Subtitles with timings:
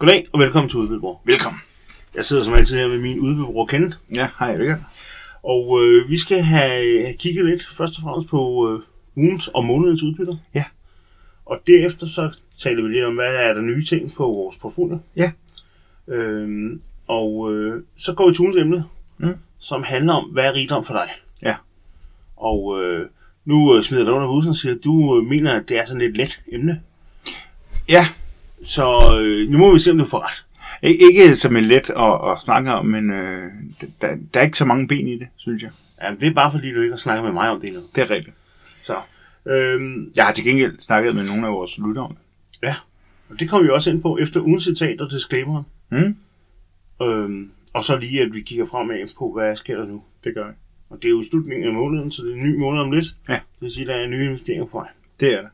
[0.00, 1.22] Goddag og velkommen til Udbyttebror.
[1.24, 1.60] Velkommen.
[2.14, 4.80] Jeg sidder som altid her med min udbyttebror Kenneth, Ja, hej Richard.
[5.42, 8.80] og øh, vi skal have, have kigget lidt først og fremmest på øh,
[9.16, 10.36] ugens og månedens udbytter.
[10.54, 10.64] Ja.
[11.46, 14.98] Og derefter så taler vi lidt om, hvad er der nye ting på vores portfolio.
[15.16, 15.32] Ja.
[16.08, 18.84] Øhm, og øh, så går vi til ugens emne,
[19.18, 19.34] Mm.
[19.58, 21.08] som handler om, hvad er rigdom for dig?
[21.42, 21.54] Ja.
[22.36, 23.08] Og øh,
[23.44, 25.84] nu øh, smider dig under bussen og siger, at du øh, mener, at det er
[25.86, 26.80] sådan et let emne.
[27.88, 28.04] Ja,
[28.64, 30.44] Så øh, nu må vi se, om du får ret.
[30.82, 33.50] Ikke som en let at, at snakke om, men øh,
[34.00, 35.70] der, der er ikke så mange ben i det, synes jeg.
[36.02, 37.82] Ja, det er bare fordi, du ikke har snakket med mig om det endnu.
[37.94, 38.36] Det er rigtigt.
[38.82, 38.96] Så,
[39.46, 42.18] øhm, Jeg har til gengæld snakket med nogle af vores lyttere om det.
[42.68, 42.74] ja.
[43.30, 45.64] Og det kommer vi også ind på efter ugens citat og disclaimeren.
[45.90, 46.16] Mm?
[47.06, 50.02] Øhm, og så lige, at vi kigger fremad på, hvad sker der nu.
[50.24, 50.54] Det gør jeg.
[50.90, 53.06] Og det er jo slutningen af måneden, så det er en ny måned om lidt.
[53.28, 53.32] Ja.
[53.34, 54.88] Det vil sige, at der er nye investeringer på vej.
[55.20, 55.50] Det er det.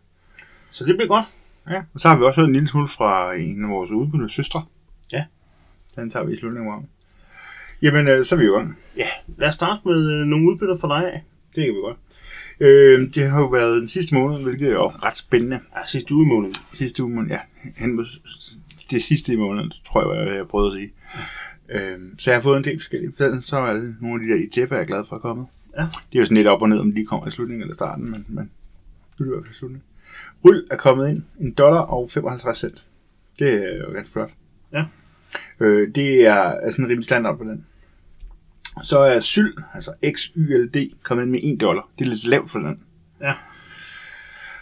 [0.70, 1.24] Så det bliver godt.
[1.70, 4.30] Ja, og så har vi også hørt en lille smule fra en af vores udbyttede
[4.30, 4.64] søstre.
[5.12, 5.24] Ja.
[5.96, 6.78] Den tager vi i slutningen af.
[7.82, 8.76] Jamen, øh, så er vi i gang.
[8.96, 11.22] Ja, lad os starte med øh, nogle udbytter for dig af.
[11.56, 11.96] Det kan vi godt.
[12.60, 15.60] Øh, det har jo været den sidste måned, hvilket er jo ret spændende.
[15.76, 16.54] Ja, sidste uge i måneden.
[16.72, 17.38] Sidste uge, men ja,
[17.76, 18.04] hen mod
[18.90, 20.92] det sidste i måneden, tror jeg, hvad jeg prøvede at sige.
[21.68, 23.12] Øh, så jeg har fået en del forskellige.
[23.18, 25.46] Så- Så er alle nogle af de der ETF'er, jeg er glad for er kommet.
[25.76, 25.82] Ja.
[25.82, 28.10] Det er jo sådan lidt op og ned, om de kommer i slutningen eller starten,
[28.10, 28.50] men, men
[29.18, 29.82] nu er det i hvert fald slutningen.
[30.44, 32.84] Ryl er kommet ind, en dollar og 55 cent.
[33.38, 34.30] Det er jo ganske flot.
[34.72, 34.84] Ja.
[35.60, 37.66] Øh, det er, er sådan en rimelig standard på den.
[38.82, 41.88] Så er Syld, altså XYLD, kommet ind med 1 dollar.
[41.98, 42.80] Det er lidt lavt for den.
[43.20, 43.34] Ja.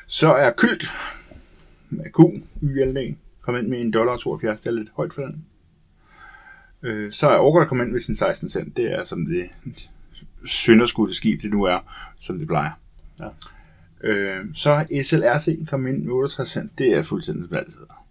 [0.06, 0.84] Så er Kylt,
[1.90, 2.18] med Q,
[2.62, 4.60] YLD, kommet ind med 1 dollar og 72.
[4.60, 5.44] Det er lidt højt for den.
[6.82, 8.76] Øh, så er Orgert kommet ind med sin 16 cent.
[8.76, 9.50] Det er som det
[10.44, 11.78] synderskudte skib, det nu er,
[12.20, 12.70] som det plejer.
[13.20, 13.28] Ja.
[14.04, 16.78] Øh, så SLRC kommet ind med 68 cent.
[16.78, 18.06] Det er fuldstændig som altid er.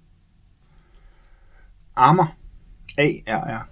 [1.95, 2.35] Armor,
[2.97, 3.67] ARR,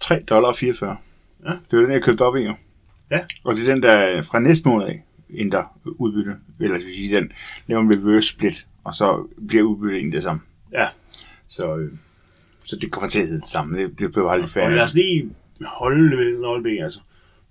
[0.00, 0.96] 3 dollar og 44.
[1.44, 1.50] Ja.
[1.50, 2.54] Det var den, jeg købte op i jo.
[3.10, 3.18] Ja.
[3.44, 6.36] Og det er den, der fra næste måned af ændrer udbytte.
[6.60, 7.32] Eller vil sige, den
[7.66, 10.42] laver en reverse split, og så bliver udbyttet egentlig det samme.
[10.72, 10.88] Ja.
[11.48, 11.92] Så, øh,
[12.64, 13.78] så det kommer til at hedde det samme.
[13.78, 15.30] Det, det bliver bare lidt Og lad os lige
[15.66, 17.00] holde det ved øjeblik, altså.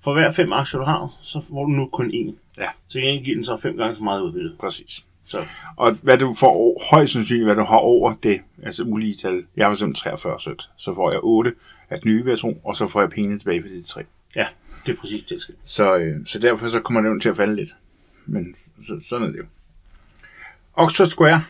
[0.04, 2.36] For hver fem aktier, du har, så får du nu kun én.
[2.58, 2.70] Ja.
[2.88, 4.52] Så jeg giver den så fem gange så meget udbytte.
[4.60, 5.06] Præcis.
[5.26, 5.46] Så
[5.78, 9.46] Og hvad du får højst sandsynligt, hvad du har over det, altså ulige tal.
[9.56, 11.54] Jeg har eksempel 43 sødt, så får jeg 8
[11.90, 14.04] af den nye, tro, og så får jeg pengene tilbage for de tre.
[14.36, 14.48] ja,
[14.86, 15.56] det er præcis det, skal.
[15.64, 17.76] Så, øh, så derfor så kommer det jo til at falde lidt.
[18.26, 18.56] Men
[18.88, 19.46] så, sådan er det jo.
[20.74, 21.44] Oxford Square.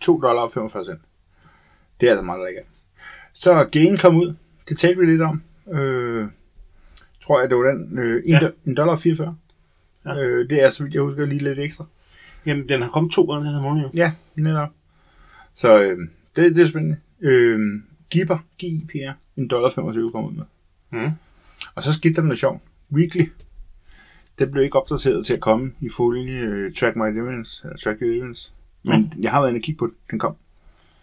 [0.00, 1.00] 2 dollar og 45 cent.
[2.00, 2.64] Det er altså meget lækkert.
[3.32, 4.34] Så er Gain kom ud.
[4.68, 5.42] Det talte vi lidt om.
[5.72, 6.28] Øh,
[7.26, 7.98] tror jeg, det var den.
[7.98, 8.38] Øh, 1 Ja.
[8.66, 8.72] ja.
[8.74, 9.36] dollar og 44.
[10.04, 10.16] Ja.
[10.18, 11.84] Øh, det er, så vidt jeg husker, lige lidt ekstra.
[12.46, 13.90] Jamen, den har kommet to gange den her måned, jo.
[13.94, 14.68] Ja, netop.
[15.54, 15.98] Så øh,
[16.36, 16.96] det, det er spændende.
[17.20, 20.44] Øh, Gipper, GIPR, 1 dollar 25 kom ud med.
[20.90, 21.10] Mm.
[21.74, 22.62] Og så skete der noget sjovt.
[22.92, 23.28] Weekly.
[24.38, 28.00] Den blev ikke opdateret til at komme i følge uh, Track My Dividends, eller Track
[28.00, 28.52] Your Dividends.
[28.82, 29.94] Men jeg har været inde og kigge på den.
[30.10, 30.34] Den kom.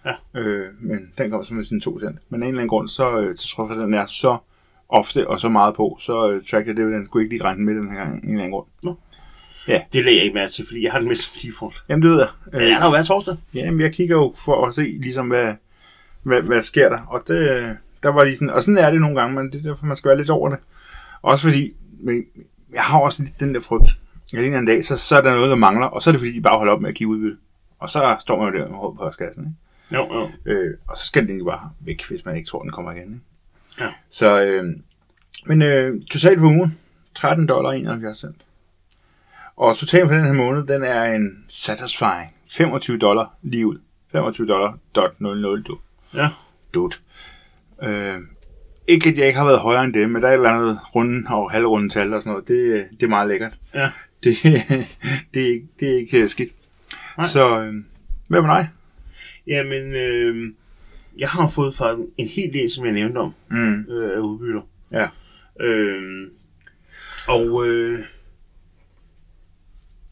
[0.05, 0.39] Ja.
[0.39, 2.19] Øh, men den kom så med sin 2 cent.
[2.29, 4.37] Men af en eller anden grund, så øh, til trods for, at den er så
[4.89, 7.75] ofte og så meget på, så uh, Track Your Dividends kunne ikke lige regne med
[7.75, 8.23] den her gang.
[8.23, 8.67] En eller anden grund.
[9.93, 11.83] Det lagde jeg ikke mærke til, fordi jeg har den med som default.
[11.89, 12.27] Jamen, det ved jeg.
[12.51, 13.35] Men den er der jo hver torsdag.
[13.53, 15.53] Ja, men jeg kigger jo for at se, ligesom, hvad,
[16.23, 16.99] hvad, hvad sker der.
[17.07, 19.69] Og det, der var lige sådan, og sådan er det nogle gange, men det er
[19.69, 20.57] derfor, man skal være lidt over det.
[21.21, 22.23] Også fordi, men
[22.73, 23.89] jeg har også lidt den der frygt.
[24.33, 26.11] At en eller anden dag, så, så er der noget, der mangler, og så er
[26.11, 27.37] det fordi, de bare holder op med at kigge udbytte.
[27.79, 29.57] Og så står man jo der med hovedet på postkassen, ikke?
[29.91, 30.51] Jo, jo.
[30.51, 33.03] Øh, og så skal den egentlig bare væk, hvis man ikke tror, den kommer igen.
[33.03, 33.19] Ikke?
[33.79, 33.89] Ja.
[34.09, 34.63] Så, øh,
[35.45, 36.79] men øh, totalt for ugen,
[37.15, 38.35] 13 dollar og 71 cent.
[39.55, 43.77] Og totalt for den her måned, den er en satisfying 25 dollar lige ud.
[44.11, 45.77] 25 dollar dot 00 du.
[46.13, 46.29] Ja.
[46.73, 47.01] Dut.
[47.83, 48.13] Øh,
[48.87, 50.79] ikke at jeg ikke har været højere end det, men der er et eller andet
[50.95, 52.47] runde og halvrunde tal og sådan noget.
[52.47, 53.53] Det, det er meget lækkert.
[53.73, 53.89] Ja.
[54.23, 54.37] Det,
[55.33, 56.49] det, er, ikke- det er ikke skidt.
[57.17, 57.27] Nej.
[57.27, 57.73] Så øh,
[58.27, 58.69] hvad med dig?
[59.47, 60.53] Jamen, øh,
[61.17, 63.79] jeg har fået fra en hel del, som jeg nævnte om, Mm.
[63.89, 64.61] øh, af udbytter.
[64.91, 65.07] Ja.
[65.65, 66.27] Øh,
[67.27, 67.99] og øh,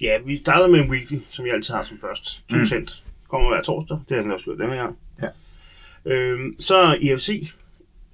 [0.01, 2.50] ja, vi starter med en weekly, som jeg altid har som først.
[2.50, 2.65] 2 Mm.
[2.65, 3.03] cent.
[3.27, 4.00] Kommer hver torsdag.
[4.09, 4.98] Det har den også gjort denne gang.
[5.21, 5.27] Ja.
[6.12, 7.51] Øh, så er EFC,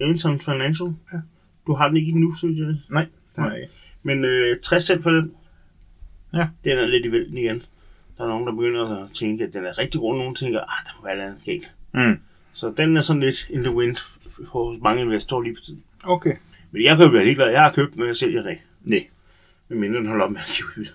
[0.01, 0.89] Eventual Financial.
[1.13, 1.17] Ja.
[1.67, 2.75] Du har den ikke endnu, synes jeg.
[2.89, 3.05] Nej,
[3.35, 3.73] det har jeg ikke.
[4.03, 5.33] Men øh, 60 cent for den.
[6.33, 6.47] Ja.
[6.63, 7.63] Den er lidt i vælten igen.
[8.17, 10.17] Der er nogen, der begynder at tænke, at den er rigtig god.
[10.17, 11.71] Nogen tænker, ah, der må være noget galt.
[11.93, 12.19] Mm.
[12.57, 13.95] Så den er sådan lidt in the wind
[14.47, 15.83] hos mange investorer lige for tiden.
[16.05, 16.35] Okay.
[16.71, 17.49] Men jeg kan jo være ligeglad.
[17.49, 18.63] Jeg har købt, men jeg sælger det ikke.
[18.83, 19.07] Nej.
[19.67, 20.93] Medmindre den holder op med at give udbytte.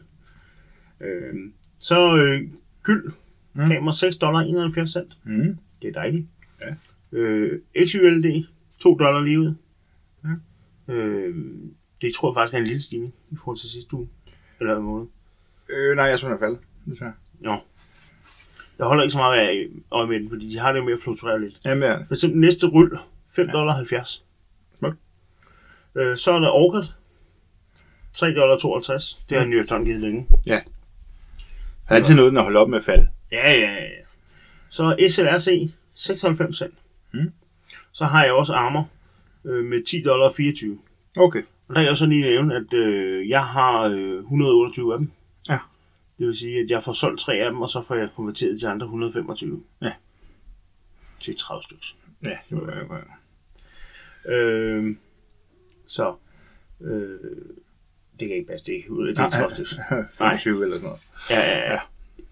[1.01, 1.35] Øh,
[1.79, 2.49] så øh,
[2.83, 3.13] gyld.
[3.53, 3.69] Mm.
[3.69, 5.17] Gav mig 6 dollar 71 cent.
[5.25, 5.59] Mm.
[5.83, 6.27] Det er dejligt.
[6.61, 6.75] Ja.
[7.19, 8.45] Øh, LCULD,
[8.79, 9.55] 2 dollar lige ud.
[10.25, 10.93] Ja.
[10.95, 11.35] Øh,
[12.03, 14.09] det tror jeg faktisk er en lille stigning i forhold til sidste uge.
[14.61, 15.07] Eller en måned.
[15.69, 16.59] Øh, nej, jeg synes, den er faldet.
[16.87, 17.13] Desværre.
[17.43, 17.61] Jeg
[18.89, 21.41] holder ikke så meget af øje med den, fordi de har det med at fluktuere
[21.41, 21.61] lidt.
[21.65, 21.97] Jamen, ja.
[21.97, 22.97] For eksempel næste ryl,
[23.37, 24.25] 5 dollar 70.
[24.79, 24.97] Smukt.
[25.95, 26.89] Øh, så er der Orchid,
[28.13, 29.25] 3 dollar 52.
[29.29, 29.51] Det har Ja.
[29.51, 30.27] New York Times givet længe.
[30.47, 30.55] Der
[31.89, 33.09] er altid noget, den er holdt op med at falde.
[33.33, 33.89] Ja, ja, ja.
[34.69, 36.75] Så SLRC, 96 cent.
[37.13, 37.33] Mm.
[37.93, 38.89] Så har jeg også Armor
[39.45, 40.79] øh, med 10 dollar 24.
[41.17, 41.43] Okay.
[41.69, 45.11] Og der kan jeg så lige nævne, at øh, jeg har øh, 128 af dem.
[46.23, 48.61] Det vil sige, at jeg får solgt tre af dem, og så får jeg konverteret
[48.61, 49.63] de andre 125.
[49.83, 49.93] Ja.
[51.21, 51.85] Til 30 stykker.
[52.23, 53.05] Ja, det må være godt.
[54.27, 54.97] Øh,
[55.87, 56.15] så
[56.81, 57.19] øh,
[58.21, 60.05] det kan ikke passe, det er, det er 30 stykker.
[60.19, 61.01] 25 eller sådan noget.
[61.31, 61.81] Ja, ja, ja.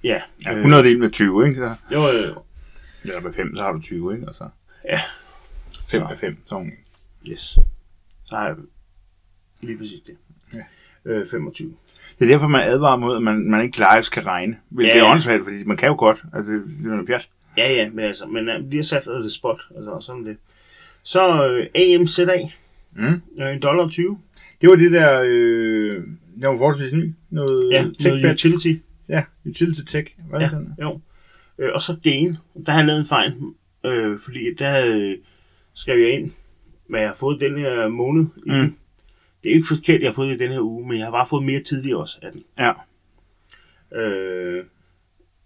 [0.05, 0.23] ja.
[0.45, 1.57] Ja, øh, 100 del med 20, ikke?
[1.57, 2.43] Så, Jo, jo, jo.
[3.03, 4.27] eller med 5, så har du 20, ikke?
[4.33, 4.49] Så
[4.85, 5.01] Ja.
[5.91, 6.07] 5 Så.
[6.09, 6.73] med 5, så er hun-
[7.29, 7.59] Yes.
[8.25, 8.57] Så har jeg
[9.61, 10.17] lige præcis det.
[10.53, 10.65] Ja.
[11.05, 11.77] Øh, 25.
[12.21, 14.57] Det er derfor, man advarer mod, at man, man ikke live skal regne.
[14.69, 15.05] Hvilket Ja, ja.
[15.07, 16.23] er åndssvagt, fordi man kan jo godt.
[16.35, 17.29] Altså, det er jo noget pjat.
[17.57, 20.37] Ja, ja, men altså, men uh, lige sat det spot, altså sådan det.
[21.03, 22.39] Så øh, AMZA,
[22.97, 23.21] Mm.
[23.43, 24.19] øh, en dollar 20.
[24.61, 25.95] Det var det der, øh,
[26.41, 27.13] det var forholdsvis ny.
[27.31, 28.81] Noget Ja, noget tech utility.
[29.09, 30.07] Ja, utility tech.
[30.31, 30.75] Var det Ja, sådan?
[30.83, 31.01] jo.
[31.59, 32.37] Øh, og så Gain,
[32.67, 33.35] der har jeg lavet en fejl,
[33.87, 35.15] øh, fordi der øh,
[35.75, 36.31] skrev jeg ind,
[36.89, 38.27] hvad jeg har fået den her måned.
[38.47, 38.51] I.
[39.43, 41.11] Det er ikke forkert, jeg har fået det i den her uge, men jeg har
[41.11, 42.45] bare fået mere tidligere også af den.
[42.59, 42.73] Ja.
[43.99, 44.65] Øh,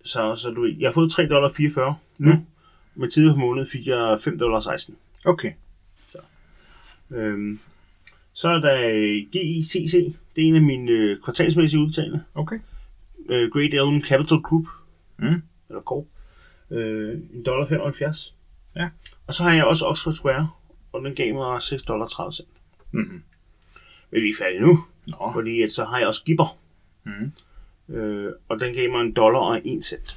[0.05, 2.33] så, så du, jeg har fået 3,44 dollar nu.
[2.33, 2.47] Mm.
[2.95, 4.79] Med tidligere på måned fik jeg 5,16 dollar.
[5.25, 5.53] Okay.
[7.11, 7.61] Øhm,
[8.33, 8.77] så er der
[9.33, 9.93] GICC.
[10.37, 12.21] Det er en af mine øh, kvartalsmæssige udbetalinger.
[12.35, 12.59] Okay.
[13.29, 14.67] Øh, Great Elm Capital Group.
[15.17, 15.43] Mm.
[15.69, 16.05] Eller Corp.
[16.71, 18.35] Øh, en dollar 75.
[18.77, 18.89] Ja.
[19.27, 20.51] Og så har jeg også Oxford Square.
[20.93, 22.49] Og den gav mig 6 dollar 30 cent.
[22.93, 23.23] Mm-hmm.
[24.15, 24.85] Men vi er færdige nu.
[25.07, 25.31] Nå.
[25.33, 26.57] Fordi at så har jeg også Gibber.
[27.05, 27.33] Mm.
[27.95, 30.17] Øh, og den gav mig en dollar og en cent.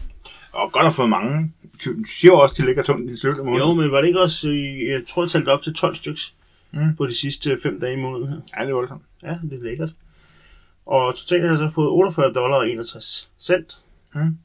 [0.54, 1.54] Og godt at få mange.
[1.86, 1.90] Du
[2.20, 3.68] siger også, at de ligger tungt i slutet af måneden.
[3.70, 6.22] Jo, men var det ikke også, øh, jeg tror jeg talte op til 12 stykker
[6.72, 6.96] Mm.
[6.96, 8.38] på de sidste 5 dage i måneden her.
[8.58, 9.02] Ja, det er voldsomt.
[9.24, 9.90] Ja, det er lækkert.
[10.86, 13.80] Og totalt har jeg så fået 48 dollar og 61 cent.
[14.16, 14.38] Mm.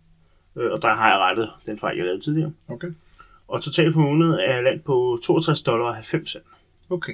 [0.57, 2.53] Øh, og der har jeg rettet den fejl, jeg lavede tidligere.
[2.69, 2.89] Okay.
[3.49, 6.45] Og totalt på måneden er jeg landt på 62 dollar og 90 cent.
[6.91, 7.13] Okay.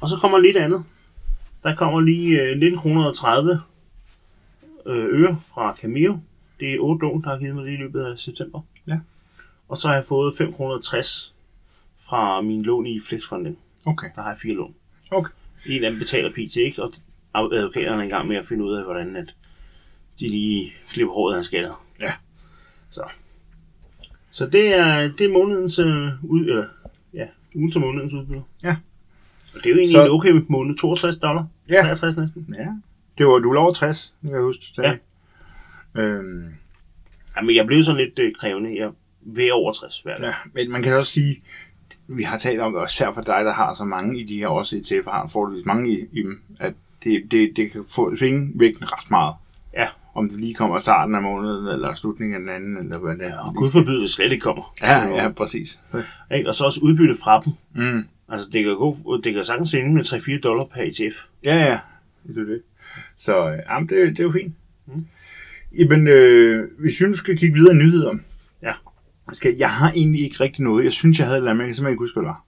[0.00, 0.84] Og så kommer lidt andet.
[1.62, 3.60] Der kommer lige øh, 19 kroner og 30
[4.86, 6.20] øh, øre fra Cameo.
[6.60, 8.60] Det er 8 lån, der har givet mig det i løbet af september.
[8.86, 8.98] Ja.
[9.68, 11.34] Og så har jeg fået 5 kroner og 60
[11.98, 13.58] fra min lån i Flexfunding.
[13.86, 14.06] Okay.
[14.14, 14.74] Der har jeg fire lån.
[15.10, 15.30] Okay.
[15.66, 16.92] En af dem betaler PT ikke, og
[17.34, 19.34] advokaterne er i gang med at finde ud af, hvordan at
[20.20, 21.86] de lige klipper håret af skatter.
[22.00, 22.12] Ja.
[22.90, 23.02] Så.
[24.30, 26.66] Så det er, det er månedens øh, ud, eller,
[27.14, 28.42] ja, ugen til månedens udbytte.
[28.62, 28.76] Ja.
[29.54, 31.80] Og det er jo egentlig Så- en okay måned, 62 dollar, Ja.
[31.82, 32.54] 63 næsten.
[32.58, 32.66] Ja.
[33.18, 34.64] Det var, du over 60, det kan jeg huske.
[34.74, 34.98] sagde.
[35.96, 36.44] Øhm,
[37.36, 38.76] Jamen, jeg blev sådan lidt øh, krævende.
[38.80, 40.26] Jeg vil over 60 hver dag.
[40.26, 41.42] ja, men man kan også sige,
[42.08, 44.46] vi har talt om, og især for dig, der har så mange i de her
[44.48, 46.72] også ETF'er, har forholdsvis mange i, i dem, at
[47.04, 49.34] det, det, det kan få svinge vægten ret meget.
[49.74, 49.88] Ja.
[50.14, 53.26] Om det lige kommer starten af måneden, eller slutningen af den anden, eller hvad det
[53.26, 53.38] er.
[53.38, 54.74] Og Gud forbyde, det slet ikke kommer.
[54.82, 55.80] Ja, ja, præcis.
[56.36, 56.48] Ikke?
[56.48, 57.52] Og så også udbytte fra dem.
[57.74, 58.04] Mm.
[58.30, 61.16] Altså, det kan, gå, det kan sagtens ende med 3-4 dollar per ETF.
[61.44, 61.78] Ja, ja.
[62.26, 62.62] Det er det.
[63.16, 64.54] Så øh, jamen, det, det er jo fint.
[64.86, 64.94] Mm.
[64.94, 65.06] Mm.
[65.78, 68.14] Jamen, øh, hvis vi nu skal kigge videre i nyheder.
[68.62, 68.72] Ja.
[69.32, 70.84] Skal, jeg har egentlig ikke rigtig noget.
[70.84, 72.34] Jeg synes, jeg havde et eller andet, men jeg kan simpelthen ikke huske, hvad det
[72.34, 72.44] var.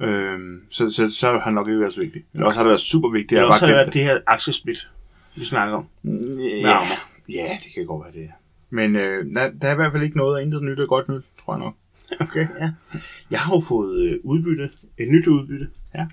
[0.00, 2.26] Øhm, så, så, så har det nok ikke været så vigtigt.
[2.34, 3.30] Eller også har det været super vigtigt.
[3.30, 4.90] Det Jeg har også bare været glemt det her aktiesplit,
[5.36, 5.86] vi snakker om.
[6.02, 6.12] det.
[6.12, 8.30] med Ja, ja, det kan godt være det.
[8.70, 11.08] Men øh, der, der er i hvert fald ikke noget af intet nyt og godt
[11.08, 11.74] nyt, tror jeg nok.
[12.20, 12.70] Okay, ja.
[13.30, 16.06] Jeg har jo fået øh, udbytte, et nyt udbytte, Ja.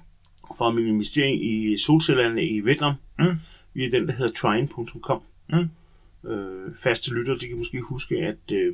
[0.57, 3.35] fra min investering i solcellerne i Vietnam, Mm.
[3.73, 5.21] via den, der hedder trine.com.
[5.49, 6.29] Mm.
[6.29, 8.73] Øh, faste lytter, de kan måske huske, at øh,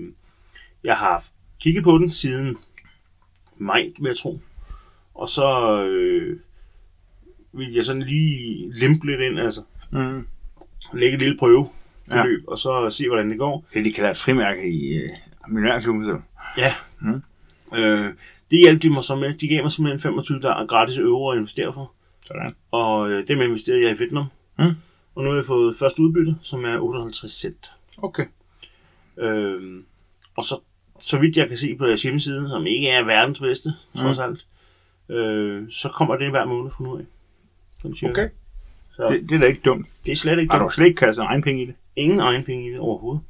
[0.84, 1.26] jeg har
[1.62, 2.58] kigget på den siden
[3.58, 4.40] maj, vil jeg tro.
[5.16, 6.40] Og så øh,
[7.54, 9.62] vil jeg sådan lige limpe lidt ind, altså
[9.92, 10.28] Mm.
[10.94, 11.70] lægge et lille prøve
[12.12, 12.24] ja.
[12.48, 13.66] og så se, hvordan det går.
[13.74, 15.10] Det, de kalder et frimærke i øh,
[15.50, 16.06] millionærklubben.
[16.06, 16.20] Så.
[16.60, 16.74] Ja.
[17.00, 17.22] Mm.
[17.78, 18.14] Øh,
[18.52, 19.34] det hjalp de mig så med.
[19.34, 21.92] De gav mig simpelthen 25 der gratis euro at investere for.
[22.26, 22.56] Sådan.
[22.72, 24.26] Og øh, dem investerede jeg i Vietnam.
[24.60, 24.72] Mm.
[25.16, 27.72] Og nu har jeg fået første udbytte, som er 58 cent.
[27.98, 28.26] Okay.
[29.18, 29.84] Øh,
[30.38, 30.62] og så,
[31.00, 34.24] så vidt jeg kan se på jeres hjemmeside, som ikke er verdens bedste, trods Mm.
[34.24, 34.46] alt,
[35.10, 37.04] øh, så kommer det hver måned fra nu af.
[37.82, 38.10] Sådan.
[38.10, 38.30] Okay.
[38.96, 39.88] Så det, Det, er da ikke dumt.
[40.06, 40.74] det er slet ikke Har du dumt.
[40.74, 41.76] slet ikke kastet egen penge i det?
[41.96, 43.22] Ingen egen penge i det overhovedet.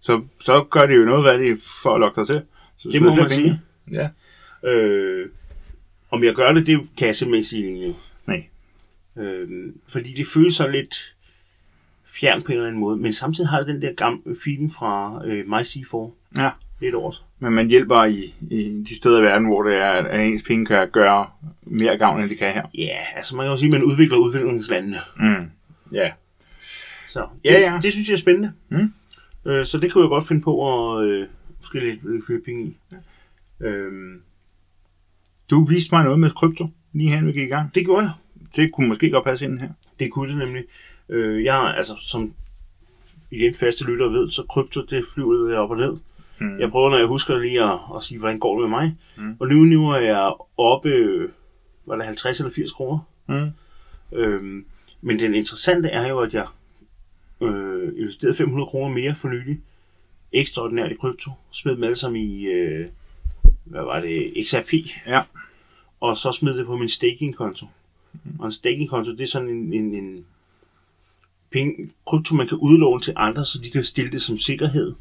[0.00, 2.42] Så, så gør det jo noget, hvad det er for at lokke dig til.
[2.76, 3.60] Så Det må man flere sige.
[3.92, 4.08] Ja.
[4.68, 5.28] Øh,
[6.10, 7.94] om jeg gør det, det kan jeg simpelthen ikke sige lige nu.
[8.26, 8.46] Nej.
[9.18, 9.48] Øh,
[9.92, 11.14] fordi det føles så lidt
[12.14, 12.96] fjern på en eller anden måde.
[12.96, 16.10] Men samtidig har det den der gamle feeling fra øh, MyC4
[16.42, 16.50] Ja.
[16.80, 17.22] lidt over sig.
[17.38, 20.66] Men man hjælper i, i de steder i verden, hvor det er, at ens penge
[20.66, 21.26] kan gøre
[21.62, 22.62] mere gavn, end de kan her.
[22.74, 24.98] Ja, altså man kan jo sige, at man udvikler udviklingslandene.
[25.16, 25.50] Mm.
[25.92, 26.12] Ja.
[27.08, 27.78] Så Ja, det, ja.
[27.82, 28.52] det synes jeg er spændende.
[28.68, 28.92] Mm.
[29.44, 30.52] Øh, så det kunne jeg godt finde på
[30.98, 31.26] at øh,
[31.58, 32.76] måske lidt øh, fyre penge i.
[33.60, 33.92] Øh,
[35.50, 37.74] Du viste mig noget med krypto, lige hen vi gik i gang.
[37.74, 38.12] det gjorde jeg.
[38.56, 39.68] Det kunne måske godt passe ind her.
[40.00, 40.64] Det kunne det nemlig.
[41.08, 42.34] Øh, jeg altså, som
[43.30, 45.98] igen faste lytter ved, så krypto, det flyver lidt op og ned.
[46.40, 46.60] Mm.
[46.60, 48.96] Jeg prøver, når jeg husker lige at, at sige, hvordan går det med mig.
[49.16, 49.36] Mm.
[49.40, 50.90] Og nu, nu er jeg oppe,
[51.86, 52.98] var det 50 eller 80 kroner?
[53.28, 53.50] Mm.
[54.18, 54.64] Øhm,
[55.00, 56.46] men den interessante er jo, at jeg
[57.40, 59.60] øh, investerede 500 kroner mere for nylig.
[60.32, 61.30] Ekstraordinært i krypto.
[61.50, 62.86] Smed dem alle sammen i, øh,
[63.64, 64.72] hvad var det, XRP.
[65.06, 65.22] Ja.
[66.00, 67.66] Og så smed det på min staking-konto.
[68.38, 70.24] Og en staking-konto, det er sådan en, en, en
[71.52, 74.94] penge, krypto, man kan udlåne til andre, så de kan stille det som sikkerhed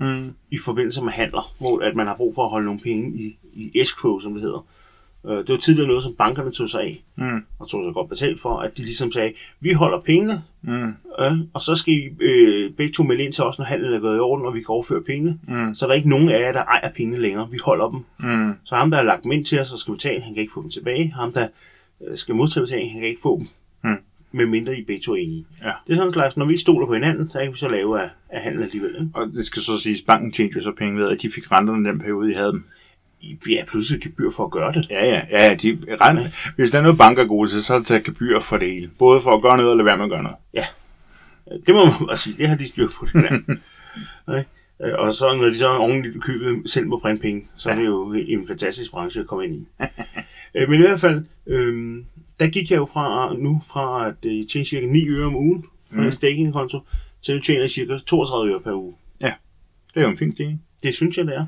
[0.00, 0.34] Mm.
[0.50, 3.36] i forbindelse med handler, hvor at man har brug for at holde nogle penge i,
[3.54, 4.66] i escrow, som det hedder.
[5.26, 7.40] Øh, Det var tidligere noget, som bankerne tog sig af, Mm.
[7.58, 10.88] og tog sig godt betalt for, at de ligesom sagde, vi holder pengene, Mm.
[11.20, 14.00] øh, og så skal I øh, begge to melde ind til os, når handlen er
[14.00, 15.38] gået i orden, og vi kan overføre pengene.
[15.48, 15.74] Mm.
[15.74, 17.48] Så er der ikke nogen af jer, der ejer pengene længere.
[17.50, 18.00] Vi holder dem.
[18.30, 18.52] Mm.
[18.64, 20.52] Så ham, der har lagt dem ind til os og skal betale, han kan ikke
[20.52, 21.12] få dem tilbage.
[21.16, 21.48] Ham, der
[22.08, 23.48] øh, skal modtage betaling, han kan ikke få dem.
[23.84, 23.96] Mm.
[24.32, 25.46] Med mindre I begge to er enige.
[25.64, 25.72] Ja.
[25.86, 28.02] Det er sådan en slags, når vi stoler på hinanden, så kan vi så lave
[28.02, 28.90] af, af handel alligevel.
[28.94, 29.08] Ikke?
[29.14, 31.88] Og det skal så siges, banken tjente jo så penge ved, at de fik renterne
[31.88, 32.64] den periode, de havde dem.
[33.44, 34.86] Vi er pludselig gebyr for at gøre det.
[34.90, 37.78] Ja, ja, ja, de rent, Hvis der er noget banker er gode til, så er
[37.78, 38.90] det tage gebyr for det hele.
[38.98, 40.36] Både for at gøre noget og lade være med at gøre noget.
[41.66, 43.38] Det må man bare sige, det har de styr på, det der.
[44.32, 44.44] Nej.
[44.84, 47.74] Øh, Og så når de så ordentligt i købet selv må printe penge, så er
[47.74, 49.66] det jo en fantastisk branche at komme ind i.
[50.54, 51.96] Øh, Men i hvert fald, øh,
[52.40, 55.62] der gik jeg jo fra nu fra at øh, tjene cirka 9 øre om ugen
[55.62, 56.02] på Mm.
[56.04, 56.80] en staking-konto,
[57.22, 58.94] til at tjene cirka 32 øre per uge.
[59.94, 60.62] Det er jo en fin stigning.
[60.82, 61.46] Det synes jeg, det er.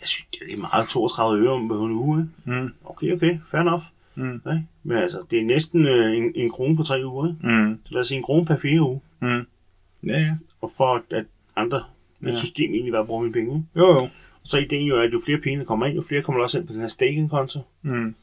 [0.00, 2.20] Jeg synes, det er meget 32 øre om en uge.
[2.46, 2.60] Ikke?
[2.60, 2.74] Mm.
[2.84, 3.82] Okay, okay, fair enough.
[4.14, 4.40] Mm.
[4.44, 4.58] Nej?
[4.82, 7.28] Men altså, det er næsten øh, en, en krone på tre uger.
[7.28, 7.46] Ikke?
[7.48, 7.78] Mm.
[7.84, 9.00] Så lad os sige en krone per fire uge.
[9.20, 9.46] Mm.
[10.06, 10.34] Ja, ja.
[10.60, 11.24] Og for at,
[11.56, 11.84] andre
[12.22, 12.28] ja.
[12.30, 13.66] Et system egentlig bare bruger mine penge.
[13.76, 14.08] Jo, jo.
[14.44, 16.44] Så ideen jo er, at jo flere penge der kommer ind, jo flere kommer der
[16.44, 18.14] også ind på den her staking-konto, Mm.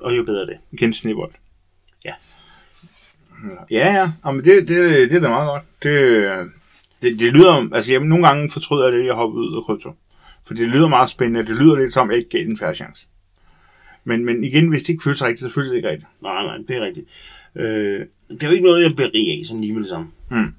[0.00, 0.56] og jo bedre det.
[0.72, 1.32] Igen snebold.
[2.04, 2.12] Ja.
[3.70, 4.12] Ja, ja.
[4.26, 5.62] Jamen, det, det, det er da meget godt.
[5.82, 6.50] Det,
[7.02, 9.62] det, det lyder, altså jeg, nogle gange fortryder jeg det, at jeg hopper ud af
[9.64, 9.94] krypto.
[10.48, 11.46] For det lyder meget spændende.
[11.46, 13.06] Det lyder lidt som, at ikke gav den en færre chance.
[14.04, 16.10] Men, men igen, hvis det ikke føles rigtigt, så føles det ikke rigtigt.
[16.22, 17.06] Nej, nej, det er rigtigt.
[17.56, 20.08] Øh, det er jo ikke noget, jeg rig af, sådan lige med det samme.
[20.30, 20.54] Mm.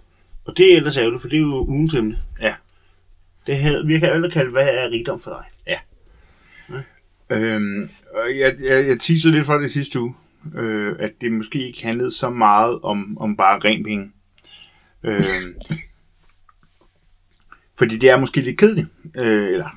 [0.46, 2.17] Og det er ellers ærgerligt, for det er jo ugens emne.
[2.41, 2.53] Ja.
[3.48, 5.46] Det havde, vi kan alle kalde, hvad er rigdom for dig?
[7.31, 10.15] Øhm, og jeg, jeg, jeg teasede lidt for det sidste uge,
[10.55, 14.12] øh, at det måske ikke handlede så meget om, om bare ren penge.
[15.03, 15.55] Øhm,
[17.79, 18.88] fordi det er måske lidt kedeligt.
[19.15, 19.69] Øh, eller,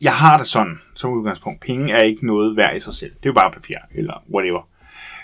[0.00, 1.60] jeg har det sådan, som udgangspunkt.
[1.60, 3.10] Penge er ikke noget værd i sig selv.
[3.10, 4.68] Det er jo bare papir, eller whatever.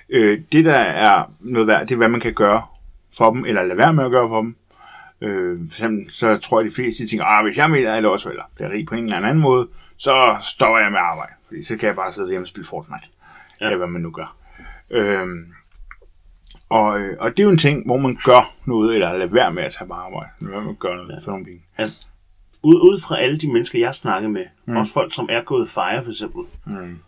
[0.08, 2.62] Øh, det, der er noget værd, det er, hvad man kan gøre
[3.16, 4.56] for dem, eller lade være med at gøre for dem.
[5.20, 8.30] Øh, for eksempel, så tror jeg, de fleste tænker, ah, hvis jeg mener, eller også,
[8.30, 11.32] eller bliver rig på en eller anden måde, så stopper jeg med at arbejde.
[11.46, 13.08] Fordi så kan jeg bare sidde hjemme og spille Fortnite.
[13.60, 13.66] Ja.
[13.66, 14.36] Eller hvad man nu gør.
[14.90, 15.52] Øhm,
[16.68, 19.52] og, øh, og det er jo en ting, hvor man gør noget, eller lader være
[19.52, 20.30] med at tage på arbejde.
[20.40, 21.18] Lad være med at gøre noget ja.
[21.24, 21.62] for nogle penge.
[21.78, 22.06] Altså,
[22.62, 24.76] ud, ud fra alle de mennesker, jeg snakker med, mm.
[24.76, 26.98] også folk, som er gået fire for eksempel, Mm.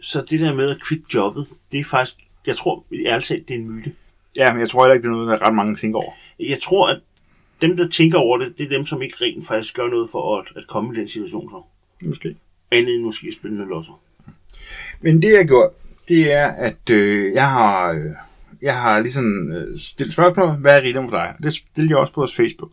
[0.00, 3.54] så det der med at kvitte jobbet, det er faktisk, jeg tror ærligt talt, det
[3.54, 3.92] er en myte.
[4.36, 6.12] Ja, men jeg tror heller ikke, det er noget, der ret mange tænker over.
[6.40, 7.00] Jeg tror, at
[7.62, 10.38] dem, der tænker over det, det er dem, som ikke rent faktisk gør noget for
[10.38, 11.62] at, at komme i den situation så.
[12.06, 12.36] Måske.
[12.70, 13.92] Andet end måske spille noget lotto.
[15.00, 15.70] Men det jeg gjort,
[16.08, 18.10] det er, at øh, jeg har, øh,
[18.66, 21.34] jeg har ligesom øh, stillet spørgsmål, hvad er rigdom for dig?
[21.42, 22.70] Det stillede jeg også på vores Facebook,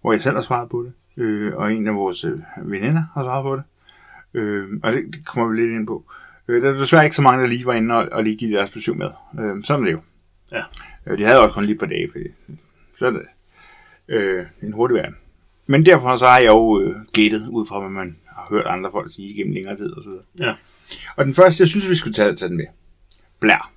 [0.00, 3.22] hvor jeg selv har svaret på det, øh, og en af vores øh, veninder har
[3.22, 3.62] svaret på det.
[4.34, 6.04] Øh, og det, det kommer vi lidt ind på.
[6.48, 8.56] Øh, der er desværre ikke så mange, der lige var inde og, og lige give
[8.56, 9.10] deres besøg med.
[9.40, 10.00] Øh, sådan er det jo.
[10.52, 10.62] Ja.
[11.06, 12.24] Øh, de havde også kun lige par dage, fordi
[12.96, 13.22] så er det
[14.08, 15.16] øh, en hurtig verden.
[15.66, 18.90] Men derfor så har jeg jo øh, gættet ud fra, hvad man har hørt andre
[18.90, 20.24] folk sige gennem længere tid og så videre.
[20.38, 20.54] Ja.
[21.16, 22.66] Og den første, jeg synes, vi skulle tage, tage den med.
[23.40, 23.70] Blær.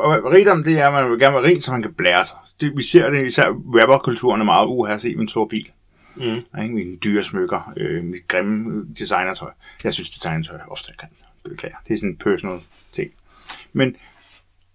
[0.00, 2.36] Og Rigdom, det er, at man vil gerne være rig, så man kan blære sig.
[2.60, 5.70] Det, vi ser det, især rapperkulturen er meget uha at se med en stor bil.
[6.16, 6.22] Mm.
[6.62, 6.74] Ikke?
[6.74, 9.50] Mine dyre smykker, øh, mit grimme designertøj.
[9.84, 11.08] Jeg synes, designertøj ofte kan.
[11.44, 11.76] Beklager.
[11.88, 12.58] Det er sådan en personal
[12.92, 13.10] ting.
[13.72, 13.96] Men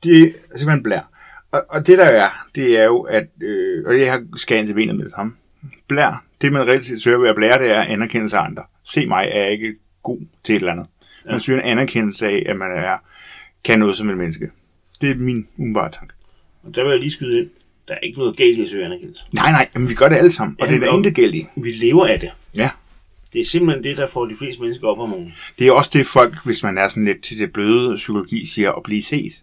[0.04, 1.10] det er simpelthen blær.
[1.52, 4.60] Og, og det der er, det er jo, at, øh, og det her skal jeg
[4.60, 5.34] ind til benet med det samme.
[5.88, 8.64] Blær, Det, man reelt set søger ved at blære, det er anerkendelse af andre.
[8.84, 10.88] Se mig, er jeg ikke god til et eller andet.
[11.26, 12.98] Man søger en anerkendelse af, at man er,
[13.64, 14.52] kan noget som et menneske.
[15.02, 16.14] Det er min umiddelbare tanke.
[16.64, 17.50] Og der vil jeg lige skyde ind.
[17.88, 19.24] Der er ikke noget galt i at søge anerkendelse.
[19.32, 21.36] Nej, nej, men vi gør det alle sammen, og Ja, det er der intet galt
[21.36, 21.46] i.
[21.56, 22.32] Vi lever af det.
[22.56, 22.70] Ja.
[23.34, 25.34] Det er simpelthen det, der får de fleste mennesker op om morgenen.
[25.60, 28.72] Det er også det folk, hvis man er sådan lidt til det bløde psykologi, siger
[28.72, 29.34] at blive set,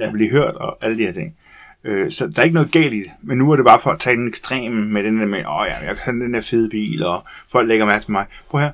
[0.00, 0.06] Ja.
[0.06, 1.36] at blive hørt og alle de her ting.
[1.84, 3.90] Øh, så der er ikke noget galt i det, men nu er det bare for
[3.90, 6.68] at tage den ekstreme med den der med, åh ja, jeg kan den der fede
[6.68, 8.26] bil, og folk lægger mærke til mig.
[8.50, 8.70] Prøv her,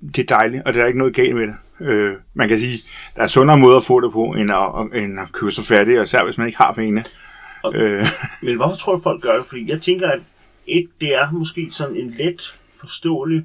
[0.00, 1.54] det er dejligt, og der er ikke noget galt med det.
[1.80, 2.82] Øh, man kan sige,
[3.16, 5.98] der er sundere måder at få det på, end at, end at købe sig færdig,
[5.98, 7.04] og især hvis man ikke har penge.
[7.62, 8.04] Og- Øh,
[8.44, 9.46] Men hvorfor tror du, folk gør det?
[9.46, 10.20] Fordi jeg tænker, at
[10.66, 13.44] et, det er måske sådan en let forståelig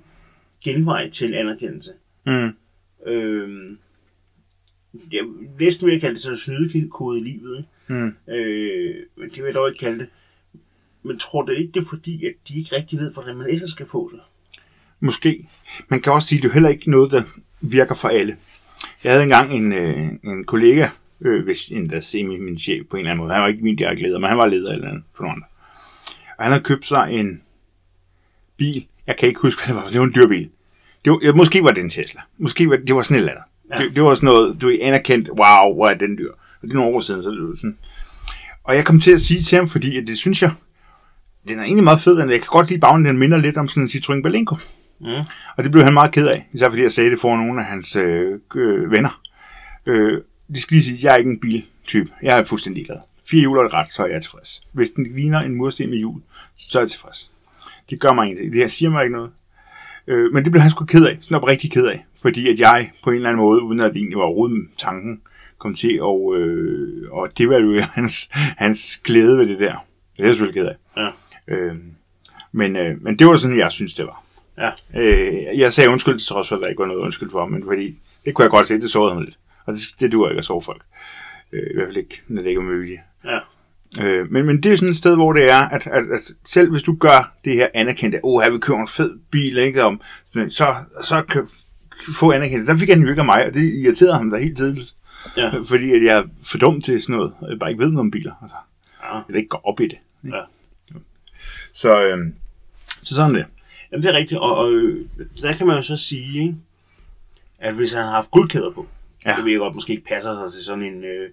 [0.64, 1.92] genvej til anerkendelse.
[2.26, 2.50] mm,
[3.08, 3.78] Øhm,
[5.12, 5.24] jeg
[5.60, 7.58] næsten vil jeg kalde det sådan en snydekode i livet.
[7.58, 8.02] Ikke?
[8.28, 8.34] mm.
[8.34, 10.08] Øh, men det vil jeg dog ikke kalde det.
[11.04, 13.70] Men tror du ikke, det er fordi, at de ikke rigtig ved, hvordan man ellers
[13.70, 14.20] skal få det?
[15.06, 15.48] Måske.
[15.88, 17.24] Man kan også sige, at det er heller ikke noget, der
[17.62, 18.36] virker for alle.
[19.04, 20.88] Jeg havde engang en, øh, en kollega,
[21.22, 23.34] øh, hvis endda semi min chef på en eller anden måde.
[23.34, 25.48] Han var ikke min direkte leder, men han var leder eller andet for nogle andre.
[26.38, 27.42] Og han havde købt sig en
[28.58, 28.86] bil.
[29.08, 29.90] Jeg kan ikke huske, hvad det var.
[29.90, 30.50] Det var en dyr bil.
[31.06, 32.22] Det var, ja, måske var det en Tesla.
[32.38, 33.46] Måske var det var sådan et eller andet.
[33.72, 33.84] Ja.
[33.84, 36.32] Det, det, var sådan noget, du er anerkendt, wow, hvor er den dyr.
[36.32, 37.78] Og det er nogle år siden, så det var sådan.
[38.64, 40.52] Og jeg kom til at sige til ham, fordi at det synes jeg,
[41.48, 43.68] den er egentlig meget fed, og jeg kan godt lide bagnen, den minder lidt om
[43.68, 44.56] sådan en Citroën Berlingo.
[45.00, 45.25] Mm.
[45.58, 47.68] Og det blev han meget ked af, især fordi jeg sagde det for nogle af
[47.68, 49.22] hans øh, øh, venner.
[49.86, 52.12] Øh, det skal lige sige, jeg er ikke en biltype.
[52.22, 52.98] Jeg er fuldstændig glad.
[53.30, 54.62] Fire hjul et ret, så er jeg tilfreds.
[54.72, 56.22] Hvis den ligner en mursten med hjul,
[56.58, 57.32] så er jeg tilfreds.
[57.90, 58.54] Det gør mig ingenting.
[58.54, 59.32] Det her siger mig ikke noget.
[60.08, 61.18] Øh, men det blev han sgu ked af.
[61.22, 62.06] Sådan rigtig ked af.
[62.22, 65.22] Fordi at jeg på en eller anden måde, uden at det egentlig var overhovedet tanken,
[65.58, 69.86] kom til og, øh, og det var jo hans, hans glæde ved det der.
[70.18, 70.75] Det er jeg selvfølgelig ked af.
[71.48, 71.56] Ja.
[71.56, 71.75] Øh,
[72.52, 74.25] men, øh, men det var sådan, jeg synes, det var.
[74.58, 74.72] Ja.
[74.96, 77.63] Øh, jeg sagde undskyld til trods for, at der ikke var noget undskyld for, men
[77.63, 79.39] fordi det kunne jeg godt se, det sårede ham lidt.
[79.65, 80.82] Og det, det duer ikke at sove folk.
[81.54, 83.02] Øh, I hvert fald ikke, når det ikke er vilje.
[83.26, 83.39] Ja.
[84.04, 86.72] Øh, men, men det er sådan et sted, hvor det er, at, at, at selv
[86.72, 90.02] hvis du gør det her anerkendte, åh, her vi køber en fed bil, ikke, om,
[90.50, 91.48] så, så kan
[92.20, 92.72] få anerkendelse.
[92.72, 94.96] Der fik han jo ikke af mig, og det irriterede ham da helt tidligt.
[95.38, 95.52] Ja.
[95.70, 98.06] Fordi at jeg er for dum til sådan noget, og jeg bare ikke ved noget
[98.06, 98.34] om biler.
[98.41, 98.58] Altså,
[99.04, 99.20] ja.
[99.30, 99.98] jeg ikke går op i det.
[100.26, 100.38] Ikke?
[100.38, 100.44] Ja.
[101.74, 102.18] Så, øh,
[103.02, 103.46] så sådan det.
[103.95, 104.39] Jamen, det er rigtigt.
[104.39, 105.05] Og, og øh,
[105.41, 106.55] der kan man jo så sige, ikke?
[107.60, 108.88] at hvis han har haft guldkæder på,
[109.25, 109.29] ja.
[109.31, 109.36] Ja.
[109.36, 111.29] det ved jeg godt, måske ikke passer sig til sådan en, øh,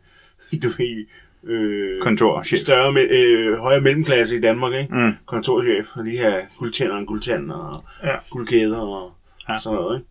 [0.62, 1.06] du ved,
[1.44, 2.58] øh, Kontorchef.
[2.60, 4.94] større, øh, højere mellemklasse i Danmark, ikke?
[4.94, 5.12] Mm.
[5.26, 8.16] kontorchef, og lige have guldtænder og guldtand og Ja.
[8.30, 9.12] guldkæder og
[9.48, 9.52] ja.
[9.52, 9.58] Ja.
[9.60, 10.02] sådan noget.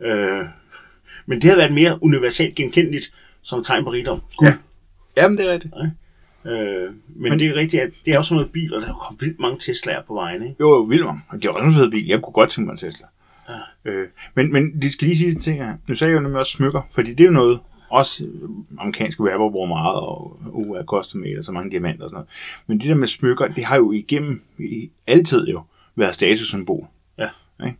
[0.00, 0.12] Ikke?
[0.14, 0.44] Øh,
[1.26, 3.12] men det havde været mere universelt genkendeligt
[3.42, 4.20] som tegn på rigdom.
[4.36, 4.50] Guld.
[4.50, 4.56] Ja.
[5.22, 5.74] Jamen, det er rigtigt.
[6.44, 9.16] Øh, men, men det er rigtigt, at det er også noget bil, og der kom
[9.20, 10.42] vildt mange Tesla'er på vejen.
[10.42, 10.56] Ikke?
[10.60, 11.22] Jo, jo, vildt mange.
[11.28, 12.06] Og det var også en fed bil.
[12.06, 13.06] Jeg kunne godt tænke mig en Tesla.
[13.48, 13.90] Ja.
[13.90, 15.76] Øh, men, men de skal lige sige ting her.
[15.86, 18.48] Nu sagde jeg jo nemlig også smykker, fordi det er jo noget, også øh,
[18.78, 20.40] amerikanske rapper bruger meget, og
[20.78, 22.28] er custom made, og så mange diamanter og sådan noget.
[22.66, 25.62] Men det der med smykker, det har jo igennem i, altid jo
[25.96, 26.86] været statussymbol.
[27.18, 27.28] Ja.
[27.66, 27.78] Ikke?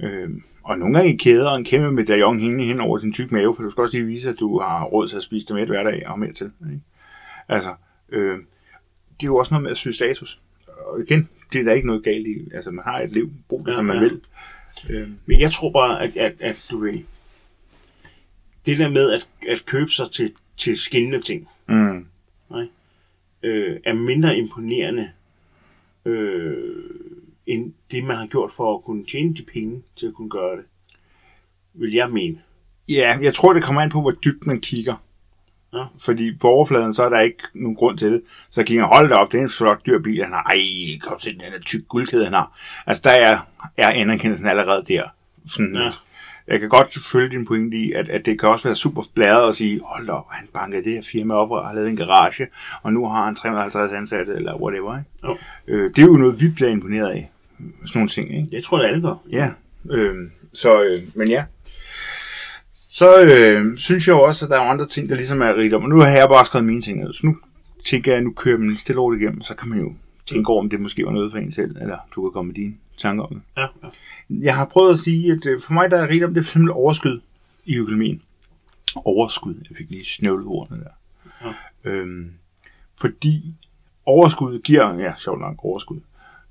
[0.00, 0.30] Øh,
[0.64, 3.56] og nogle gange i kæder og en kæmpe medaljon hængende hen over din tyk mave,
[3.56, 5.66] for du skal også lige vise, at du har råd til at spise det med
[5.66, 6.50] hver dag og mere til.
[6.70, 6.80] Ikke?
[7.48, 7.68] Altså,
[8.08, 8.38] øh,
[9.20, 10.40] det er jo også noget med at søge status.
[10.86, 12.48] Og igen, det er der ikke noget galt i.
[12.54, 14.02] Altså, man har et liv, brug det, Ja, som man ja.
[14.02, 14.20] vil.
[14.90, 16.98] Øh, Men jeg tror bare, at, at, at du ved,
[18.66, 22.06] det der med at, at købe sig til, til skinnende ting, mm,
[23.42, 25.10] øh, er mindre imponerende,
[26.04, 26.56] øh,
[27.46, 30.56] end det, man har gjort for at kunne tjene de penge til at kunne gøre
[30.56, 30.64] det.
[31.74, 32.42] Vil jeg mene.
[32.88, 35.05] Ja, jeg tror, det kommer an på, hvor dybt man kigger.
[35.76, 35.84] Ja.
[36.04, 38.22] Fordi på overfladen, så er der ikke nogen grund til det.
[38.50, 40.42] Så kigger jeg, hold da op, det er en flot dyr bil, han har.
[40.42, 40.58] Ej,
[41.02, 42.58] kom til den her tyk guldkæde, han har.
[42.86, 43.38] Altså, der er,
[43.76, 45.02] er anerkendelsen allerede der.
[45.48, 45.90] Sådan, Ja.
[46.48, 49.48] Jeg kan godt følge din pointe i, at, at det kan også være super blæret
[49.48, 51.96] at sige, hold da op, han bankede det her firma op og har lavet en
[51.96, 52.46] garage,
[52.82, 54.98] og nu har han 350 ansatte, eller whatever.
[54.98, 55.10] Ikke?
[55.24, 55.36] Jo.
[55.68, 57.30] Øh, det er jo noget, vi bliver imponeret af.
[57.58, 58.48] Sådan nogle ting, ikke?
[58.52, 59.14] Jeg tror, det alle gør.
[59.30, 59.50] Ja,
[59.90, 60.14] øh,
[60.52, 61.44] så, øh, men ja.
[62.96, 65.74] Så øh, synes jeg jo også, at der er andre ting, der ligesom er rigtigt
[65.74, 65.82] om.
[65.82, 67.12] Og nu har jeg bare skrevet mine ting ned.
[67.12, 67.36] Så nu
[67.84, 69.94] tænker jeg, at nu kører man stille over igennem, så kan man jo
[70.26, 72.54] tænke over, om det måske var noget for en selv, eller du kan komme med
[72.54, 73.42] dine tanker om det.
[73.56, 73.88] Ja, ja.
[74.30, 76.44] Jeg har prøvet at sige, at øh, for mig, der er rigtigt om, det er
[76.44, 77.20] simpelthen overskud
[77.64, 78.22] i økonomien.
[78.96, 80.90] Overskud, jeg fik lige snøvlet ordene der.
[81.84, 81.90] Ja.
[81.90, 82.30] Øhm,
[83.00, 83.54] fordi
[84.06, 86.00] overskud giver, ja, sjovt nok overskud,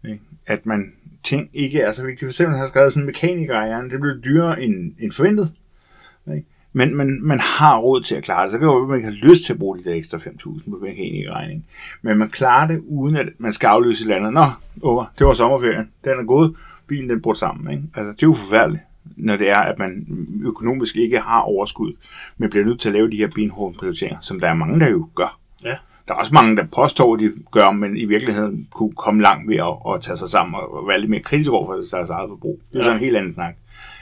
[0.07, 0.21] ikke?
[0.45, 2.19] at man ting ikke er så vigtigt.
[2.19, 5.53] For eksempel har jeg skrevet sådan en mekaniker det blev dyrere end, end forventet.
[6.77, 8.51] Men man, man har råd til at klare det.
[8.51, 11.65] Så kan man ikke har lyst til at bruge de der ekstra 5.000 på mekanikerregning.
[12.01, 14.33] Men man klarer det, uden at man skal afløse et eller andet.
[14.33, 14.45] Nå,
[14.89, 15.89] over, det var sommerferien.
[16.03, 16.55] Den er gået.
[16.87, 17.71] Bilen den brudt sammen.
[17.73, 17.83] Ikke?
[17.95, 18.83] Altså, det er jo forfærdeligt,
[19.17, 20.05] når det er, at man
[20.43, 21.93] økonomisk ikke har overskud,
[22.37, 24.89] men bliver nødt til at lave de her benhårde prioriteringer, som der er mange, der
[24.91, 25.39] jo gør.
[25.63, 25.75] Ja.
[26.07, 29.49] Der er også mange, der påstår, at de gør, men i virkeligheden kunne komme langt
[29.49, 32.29] ved at, at tage sig sammen og være lidt mere kritisk over for deres eget
[32.29, 32.59] forbrug.
[32.73, 32.89] Det er Ja.
[32.89, 33.55] så en helt anden snak.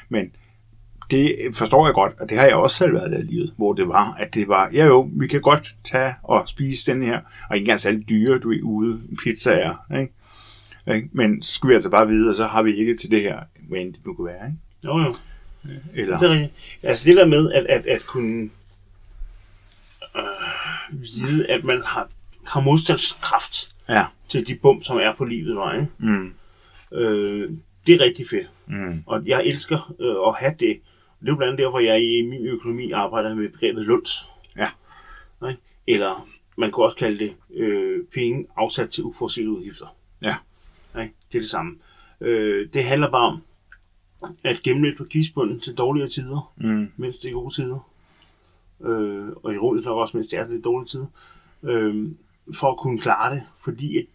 [0.10, 0.26] Men
[1.12, 3.88] det forstår jeg godt, og det har jeg også selv været i livet, hvor det
[3.88, 7.56] var, at det var, ja jo, vi kan godt tage og spise den her, og
[7.56, 10.14] ikke engang særlig dyre, du er ude, pizzaer, ikke?
[10.96, 11.10] ikke?
[11.12, 13.40] Men så skal vi altså bare vide, og så har vi ikke til det her,
[13.70, 14.58] hvad end det nu kunne være, ikke?
[14.86, 15.16] Jo, jo.
[15.94, 16.52] Eller, Det er rigtigt.
[16.84, 18.50] Altså det der med at, at, at kunne
[20.16, 20.22] øh,
[21.02, 22.10] vide, at man har,
[22.48, 25.74] har modstandskraft ja, til de bump, som er på livet vej.
[25.76, 25.88] Ikke?
[26.00, 26.34] mm,
[26.92, 27.52] Øh,
[27.88, 28.50] det er rigtig fedt.
[28.68, 30.80] mm, Og jeg elsker øh, at have det.
[31.24, 34.30] Det er jo blandt andet derfor, jeg i min økonomi arbejder med begrebet lunds.
[34.58, 34.70] Ja.
[35.50, 35.62] Ikke?
[35.88, 39.96] Eller man kunne også kalde det øh, penge afsat til uforudsete udgifter.
[40.22, 40.36] Ja.
[41.02, 41.14] Ikke?
[41.32, 41.78] Det er det samme.
[42.22, 43.42] Øh, det handler bare om
[44.44, 47.90] at gemme lidt på kisbunden til dårligere tider, mm, mens det er gode tider.
[48.82, 51.08] Øh, og ironisk nok også, mens det er lidt dårlige tider.
[51.64, 52.12] Øh,
[52.54, 54.06] for at kunne klare det, fordi at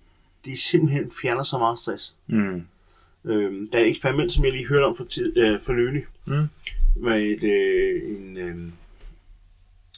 [0.45, 2.17] det simpelthen fjerner så meget stress.
[2.27, 2.67] mm,
[3.29, 6.05] Øh, der er et eksperiment, som jeg lige hørte om for, tid, øh, for nylig,
[6.27, 6.47] Mm.
[6.97, 8.57] med et, øh, en, øh,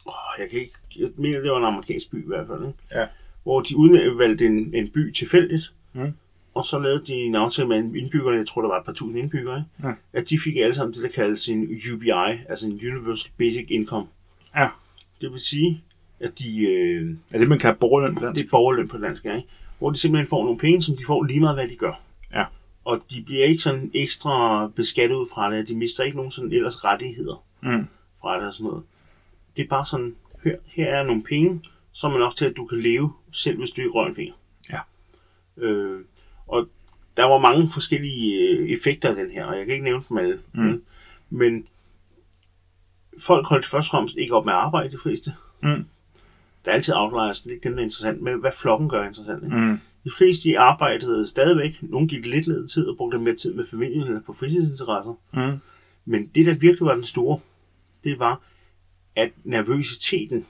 [0.07, 2.79] åh, jeg kan ikke, jeg mener, det var en amerikansk by i hvert fald, ikke?
[3.01, 3.07] Ja.
[3.43, 6.13] hvor de udvalgte en, en by tilfældigt, Mm.
[6.55, 9.19] og så lavede de en aftale med indbyggerne, jeg tror, der var et par tusind
[9.19, 9.89] indbyggere, ikke?
[9.89, 9.95] Ja.
[10.19, 12.11] at de fik alle sammen det, der kaldes en UBI,
[12.49, 14.07] altså en Universal Basic Income.
[14.57, 14.69] Ja.
[15.21, 15.83] Det vil sige,
[16.21, 18.35] at de, øh, er det, man kan borgerløn på den?
[18.35, 19.43] det er borgerløn på dansk, ikke?
[19.79, 22.01] hvor de simpelthen får nogle penge, som de får lige meget, hvad de gør.
[22.85, 26.53] Og de bliver ikke sådan ekstra beskattet ud fra det, de mister ikke nogen sådan
[26.53, 27.87] ellers rettigheder Mm,
[28.21, 28.83] fra det og sådan noget.
[29.57, 31.63] Det er bare sådan, her, her er nogle penge,
[31.93, 34.35] som er nok til, at du kan leve, selv hvis du ikke rører en finger.
[34.73, 34.79] Ja.
[35.57, 36.01] Øh,
[36.47, 36.69] og
[37.17, 40.19] der var mange forskellige øh, effekter af den her, og jeg kan ikke nævne dem
[40.19, 40.41] alle.
[40.53, 40.85] Mm.
[41.31, 41.67] Men
[43.19, 45.35] folk holdt først og fremmest ikke op med at arbejde, de fleste.
[45.63, 45.85] Mm.
[46.65, 48.23] Der er altid outliers, men det er dem, der er interessant.
[48.23, 49.45] Men hvad flokken gør er interessant.
[49.45, 49.57] Ikke?
[49.57, 51.79] mm, De fleste de arbejdede stadigvæk.
[51.83, 55.15] Nogle gik lidt ned i tid og brugte mere tid med familien eller på fritidsinteresser.
[55.33, 55.59] mm,
[56.05, 57.41] Men det, der virkelig var den store,
[58.05, 58.43] det var,
[59.17, 60.47] at nervøsiteten,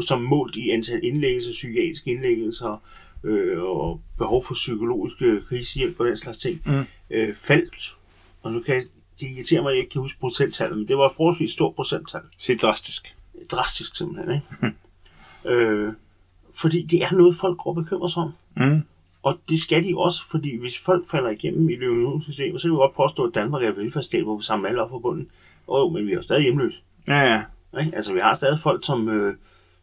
[0.00, 2.82] som målt i antal indlæggelser, psykiatriske indlæggelser,
[3.24, 6.84] øh, og behov for psykologisk øh, krisehjælp og den slags ting, Mm.
[7.10, 7.96] øh, faldt.
[8.42, 8.84] Og nu kan jeg,
[9.20, 11.74] det irriterer mig, at jeg ikke kan huske procenttallet, men det var et forholdsvis stort
[11.74, 12.20] procenttal.
[12.38, 13.16] Se drastisk.
[13.50, 14.74] Drastisk simpelthen, ikke?
[15.54, 15.92] øh,
[16.56, 18.32] fordi det er noget, folk går og bekymrer sig om.
[18.56, 18.82] Mm,
[19.22, 22.68] Og det skal de også, fordi hvis folk falder igennem i det økonomiske system, så
[22.68, 24.98] kan vi godt påstå, at Danmark er et velfærdsstat, hvor vi samler alle op på
[24.98, 25.28] bunden.
[25.66, 26.80] Og jo, men vi er jo stadig hjemløse.
[27.08, 27.42] ja, ja.
[27.80, 27.96] Ikke?
[27.96, 29.34] Altså, vi har stadig folk, som, øh,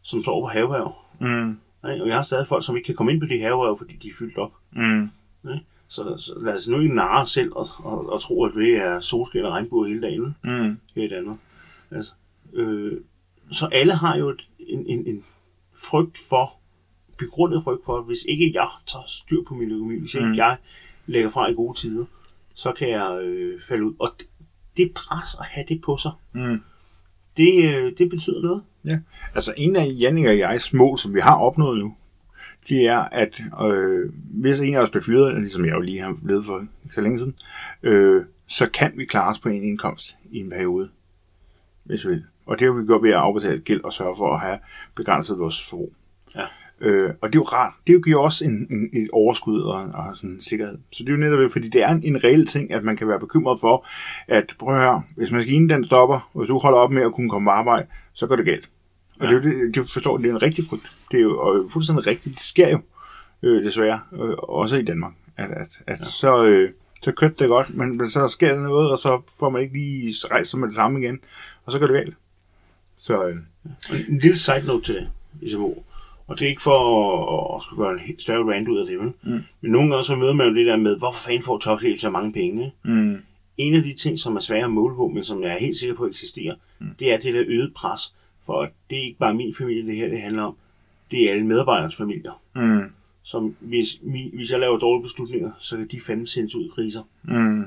[0.02, 0.94] som sover på haveværv.
[1.20, 1.50] Mm,
[1.90, 2.02] Ikke?
[2.02, 4.08] Og vi har stadig folk, som ikke kan komme ind på de haveværv, fordi de
[4.08, 4.52] er fyldt op.
[4.70, 5.08] mm,
[5.88, 8.70] Så, så lad os nu ikke narre os selv og, og, og tro, at vi
[8.72, 11.36] er solskin og regnbuer hele dagen mm, her i Danmark.
[11.90, 12.12] Altså,
[12.52, 13.00] øh,
[13.50, 15.24] så alle har jo et, en, en, en
[15.74, 16.52] frygt for,
[17.24, 20.34] begrundet frygt for, at hvis ikke jeg tager styr på min økonomi, hvis ikke Mm.
[20.34, 20.56] jeg
[21.06, 22.04] lægger fra i gode tider,
[22.54, 23.94] så kan jeg øh, falde ud.
[23.98, 24.26] Og det,
[24.76, 26.60] det pres at have det på sig, mm.
[27.36, 28.62] det, øh, det betyder noget.
[28.84, 28.98] Ja,
[29.34, 31.94] altså en af Jannik og jegs mål, som vi har opnået nu,
[32.68, 36.16] det er, at øh, hvis en af os bliver fyret, ligesom jeg jo lige har
[36.24, 37.34] blevet for så længe siden,
[37.82, 40.88] øh, så kan vi klare os på en indkomst i en periode,
[41.84, 42.24] hvis vi vil.
[42.46, 44.58] Og det har vi gjort ved at afbetale gæld og sørge for at have
[44.94, 45.92] begrænset vores forbrug.
[46.34, 46.44] Ja.
[46.82, 47.72] Øh, og det er jo rart.
[47.86, 50.78] Det giver også en, en, et overskud og, og sådan en sikkerhed.
[50.92, 53.08] Så det er jo netop, fordi det er en, en reel ting, at man kan
[53.08, 53.86] være bekymret for,
[54.28, 57.30] at prøv høre, hvis maskinen den stopper, og hvis du holder op med at kunne
[57.30, 58.68] komme på arbejde, så går det galt.
[59.20, 59.34] Og Ja.
[59.36, 60.96] det, det, det forstår det er en rigtig frygt.
[61.10, 62.34] Det er jo og fuldstændig rigtigt.
[62.34, 62.80] Det sker jo
[63.42, 66.04] øh, desværre, øh, også i Danmark, at, at, at ja.
[66.04, 66.70] så, øh,
[67.02, 69.74] så kørte det godt, men, men så sker der noget, og så får man ikke
[69.74, 71.20] lige rejst sig med det samme igen,
[71.64, 72.14] og så går det galt.
[72.96, 73.36] Så øh,
[74.08, 75.72] en lille side note til det, SMO.
[76.32, 76.78] Og det er ikke for
[77.52, 79.12] at, at skulle gøre en helt større rant ud af det, vel?
[79.22, 79.40] Mm.
[79.60, 82.10] Men nogle gange så møder man jo det der med, hvorfor fanden får Tokyo så
[82.10, 82.72] mange penge?
[82.84, 83.16] Mm,
[83.56, 85.76] en af de ting, som er svære at måle på, men som jeg er helt
[85.76, 86.86] sikker på eksisterer, mm.
[86.98, 88.14] det er det der øget pres.
[88.46, 90.56] For det er ikke bare min familie, det her det handler om.
[91.10, 92.40] Det er alle medarbejdernes familier.
[92.54, 92.82] mm,
[93.22, 96.68] Som hvis, mi, hvis jeg laver dårlige beslutninger, så kan de fandme sendes ud i
[96.74, 97.02] kriser.
[97.22, 97.60] mm,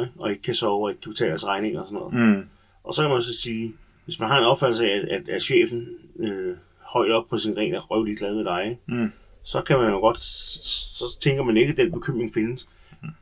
[0.00, 0.12] Ikke?
[0.18, 2.36] Og ikke kan sove, og ikke kan betale deres regninger og sådan noget.
[2.38, 2.42] mm,
[2.84, 3.72] Og så kan man så sige,
[4.04, 6.56] hvis man har en opfattelse af, at, at, at chefen øh,
[6.92, 9.98] højt op på sin gren er røvlig glad med dig, mm, så kan man jo
[9.98, 12.68] godt, så tænker man ikke, at den bekymring findes.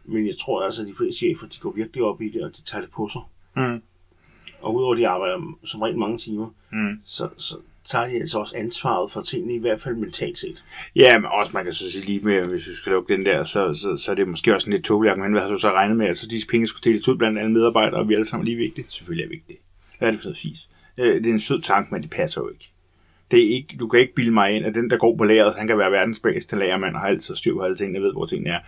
[0.04, 2.56] Men jeg tror altså, at de fleste chefer, de går virkelig op i det, og
[2.56, 3.20] de tager det på sig.
[3.56, 3.82] mm.
[4.60, 7.00] og udover at de arbejder som rent mange timer, Mm.
[7.04, 10.64] så, så tager de altså også ansvaret for tingene, i hvert fald mentalt set.
[10.96, 13.44] Ja, men også man kan så sige lige med, hvis vi skal lukke den der,
[13.44, 15.34] så, så, så er det måske også en lidt tåbelig argument.
[15.34, 16.06] Hvad har du så regnet med?
[16.06, 18.84] Altså, disse penge skulle deles ud blandt alle medarbejdere, og vi alle sammen lige vigtige.
[18.88, 19.58] Selvfølgelig er vigtigt.
[19.98, 20.70] Hvad er det for noget fis?
[20.98, 22.67] Øh, Det er en sød tanke, men det passer jo ikke.
[23.30, 25.54] Det er ikke, du kan ikke bilde mig ind, at den, der går på lageret,
[25.58, 28.26] han kan være verdens bedste lagermand og har altid styr på alle tingene, ved, hvor
[28.26, 28.58] tingene er.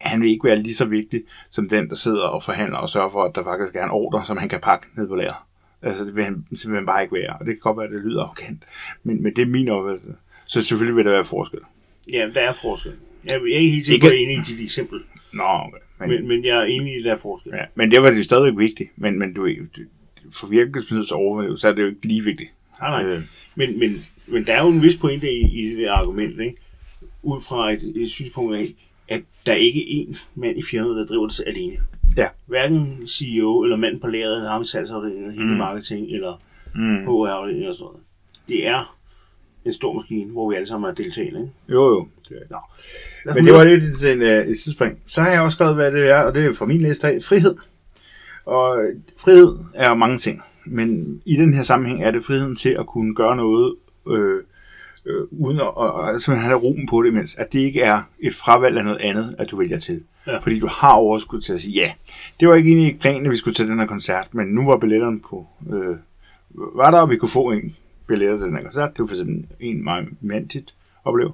[0.00, 3.10] Han vil ikke være lige så vigtig som den, der sidder og forhandler og sørger
[3.10, 5.36] for, at der faktisk er en ordre, som han kan pakke ned på lageret.
[5.82, 7.36] Altså, det vil han simpelthen bare ikke være.
[7.40, 8.62] Og det kan godt være, at det lyder arrogant.
[9.02, 10.14] Men, men det er min opfattelse.
[10.46, 11.60] Så selvfølgelig vil der være forskel.
[12.12, 12.92] Ja, der er forskel.
[13.24, 15.00] Jeg er ikke helt sikker er enig i dit eksempel,
[15.32, 15.78] Nå, okay.
[16.00, 17.52] Men, men, men jeg er enig i, at der er forskel.
[17.54, 17.64] ja.
[17.74, 18.90] men det var det stadigvæk vigtigt.
[18.96, 19.48] Men, men du,
[20.40, 22.50] for virksomheds overlevelse, så er det jo ikke lige vigtigt.
[22.80, 23.10] Nej, nej.
[23.12, 23.22] Øh,
[23.54, 26.56] Men, men, men der er jo en vis pointe i, i det argument, ikke?
[27.22, 28.74] ud fra et, et synspunkt af,
[29.08, 31.76] at der er ikke én mand i firmaet, der driver det alene.
[32.16, 32.26] Ja.
[32.46, 35.56] Hverken CEO eller manden på lageret, eller ham i salgsafdelingen, hele Mm.
[35.56, 36.40] marketing eller
[36.74, 37.04] mm.
[37.06, 38.00] HR-afdelingen og sådan noget.
[38.48, 38.96] Det er
[39.64, 41.40] en stor maskine, hvor vi alle sammen er deltagende.
[41.40, 41.52] Ikke?
[41.68, 42.08] Jo, jo.
[42.28, 42.54] Det er.
[43.24, 43.32] Nå.
[43.34, 44.98] Men det var lidt til en, uh, et tidsspring.
[45.06, 47.22] Så har jeg også skrevet, hvad det er, og det er fra min liste af.
[47.22, 47.56] Frihed.
[48.44, 48.78] Og
[49.18, 50.42] frihed er mange ting.
[50.70, 53.74] Men i den her sammenhæng er det friheden til at kunne gøre noget,
[54.08, 54.42] øh,
[55.06, 58.02] øh, uden at, at, at simpelthen have roen på det, mens at det ikke er
[58.20, 60.02] et fravalg af noget andet, at du vælger til.
[60.26, 60.38] Ja.
[60.38, 61.92] Fordi du har overskud til at sige, ja,
[62.40, 64.66] det var ikke egentlig i planen, at vi skulle til den her koncert, men nu
[64.66, 65.96] var billetterne på, øh,
[66.54, 67.76] var der, og vi kunne få en
[68.06, 68.90] billetter til den her koncert.
[68.92, 71.32] Det var for eksempel en meget mandigt opleve.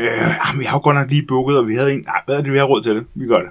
[0.00, 0.06] Øh,
[0.46, 2.42] jamen, vi har jo godt nok lige booket, og vi havde en, nej, hvad er
[2.42, 3.06] det, vi har råd til det?
[3.14, 3.50] Vi gør det.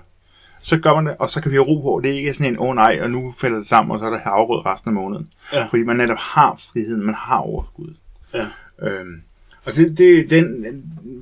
[0.61, 2.01] Så gør man det, og så kan vi have ro på.
[2.03, 4.05] Det er ikke sådan en, åh oh, nej, og nu falder det sammen, og så
[4.05, 5.29] er der havregrød resten af måneden.
[5.53, 5.65] Ja.
[5.65, 7.93] Fordi man netop har friheden, man har overskud.
[8.33, 8.45] Ja.
[8.81, 9.21] Øhm,
[9.65, 10.65] og det, det, den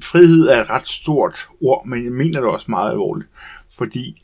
[0.04, 3.30] frihed er et ret stort ord, men jeg mener det også meget alvorligt.
[3.78, 4.23] Fordi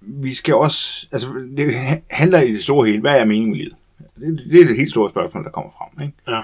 [0.00, 1.74] vi skal også, altså det
[2.10, 3.76] handler i det store hele, hvad er meningen med livet?
[3.98, 6.02] Det, det er det helt store spørgsmål, der kommer frem.
[6.02, 6.14] Ikke?
[6.28, 6.40] Ja.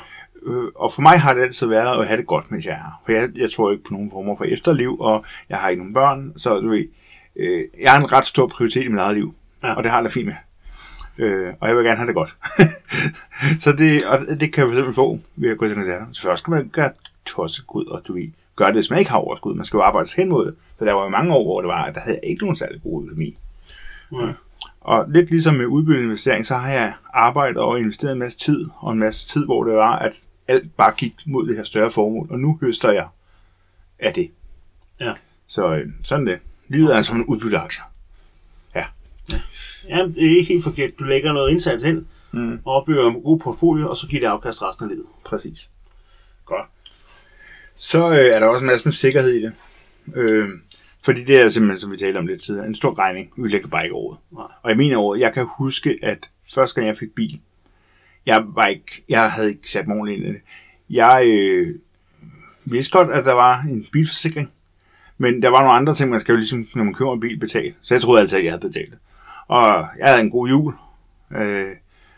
[0.46, 3.02] Øh, og for mig har det altid været at have det godt, mens jeg er.
[3.04, 5.94] For jeg, jeg tror ikke på nogen former for efterliv, og jeg har ikke nogen
[5.94, 6.84] børn, så du ved,
[7.36, 9.74] øh, jeg har en ret stor prioritet i mit eget liv, Ja.
[9.74, 10.34] og det har jeg det fint med.
[11.18, 12.36] Øh, og jeg vil gerne have det godt.
[13.64, 16.06] så det, og det kan jeg eksempel få ved at gå til koncerter.
[16.12, 16.90] Så først skal man gøre
[17.26, 19.54] tossekud, og du ved, gøre det, hvis man ikke har overskud.
[19.54, 20.54] Man skal jo arbejde hen mod det.
[20.78, 22.56] For der var jo mange år, hvor det var, at der havde jeg ikke nogen
[22.56, 23.36] særlig god økonomi.
[24.12, 24.32] Ja.
[24.80, 28.92] Og lidt ligesom med udbytteinvestering, så har jeg arbejdet og investeret en masse tid, og
[28.92, 30.12] en masse tid, hvor det var, at
[30.48, 33.06] alt bare gik mod det her større formål, og nu høster jeg
[33.98, 34.30] af det.
[35.00, 35.12] Ja.
[35.46, 36.38] Så øh, sådan det.
[36.74, 37.82] Livet er som en udbytteaktie.
[39.88, 40.90] ja, det er ikke helt forkert.
[40.98, 42.58] Du lægger noget indsats ind, Mm.
[42.64, 45.06] og opbygger en god portfolio, og så giver det afkast resten af livet.
[45.24, 45.70] Præcis.
[46.44, 46.66] Godt.
[47.76, 49.52] Så øh, er der også en masse med sikkerhed i det.
[50.14, 50.48] Øh,
[51.04, 53.68] fordi det er simpelthen, som vi talte om lidt tidligere, en stor regning, vi lægger
[53.68, 54.16] bare ikke over.
[54.32, 54.46] Nej.
[54.62, 57.40] Og jeg mener over, jeg kan huske, at første gang jeg fik bil,
[58.26, 60.40] jeg, var ikke, jeg havde ikke sat mig ordentligt ind i det.
[60.90, 61.74] Jeg øh,
[62.64, 64.52] vidste godt, at der var en bilforsikring,
[65.18, 67.38] men der var nogle andre ting, man skal jo ligesom, når man køber en bil,
[67.38, 67.74] betale.
[67.82, 68.94] Så jeg troede altid, at jeg havde betalt.
[69.48, 70.74] Og jeg havde en god jul.
[71.36, 71.66] Øh,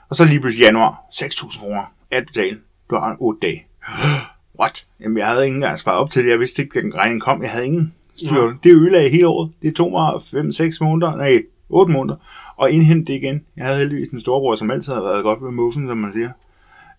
[0.09, 2.59] og så lige pludselig januar, 6.000 kroner at betale.
[2.91, 3.67] Du har 8 dage.
[4.61, 4.87] What?
[5.01, 6.31] Jamen, jeg havde ikke engang sparet op til det.
[6.31, 7.43] Jeg vidste ikke, at den regning kom.
[7.43, 8.43] Jeg havde ingen styr.
[8.43, 8.53] Ja.
[8.65, 9.53] Det ødelagde hele året.
[9.63, 12.17] Det tog mig 5-6 måneder, nej, 8 måneder,
[12.57, 13.45] og indhente det igen.
[13.57, 16.31] Jeg havde heldigvis en storebror, som altid har været godt med muffen, som man siger,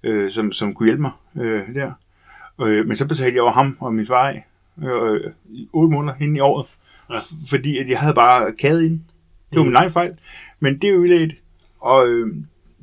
[0.04, 1.92] øh, som, som kunne hjælpe mig øh, der.
[2.62, 4.47] Øh, men så betalte jeg over ham og min far af
[4.84, 6.66] øh, i 8 måneder hen i året,
[7.10, 7.16] Ja.
[7.50, 9.00] fordi at jeg havde bare kædet ind.
[9.50, 9.68] Det var Mm.
[9.70, 10.18] min egen fejl,
[10.60, 11.34] men det er ødelagt,
[11.80, 12.36] og øh,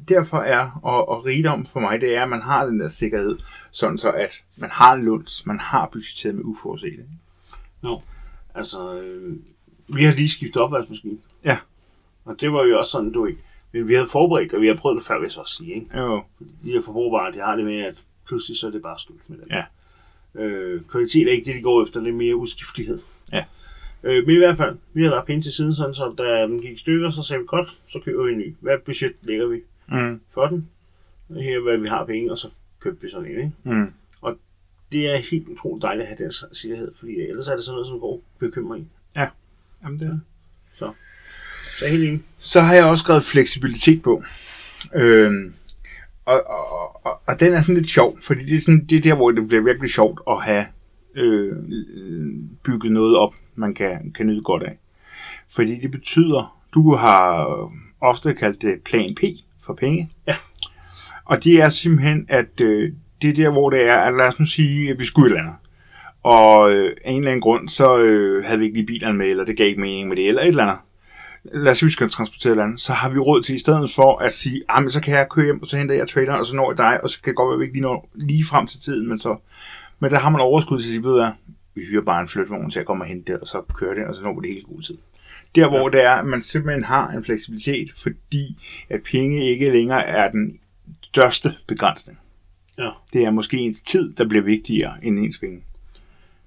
[0.09, 3.39] derfor er, og, og rigdom for mig, det er, at man har den der sikkerhed,
[3.71, 7.03] sådan så at man har en lunds, man har budgetteret med uforudsete.
[7.83, 7.99] No.
[8.55, 9.37] Altså, øh,
[9.89, 11.19] vi har lige skiftet opvaskemaskine.
[11.45, 11.59] Ja.
[12.25, 13.41] Og det var jo også sådan, du ikke.
[13.73, 15.75] Men vi havde forberedt, og vi har prøvet det før, vil jeg så også sige.
[15.75, 15.99] Ikke?
[15.99, 16.23] Jo,
[16.65, 17.95] De her forbrugervarer, de har det med, at
[18.27, 19.45] pludselig så er det bare slut med det.
[19.51, 19.65] Ja.
[20.35, 22.99] Øh, kvalitet er ikke det, de går efter, det er mere udskiftelighed.
[23.33, 23.45] Ja.
[24.03, 26.61] Øh, men i hvert fald, vi har lagt penge til siden, sådan, så da den
[26.61, 28.55] gik i stykker, så sagde vi godt, så køber vi en ny.
[28.61, 30.69] Hvad budget lægger vi mm, for den?
[31.31, 32.49] Her er, hvad vi har penge, og så
[32.81, 33.31] købte vi sådan en.
[33.37, 33.53] Ikke?
[33.65, 33.93] mm,
[34.93, 37.87] Det er helt utroligt dejligt at have den sikkerhed, fordi ellers er det sådan noget,
[37.89, 38.91] som går bekymring.
[39.83, 40.19] jamen det er.
[40.73, 40.93] Så,
[41.79, 42.23] så er helt enig.
[42.39, 44.23] Så har jeg også skrevet fleksibilitet på.
[44.95, 45.55] Øhm,
[46.25, 49.03] og, og, og, og den er sådan lidt sjov, fordi det er, sådan, det er
[49.03, 50.67] der, hvor det bliver virkelig sjovt at have
[51.17, 51.53] øh,
[52.65, 54.79] bygget noget op, man kan, kan nyde godt af.
[55.55, 57.47] Fordi det betyder, du har
[58.01, 59.23] ofte kaldt det plan P
[59.67, 60.11] for penge.
[60.27, 60.37] Ja.
[61.25, 64.39] Og det er simpelthen, at øh, det er der, hvor det er, at lad os
[64.39, 65.57] nu sige, at vi skulle et eller andet.
[66.23, 69.27] Og øh, af en eller anden grund, så øh, havde vi ikke lige bilerne med,
[69.27, 70.79] eller det gav ikke mening med det, eller et eller andet.
[71.53, 73.91] Lad os sige, vi skal transportere eller andet, så har vi råd til i stedet
[73.91, 76.41] for at sige, ah, men så kan jeg køre hjem, og så henter jeg traileren,
[76.41, 77.83] og så når jeg dig, og så kan det godt være, at vi ikke lige
[77.83, 79.37] når lige frem til tiden, men så,
[79.99, 81.31] men der har man overskud til at sige, ved hvad,
[81.75, 84.07] vi hyrer bare en flytvogn til at komme og hente det, og så kører det,
[84.07, 84.99] og så når vi det hele god tid.
[85.55, 88.59] Der, hvor det er, at man simpelthen har en fleksibilitet, fordi
[88.91, 90.59] at penge ikke længere er den
[91.03, 92.19] største begrænsning.
[92.79, 92.91] Ja.
[93.13, 95.65] Det er måske ens tid, der bliver vigtigere end ens penge.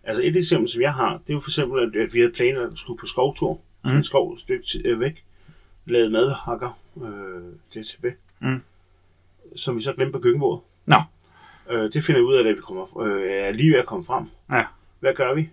[0.03, 2.61] Altså et eksempel, som jeg har, det er jo for eksempel, at, vi havde planer,
[2.61, 3.61] at skulle på skovtur.
[3.91, 3.97] Mm.
[3.97, 5.23] En skov et stykke til, øh, væk.
[5.85, 8.05] Lavet madhakker øh, DTB.
[8.39, 8.61] Mm.
[9.55, 10.61] Som vi så glemte på køkkenbordet.
[10.85, 10.95] Nå,
[11.71, 14.05] Øh, det finder vi ud af, da vi kommer, øh, er lige ved at komme
[14.05, 14.25] frem.
[14.51, 14.63] ja.
[14.99, 15.49] Hvad gør vi?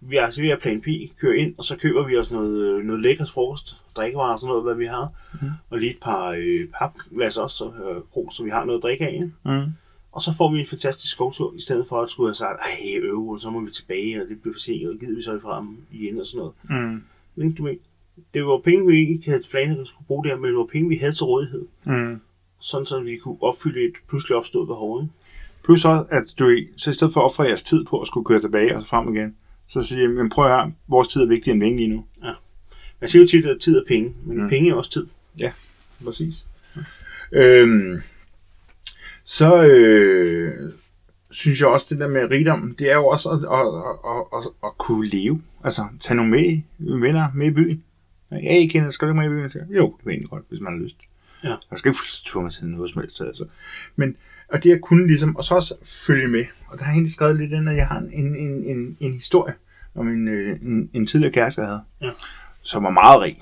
[0.00, 0.86] Vi aktiverer plan P,
[1.20, 4.48] kører ind, og så køber vi os noget, øh, noget lækkert frokost, drikkevarer og sådan
[4.48, 5.08] noget, hvad vi har.
[5.42, 5.48] Mm.
[5.70, 8.82] Og lige et par øh, papglas også, så, øh, krog, så vi har noget at
[8.82, 9.30] drikke af.
[9.44, 9.72] Mm.
[10.12, 12.98] Og så får vi en fantastisk skovtur, i stedet for at skulle have sagt, ej,
[13.02, 15.60] øv, og så må vi tilbage, og det bliver forsinket, og gider vi så ifra
[15.60, 16.54] dem igen og sådan noget.
[16.92, 17.02] Mm.
[17.36, 17.76] Men du ved,
[18.34, 20.88] det var penge, vi ikke havde planer, at skulle bruge der, men det var penge,
[20.88, 21.66] vi havde til rådighed.
[21.84, 22.20] Mm.
[22.60, 25.02] Sådan, så vi kunne opfylde et pludselig opstået behov.
[25.02, 25.14] Ikke?
[25.64, 28.24] Plus også, at du så i stedet for at ofre jeres tid på at skulle
[28.24, 31.22] køre tilbage og så frem igen, så siger jeg, men prøv at høre, vores tid
[31.22, 32.04] er vigtigere end penge lige nu.
[33.00, 34.48] Man siger jo tit, at tid er penge, men mm.
[34.48, 35.06] penge er også tid.
[35.40, 35.52] Ja,
[36.04, 36.46] præcis.
[37.32, 38.02] Øhm,
[39.24, 40.72] så øh,
[41.36, 43.66] synes jeg også, det der med rigdom, det er jo også at, at,
[44.12, 45.42] at, at, at kunne leve.
[45.64, 46.62] Altså, tage nogle med,
[47.00, 47.82] venner med i byen.
[48.30, 49.74] Ja, jeg kender, skal du ikke med i byen?
[49.76, 50.96] Jo, det vil egentlig godt, hvis man har lyst.
[51.44, 51.54] Ja.
[51.70, 52.00] Jeg skal ikke
[52.32, 53.20] få mig til noget som helst.
[53.20, 53.44] Altså.
[53.96, 54.16] Men,
[54.48, 55.74] og det at kunne ligesom, og så også
[56.06, 56.44] følge med.
[56.68, 59.12] Og der har jeg egentlig skrevet lidt ind, at jeg har en, en, en, en
[59.14, 59.54] historie
[59.94, 62.10] om en, øh, en, en tidligere kæreste, jeg havde, Ja.
[62.62, 63.36] som var meget rig.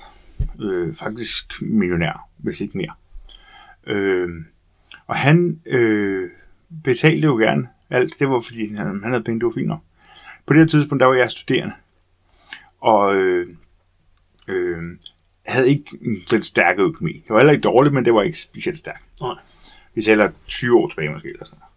[0.61, 2.93] Øh, faktisk millionær, hvis ikke mere.
[3.87, 4.29] Øh,
[5.07, 6.29] og han øh,
[6.83, 8.19] betalte jo gerne alt.
[8.19, 9.79] Det var fordi, han, han havde penge, det var fint nok.
[10.45, 11.73] På det her tidspunkt, der var jeg studerende.
[12.81, 13.47] Og øh,
[14.47, 14.83] øh,
[15.45, 17.13] havde ikke en den stærke økonomi.
[17.13, 19.03] Det var heller ikke dårligt, men det var ikke specielt stærkt.
[19.21, 19.35] Nej.
[19.95, 21.71] Vi tæller 20 år tilbage måske, eller sådan noget.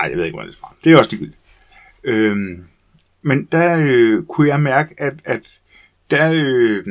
[0.00, 0.76] Ej, jeg ved ikke, hvor det er.
[0.84, 1.38] Det er også ligegyldigt.
[2.04, 2.64] Øhm,
[3.22, 5.60] men der øh, kunne jeg mærke, at, at
[6.10, 6.84] der, øh,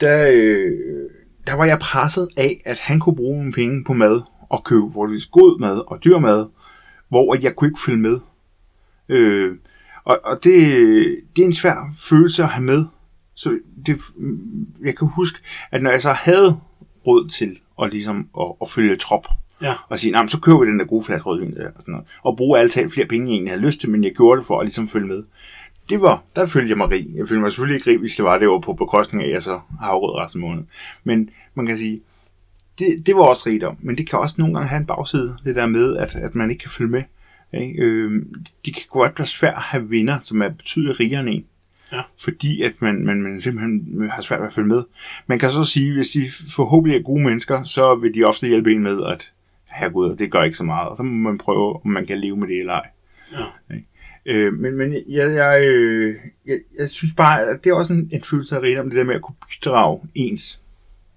[0.00, 1.10] der, øh,
[1.46, 4.92] der var jeg presset af, at han kunne bruge nogle penge på mad og købe
[4.92, 6.48] forholdsvis god mad og dyr mad,
[7.10, 8.20] hvor at jeg kunne ikke følge med.
[9.08, 9.56] Øh,
[10.04, 10.54] og og det,
[11.36, 12.84] det er en svær følelse at have med.
[13.34, 13.96] Så det,
[14.84, 15.38] jeg kan huske,
[15.70, 16.60] at når jeg så havde
[17.06, 19.26] råd til at, ligesom, at, at følge trop,
[19.62, 19.74] Ja.
[19.88, 21.92] og sige, "Nå, men så køber vi den der gode flaske rødvin der, og, sådan
[21.92, 24.12] noget, og bruge alle talt flere penge, end jeg egentlig havde lyst til, men jeg
[24.12, 25.22] gjorde det for at ligesom følge med.
[25.88, 27.06] Det var, der følte jeg mig rig.
[27.16, 29.34] Jeg følte mig selvfølgelig ikke rig, hvis det var, det var på bekostning af, at
[29.34, 30.68] jeg så har råd resten af måneden.
[31.04, 32.00] Men man kan sige,
[32.80, 35.56] det, det var også rigdom, men det kan også nogle gange have en bagside, det
[35.56, 37.02] der med, at, at man ikke kan følge med.
[37.52, 37.82] Ikke?
[37.82, 38.22] Øh,
[38.64, 41.44] det kan godt være svært at have venner, som er betydeligt rigere end en.
[41.92, 42.00] Ja.
[42.18, 44.82] Fordi at man, man, man simpelthen har svært ved at følge med.
[45.26, 48.72] Man kan så sige, hvis de forhåbentlig er gode mennesker, så vil de ofte hjælpe
[48.72, 49.32] en med, at
[49.66, 50.88] herregud, det gør ikke så meget.
[50.88, 52.88] Og så må man prøve, om man kan leve med det eller ej.
[53.32, 53.76] Ja.
[54.26, 56.14] Øh, men men jeg, jeg, øh,
[56.46, 59.04] jeg, jeg synes bare, at det er også en, en følelse af rigdom, det der
[59.04, 60.60] med at kunne bidrage ens.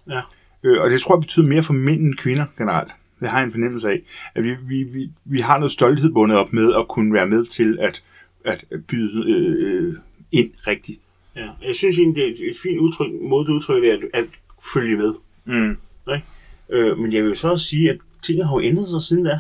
[0.10, 0.22] Ja.
[0.64, 2.92] Øh, og det tror jeg betyder mere for mænd end kvinder generelt.
[3.20, 4.02] Det har jeg en fornemmelse af,
[4.36, 7.46] at vi, vi, vi, vi har noget stolthed bundet op med at kunne være med
[7.46, 8.04] til at,
[8.46, 9.94] at byde øh, øh,
[10.32, 11.00] ind rigtigt.
[11.36, 11.50] Ja.
[11.68, 14.26] Jeg synes egentlig, det er et- fint udtryk, måde du udtrykker det, at, at
[14.74, 15.14] følge med.
[15.46, 15.78] Mm.
[16.14, 16.26] Ikke?
[16.70, 19.26] Øh, men jeg vil jo så også sige, at tingene har jo ændret sig siden
[19.26, 19.40] da.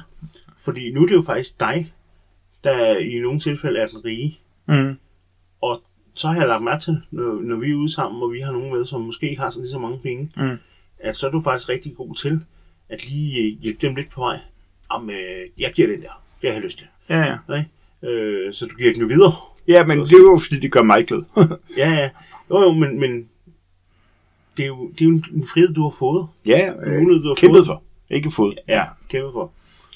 [0.63, 1.93] Fordi nu er det jo faktisk dig,
[2.63, 4.39] der i nogle tilfælde er den rige.
[4.67, 4.93] Mm.
[5.61, 5.81] Og
[6.13, 8.51] så har jeg lagt mærke til, når, når vi er ude sammen, og vi har
[8.51, 10.57] nogen med, som måske ikke har sådan lige så mange penge, Mm.
[11.03, 12.39] At så er du faktisk rigtig god til
[12.89, 14.39] at lige øh, hjælpe dem lidt på vej.
[14.93, 16.21] Jamen, øh, jeg giver den der.
[16.41, 16.87] Det har jeg lyst til.
[17.09, 17.55] Ja, ja.
[17.57, 17.69] Ikke?
[18.13, 19.33] Øh, så du giver den jo videre.
[19.67, 21.23] Ja, men det er jo fordi, det gør mig glad.
[21.77, 22.09] Ja, ja.
[22.49, 23.29] Jo, jo, men, men
[24.57, 26.27] det er jo, det er jo en, frihed, du har fået.
[26.45, 27.65] ja, En mulighed, du har kæmpet fået.
[27.65, 27.83] for.
[28.09, 28.59] Ikke fået.
[28.67, 29.51] Ja, kæmpe for.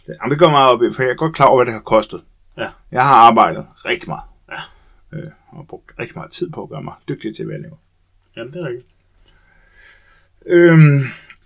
[0.07, 2.23] Jamen, det går meget op for jeg er godt klar over, hvad det har kostet.
[2.57, 2.69] Ja.
[2.91, 4.23] Jeg har arbejdet rigtig meget.
[4.51, 4.61] Ja.
[5.17, 7.75] Øh, og brugt rigtig meget tid på at gøre mig dygtig til, hvad jeg laver.
[8.37, 8.87] Jamen, det er rigtigt.
[10.48, 11.00] Øhm,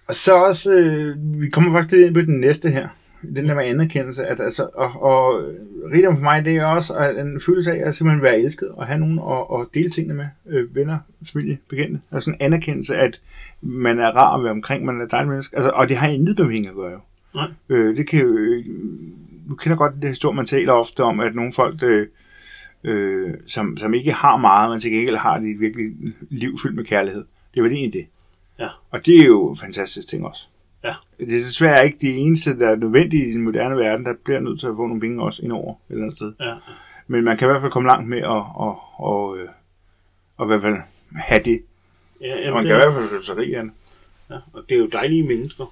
[0.07, 2.87] og så også, øh, vi kommer faktisk lidt ind på den næste her.
[3.35, 4.25] Den der med anerkendelse.
[4.25, 5.43] At, altså, og, og
[5.93, 8.87] rigdom for mig, det er også at en følelse af at simpelthen være elsket og
[8.87, 10.25] have nogen at, at dele tingene med.
[10.49, 10.97] Øh, venner,
[11.33, 12.01] familie, bekendte.
[12.11, 13.21] Altså en anerkendelse, at
[13.61, 15.55] man er rar at være omkring, man er et dejligt menneske.
[15.55, 16.99] Altså, og det har intet med penge at gøre jo.
[17.35, 17.47] Nej.
[17.69, 18.65] Øh, det kan jo, øh,
[19.49, 22.07] du kender godt det historie, man taler ofte om, at nogle folk, øh,
[22.83, 25.91] øh, som, som ikke har meget, men til gengæld har de et virkelig
[26.29, 27.23] liv fyldt med kærlighed.
[27.53, 28.05] Det er vel egentlig det.
[28.63, 28.67] Ja.
[28.91, 30.47] Og det er jo fantastisk ting også.
[30.83, 30.93] Ja.
[31.19, 34.39] Det er desværre ikke det eneste, der er nødvendigt i den moderne verden, der bliver
[34.39, 36.33] nødt til at få nogle penge også indover et eller andet sted.
[36.39, 36.53] Ja.
[37.07, 38.75] Men man kan i hvert fald komme langt med at, at,
[39.07, 39.49] at, at,
[40.39, 40.75] at i hvert fald
[41.15, 41.61] have det
[42.21, 43.71] Ja, Og jamen, man det, kan i er, hvert fald føle sig rig det.
[44.29, 45.65] ja, og det er jo dejlige mennesker.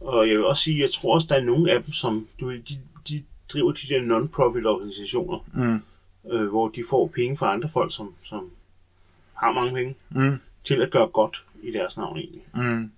[0.00, 2.50] Og jeg vil også sige, jeg tror også, der er nogle af dem, som du
[2.52, 2.60] de,
[3.08, 3.22] de
[3.52, 5.80] driver de der non-profit organisationer, Mm.
[6.32, 8.50] øh, hvor de får penge fra andre folk, som, som
[9.34, 10.36] har mange penge, Mm.
[10.64, 12.42] til at gøre godt i deres navn egentlig.
[12.54, 12.90] Mm.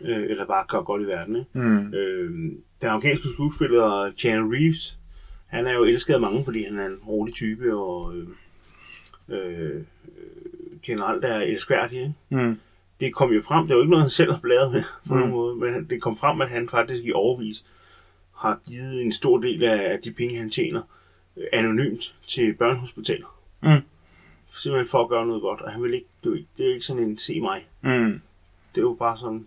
[0.00, 1.36] Øh, eller bare gøre godt i verden.
[1.36, 1.50] Ikke?
[1.58, 1.94] Mm.
[1.94, 2.30] Øh,
[2.80, 4.98] den amerikanske skuespiller Keanu Reeves,
[5.46, 8.26] han er jo elsket af mange, fordi han er en rolig type, og øh,
[9.28, 9.82] øh,
[10.82, 11.98] generelt er elskværdig.
[12.00, 12.14] Ikke?
[12.28, 12.58] Mm.
[13.00, 15.14] Det kom jo frem, det er jo ikke noget, han selv har blæret med på
[15.14, 15.20] Mm.
[15.20, 17.64] nogen måde, men det kom frem, at han faktisk i overvis
[18.36, 20.82] har givet en stor del af af de penge, han tjener,
[21.36, 23.36] øh, anonymt til børnehospitaler.
[23.62, 23.68] Mm.
[24.52, 26.62] Simpelthen for at gøre noget godt, og han vil ikke, det er jo ikke, det
[26.62, 27.66] er jo ikke sådan en se mig.
[27.80, 28.20] Mm.
[28.74, 29.46] Det er jo bare sådan,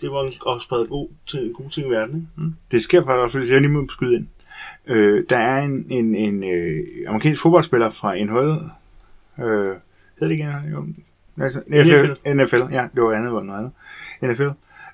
[0.00, 2.30] det var at sprede god, til, gode ting i verden.
[2.38, 2.50] Ikke?
[2.70, 4.26] Det sker faktisk også, jeg lige må skyde ind.
[4.86, 8.70] Øh, der er en, en, en øh, amerikansk fodboldspiller fra NHL.
[9.44, 9.74] Øh,
[10.14, 10.72] hedder det ikke NHL?
[10.72, 10.86] Jo.
[11.40, 12.34] Altså, NFL.
[12.34, 12.74] NFL.
[12.74, 13.72] Ja, det var andet, var noget andet.
[14.32, 14.48] NFL.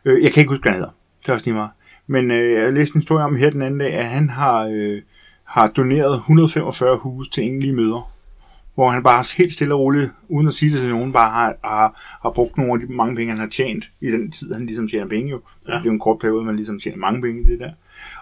[0.05, 0.95] Øh, jeg kan ikke huske, hvad han hedder.
[1.23, 1.71] Det er også lige meget.
[2.07, 5.03] Men øh, jeg læste en historie om her den anden dag, at han har, øh,
[5.45, 8.12] har doneret 145 huse til enlige møder.
[8.75, 11.57] Hvor han bare helt stille og roligt, uden at sige det til nogen, bare har,
[11.65, 14.67] har, har brugt nogle af de mange penge, han har tjent i den tid, han
[14.67, 15.41] ligesom tjener penge jo.
[15.69, 15.73] Ja.
[15.73, 17.73] Det er jo en kort periode, man ligesom tjener mange penge i det der.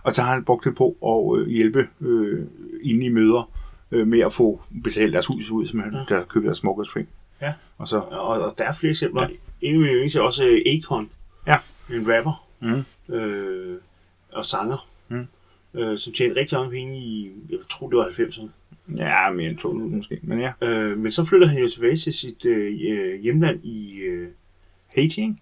[0.02, 2.46] Og så har han brugt det på at øh, hjælpe øh,
[2.82, 3.50] inde i møder
[3.90, 6.14] øh, med at få betalt deres hus ud, simpelthen, ja.
[6.14, 7.04] der køber deres smokkersfri.
[7.42, 7.52] Ja.
[7.78, 9.22] Og så, Og, og der er flere eksempler.
[9.22, 9.28] Ja.
[9.60, 11.10] En af mine også øh, Akon.
[11.46, 11.56] Ja.
[11.92, 12.46] En rapper.
[12.60, 13.78] mm, Øh,
[14.32, 14.88] og sanger.
[15.08, 15.26] Mm.
[15.74, 18.48] Øh, som tjente rigtig mange penge i, jeg tror det var 90'erne.
[18.96, 20.52] Ja, mere end 200 måske, men ja.
[20.62, 23.98] Øh, men så flytter han jo tilbage til sit øh, øh, hjemland i...
[23.98, 24.28] Øh,
[24.86, 25.34] Haiti, ikke?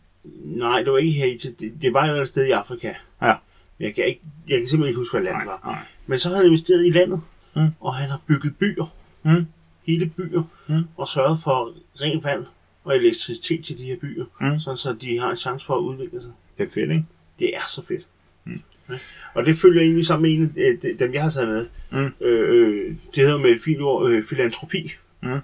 [0.45, 1.49] nej, det var ikke Haiti.
[1.53, 2.95] Det, det var et eller andet sted i Afrika.
[3.23, 3.35] Ja.
[3.81, 5.61] Jeg kan, ikke, jeg kan simpelthen ikke huske, hvad landet var.
[5.65, 5.83] nej.
[6.07, 7.21] Men så har han investeret i landet.
[7.57, 7.69] Mm.
[7.81, 8.95] Og han har bygget byer.
[9.23, 9.47] Mm.
[9.87, 10.43] Hele byer.
[10.69, 10.83] Mm.
[10.97, 12.45] Og sørget for rent vand
[12.85, 14.25] og elektricitet til de her byer.
[14.41, 14.59] Mm.
[14.59, 16.31] Sådan så de har en chance for at udvikle sig.
[16.59, 17.05] Det er fedt, ikke?
[17.39, 18.09] Det er så fedt.
[18.49, 18.95] Mm.
[19.35, 21.67] Og det følger egentlig sammen med en af de- dem, jeg har taget med.
[22.03, 22.27] Mm.
[22.27, 24.93] Øh, øh, det hedder med et fint ord øh, filantropi.
[25.23, 25.39] Mm.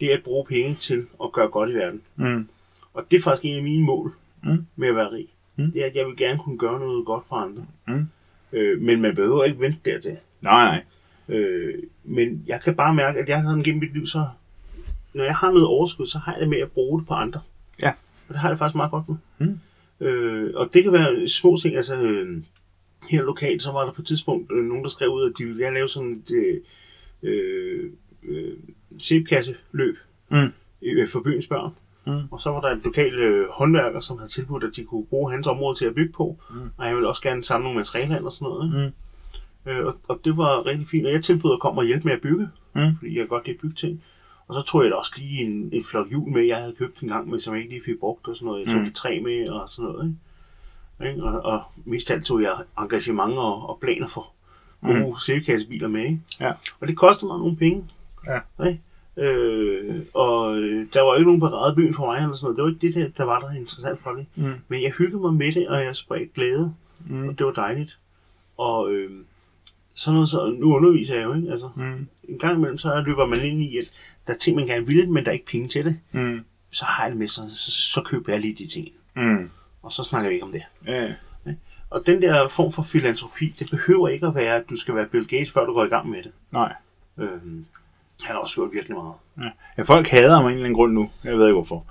[0.00, 2.00] Det er at bruge penge til at gøre godt i verden.
[2.16, 2.48] Mm.
[2.94, 4.66] Og det er faktisk en af mine mål Mm.
[4.76, 5.26] med at være rig.
[5.56, 5.72] Mm.
[5.72, 7.66] Det er, at jeg vil gerne kunne gøre noget godt for andre.
[7.88, 8.06] Mm.
[8.52, 10.16] Øh, men man behøver ikke vente dertil.
[10.40, 11.36] Nej, nej.
[11.38, 14.24] Øh, men jeg kan bare mærke, at jeg sådan gennem mit liv, så
[15.14, 17.40] når jeg har noget overskud, så har jeg det med at bruge det på andre.
[17.82, 17.88] Ja.
[18.28, 19.16] Og det har jeg faktisk meget godt med.
[19.38, 19.58] Mm.
[20.00, 22.42] Øh, og det kan være små ting, altså øh,
[23.08, 25.44] her lokalt, så var der på et tidspunkt øh, nogen, der skrev ud, at de
[25.44, 26.60] ville gerne lave sådan et øh,
[27.22, 27.90] øh,
[28.22, 28.52] øh,
[28.98, 29.96] sæbkasseløb
[30.32, 30.48] Mm.
[30.82, 31.70] øh, for byens børn.
[32.06, 32.12] Mm.
[32.30, 35.32] Og så var der en lokal øh, håndværker, som havde tilbudt, at de kunne bruge
[35.32, 36.36] hans område til at bygge på.
[36.50, 36.56] Mm.
[36.76, 38.66] Og han ville også gerne samle nogle materialer og sådan noget.
[38.66, 38.92] Ikke?
[39.66, 39.70] Mm.
[39.70, 42.12] Øh, og, og det var rigtig fint, og jeg tilbød at komme og hjælpe med
[42.12, 42.96] at bygge, Mm.
[42.98, 44.02] fordi jeg godt lide at bygge ting.
[44.50, 47.00] Og så tog jeg da også lige en, en flok hjul med, jeg havde købt
[47.00, 48.60] en gang med, som jeg ikke lige fik brugt og sådan noget.
[48.66, 48.86] Jeg tog Mm.
[48.86, 50.16] de træ med og sådan noget.
[51.10, 51.22] Ikke?
[51.24, 54.32] Og, og mest alt tog jeg engagement og, og planer for
[54.82, 55.14] gode Mm.
[55.26, 56.04] sæbekassebiler med.
[56.04, 56.20] Ikke?
[56.40, 56.52] Ja.
[56.80, 57.84] Og det kostede mig nogle penge.
[58.26, 58.66] Ja.
[58.68, 58.80] Ikke?
[59.16, 62.56] Øh, og øh, der var ikke nogen parade byen for mig eller sådan noget.
[62.56, 64.26] Det var ikke det, der, der var der interessant for det.
[64.36, 64.52] Mm.
[64.68, 66.74] Men jeg hyggede mig med det, og jeg spredte glæde.
[67.08, 67.28] Mm.
[67.28, 67.98] Og det var dejligt.
[68.58, 69.10] Og øh,
[69.94, 71.50] sådan noget, så nu underviser jeg jo, ikke?
[71.50, 72.06] Altså, Mm.
[72.28, 73.84] en gang imellem, så løber man ind i, at
[74.30, 75.98] der er ting, man gerne vil, men der er ikke penge til det.
[76.12, 76.44] Mm.
[76.70, 78.88] Så har jeg det med, så, så, så køber jeg lige de ting.
[79.16, 79.50] Mm.
[79.82, 80.62] Og så snakker vi ikke om det.
[80.86, 81.12] Ja.
[81.90, 85.06] Og den der form for filantropi, det behøver ikke at være, at du skal være
[85.06, 86.32] Bill Gates, før du går i gang med det.
[86.52, 86.72] Nej.
[87.18, 87.66] Øhm,
[88.20, 89.12] han har også gjort virkelig meget.
[89.38, 89.50] Ja.
[89.78, 91.10] ja, folk hader ham af en eller anden grund nu.
[91.24, 91.86] Jeg ved ikke hvorfor.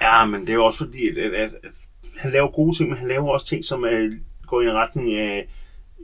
[0.00, 1.70] Ja, men det er jo også fordi, at, at, at, at
[2.16, 5.14] han laver gode ting, men han laver også ting, som er, går i en retning
[5.14, 5.48] af,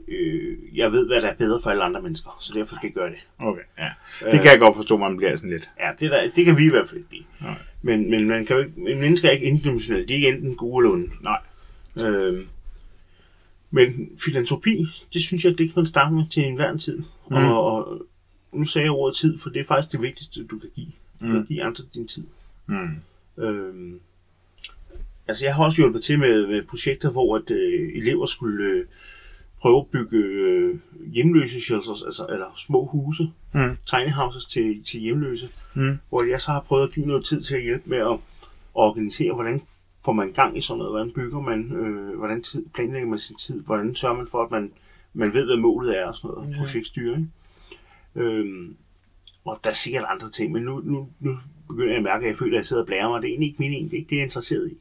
[0.07, 2.93] øh, jeg ved, hvad der er bedre for alle andre mennesker, så derfor skal jeg
[2.93, 3.19] gøre det.
[3.39, 3.89] Okay, ja.
[4.31, 5.69] Det kan jeg godt forstå, man bliver sådan lidt.
[5.79, 7.23] Ja, det, der, det kan vi i hvert fald ikke lide.
[7.41, 7.55] Nej.
[7.81, 10.07] Men, men man kan jo ikke, men mennesker er ikke indimensionelle.
[10.07, 11.09] De er ikke enten gode eller onde.
[11.23, 11.39] Nej.
[12.07, 12.47] Øhm,
[13.71, 17.03] men filantropi, det synes jeg, det kan man starte med til enhver tid.
[17.29, 17.35] Mm.
[17.35, 18.01] Og, og
[18.51, 20.87] nu sagde jeg ordet tid, for det er faktisk det vigtigste, du kan give.
[21.21, 21.31] Du Mm.
[21.31, 22.23] kan give andre din tid.
[22.67, 22.95] Mm.
[23.43, 23.99] Øhm,
[25.27, 28.85] altså, jeg har også hjulpet til med, med projekter, hvor at, øh, elever skulle øh,
[29.61, 30.79] prøve at bygge øh,
[31.13, 33.77] hjemløse shelters, altså, eller små huse, Mm.
[33.85, 35.97] tiny houses til, til hjemløse, Mm.
[36.09, 38.19] hvor jeg så har prøvet at give noget tid til at hjælpe med at
[38.73, 39.61] organisere, hvordan
[40.05, 43.35] får man gang i sådan noget, hvordan bygger man, øh, hvordan tid, planlægger man sin
[43.35, 44.71] tid, hvordan sørger man for, at man,
[45.13, 46.57] man ved, hvad målet er og sådan noget, ja.
[46.57, 47.33] projektstyring.
[48.15, 48.75] Øhm,
[49.45, 51.37] og der er sikkert andre ting, men nu, nu, nu
[51.67, 53.21] begynder jeg at mærke, at jeg føler, at jeg sidder og blærer mig.
[53.21, 54.77] Det er egentlig ikke min det er ikke det, jeg er interesseret i.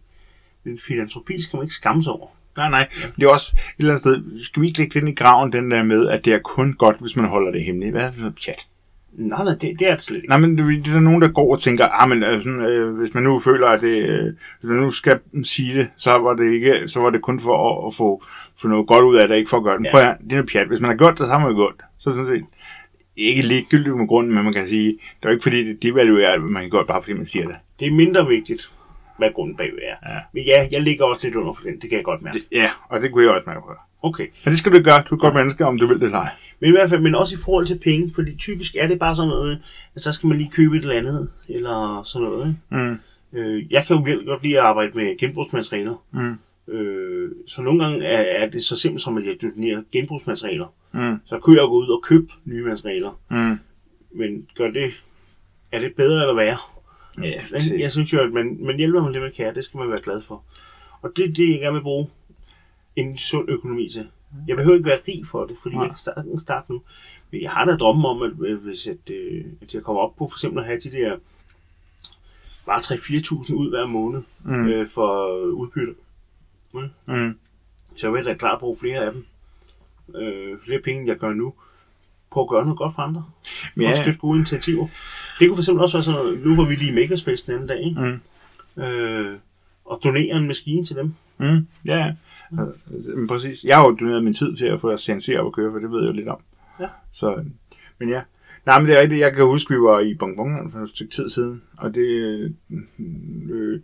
[0.65, 2.29] Men filantropi skal man ikke skamme sig over.
[2.57, 2.89] Nej, nej.
[3.17, 4.45] Det er også et eller andet sted.
[4.45, 6.97] Skal vi ikke lægge den i graven, den der med, at det er kun godt,
[7.01, 7.93] hvis man holder det hemmeligt?
[7.93, 8.67] Hvad er det for pjat?
[9.13, 10.29] Nej, nej, det, det er det slet ikke.
[10.29, 12.97] Nej, men det, det er der nogen, der går og tænker, ah, men sådan, øh,
[12.99, 14.25] hvis man nu føler, at det, øh,
[14.61, 17.57] hvis man nu skal sige det, så var det ikke, så var det kun for
[17.71, 18.25] at, at få,
[18.61, 19.85] få noget godt ud af det, ikke for at gøre det.
[19.85, 19.91] Ja.
[19.91, 20.69] Prøv at, det er noget pjat.
[20.69, 21.85] Hvis man har gjort det, så har man jo gjort det.
[21.99, 22.45] Så sådan set
[23.17, 26.33] ikke ligegyldigt med grunden, men man kan sige, det er jo ikke fordi, det devaluerer,
[26.33, 27.57] at man kan det, bare fordi man siger det.
[27.81, 28.71] Det er mindre vigtigt,
[29.21, 30.13] hvad grunden bagved er.
[30.15, 30.21] Ja.
[30.35, 32.39] Men ja, jeg ligger også lidt under for den, det kan jeg godt mærke.
[32.39, 33.61] det ja, og det kunne jeg også mærke.
[34.03, 34.27] Okay.
[34.45, 35.03] Men det skal du gøre.
[35.11, 36.31] Du er et godt menneske, om du vil det eller ej.
[36.61, 39.17] Men i hvert fald, men også i forhold til penge, fordi typisk er det bare
[39.17, 39.63] sådan noget,
[39.95, 42.49] at så skal man lige købe et eller andet, eller sådan noget.
[42.49, 42.85] Ikke?
[42.85, 42.99] Mm.
[43.39, 46.05] Øh, jeg kan jo virkelig godt lide at arbejde med genbrugsmaterialer.
[46.11, 46.39] Mm.
[46.75, 50.67] Øh, så nogle gange er, er det så simpelt som, at jeg donerer genbrugsmaterialer.
[50.93, 51.17] Mm.
[51.27, 53.21] Så kunne jeg gå ud og købe nye materialer.
[53.31, 53.59] Mm.
[54.19, 54.93] Men gør det,
[55.73, 56.59] er det bedre eller værre?
[57.25, 59.79] Ja, Men jeg synes jo, at man, man hjælper med det, man kan, det skal
[59.79, 60.43] man være glad for.
[61.03, 62.09] Og det er det, jeg gerne vil bruge
[62.97, 64.09] en sund økonomi til.
[64.49, 65.83] Jeg behøver ikke være rig for det, fordi Nej.
[65.85, 66.83] jeg kan starte, starte nu.
[67.31, 70.17] Men jeg har da drømmen om, at øh, hvis at, øh, at jeg kommer op
[70.17, 71.17] på for eksempel at have de der
[72.67, 74.67] bare 3-4.000 ud hver måned Mm.
[74.69, 75.95] øh, for udbytte,
[77.07, 77.39] Mm.
[77.97, 79.27] så vil jeg da klart bruge flere af dem.
[80.17, 81.55] Øh, flere penge, end jeg gør nu,
[82.33, 83.25] på at gøre noget godt for andre.
[83.81, 83.91] Ja.
[83.91, 84.87] at støtte gode initiativer.
[85.39, 87.55] Det kunne for eksempel også være sådan noget, nu var vi lige i Makerspace den
[87.55, 88.21] anden dag, ikke?
[88.77, 88.83] Mm.
[88.83, 89.39] øh,
[89.85, 91.15] og donere en maskine til dem.
[91.39, 91.67] Mm.
[91.85, 92.15] Ja.
[92.59, 93.65] Altså, men præcis.
[93.65, 95.79] Jeg har jo doneret min tid til at få deres CNC op at køre, for
[95.79, 96.39] det ved jeg jo lidt om.
[96.81, 96.87] Ja.
[97.13, 97.45] Så,
[97.99, 98.21] men ja.
[98.67, 99.21] Nej, men det er rigtigt.
[99.21, 102.51] Jeg kan huske, vi var i Bonbon for et stykke tid siden, og det, øh,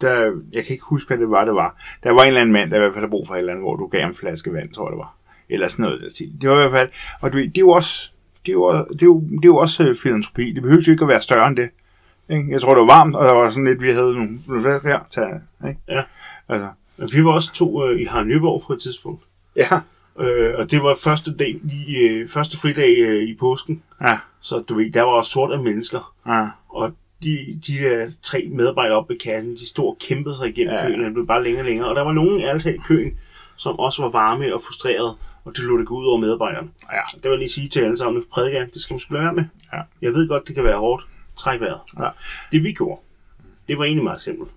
[0.01, 1.76] der, jeg kan ikke huske, hvad det var, det var.
[2.03, 3.53] Der var en eller anden mand, der i hvert fald havde brug for et eller
[3.53, 5.16] andet, hvor du gav ham en flaske vand, tror jeg det var.
[5.49, 6.01] Eller sådan noget.
[6.40, 6.90] Det var i hvert fald,
[7.20, 8.12] og du det er jo også,
[8.47, 10.53] det er jo, det er jo, det er jo også øh, filantropi.
[10.53, 11.68] Det behøver jo ikke at være større end det.
[12.30, 12.51] Ikke?
[12.51, 14.99] Jeg tror, det var varmt, og der var sådan lidt, vi havde nogle, her.
[15.11, 15.22] Til,
[15.68, 15.80] ikke?
[15.88, 16.03] Ja.
[16.49, 16.68] Altså,
[17.16, 19.22] vi var også to øh, i Harald Nyborg på et tidspunkt.
[19.57, 19.80] ja.
[20.20, 23.82] Øh, og det var første dag, lige, øh, første fridag øh, i påsken.
[24.03, 26.14] Ja, Så du ved, der var også sort af mennesker.
[26.26, 26.47] ja.
[26.68, 26.92] Og
[27.22, 30.86] de, de der tre medarbejdere oppe ved kassen, de stod og kæmpede sig igennem Ja.
[30.86, 31.88] køen, og det blev bare længere og længere.
[31.88, 33.12] Og der var nogen ærligt i køen,
[33.57, 36.68] som også var varme og frustrerede, og det lå det gå ud over medarbejderne.
[36.92, 37.00] Ja.
[37.14, 39.34] Det vil jeg lige sige til alle sammen, prædiker det skal man sgu lade være
[39.34, 39.44] med.
[39.72, 39.80] Ja.
[40.02, 41.07] Jeg ved godt, det kan være hårdt.
[41.36, 41.80] Træk vejret.
[42.00, 42.09] Ja.
[42.52, 43.00] Det vi gjorde,
[43.68, 44.50] det var egentlig meget simpelt.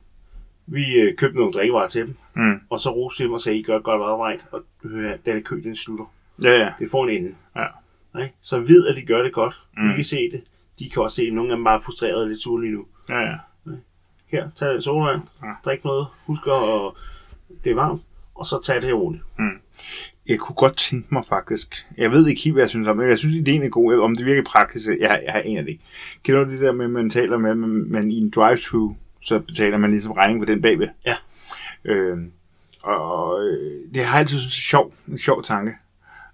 [0.67, 2.59] Vi øh, købte nogle drikkevarer til dem, Mm.
[2.69, 5.43] og så roste vi dem og sagde, I gør et godt arbejde, og øh, den
[5.43, 6.05] kø, den slutter.
[6.43, 6.71] Ja, ja.
[6.79, 7.35] Det får en ende.
[7.55, 7.65] Ja.
[8.13, 8.29] Nej?
[8.41, 9.61] Så ved, at de gør det godt.
[9.77, 9.89] Mm.
[9.89, 10.43] Vi kan se det.
[10.79, 12.73] De kan også se, at nogle af dem bare er frustrerede og lidt sure lige
[12.73, 12.85] nu.
[13.09, 13.35] Ja, ja.
[14.27, 15.51] Her, tag lidt sodavand, Ja.
[15.65, 16.91] drik noget, husk at
[17.63, 18.01] det er varmt,
[18.39, 19.23] og så tag det roligt.
[20.29, 23.07] Jeg kunne godt tænke mig faktisk, jeg ved ikke helt, hvad jeg synes om det,
[23.07, 25.79] jeg synes, ideen er god, om det virker praktisk, jeg, jeg har en af det.
[26.23, 29.39] Kender du det der med, at man taler med, at man i en drive-thru, så
[29.39, 30.87] betaler man ligesom regning på den bagved?
[31.05, 31.15] Ja.
[31.85, 32.17] Øh,
[32.83, 35.75] og øh, det har jeg altid synes er sjov, en sjov tanke.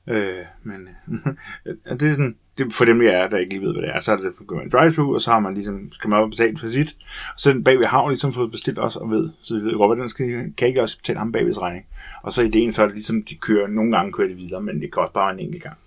[0.07, 0.87] Øh, men
[1.99, 3.99] det er sådan, det for dem, jeg er, der ikke lige ved, hvad det er.
[3.99, 6.29] Så er det, går man drive-thru, og så har man ligesom, skal man op og
[6.29, 6.95] betale for sit.
[7.33, 9.73] Og så den bagved har man ligesom fået bestilt også og ved, så vi ved
[9.73, 11.85] godt, hvordan skal, kan ikke også betale ham bagveds regning.
[12.23, 14.81] Og så ideen, så er det ligesom, de kører, nogle gange kører de videre, men
[14.81, 15.77] det kan også bare en enkelt gang.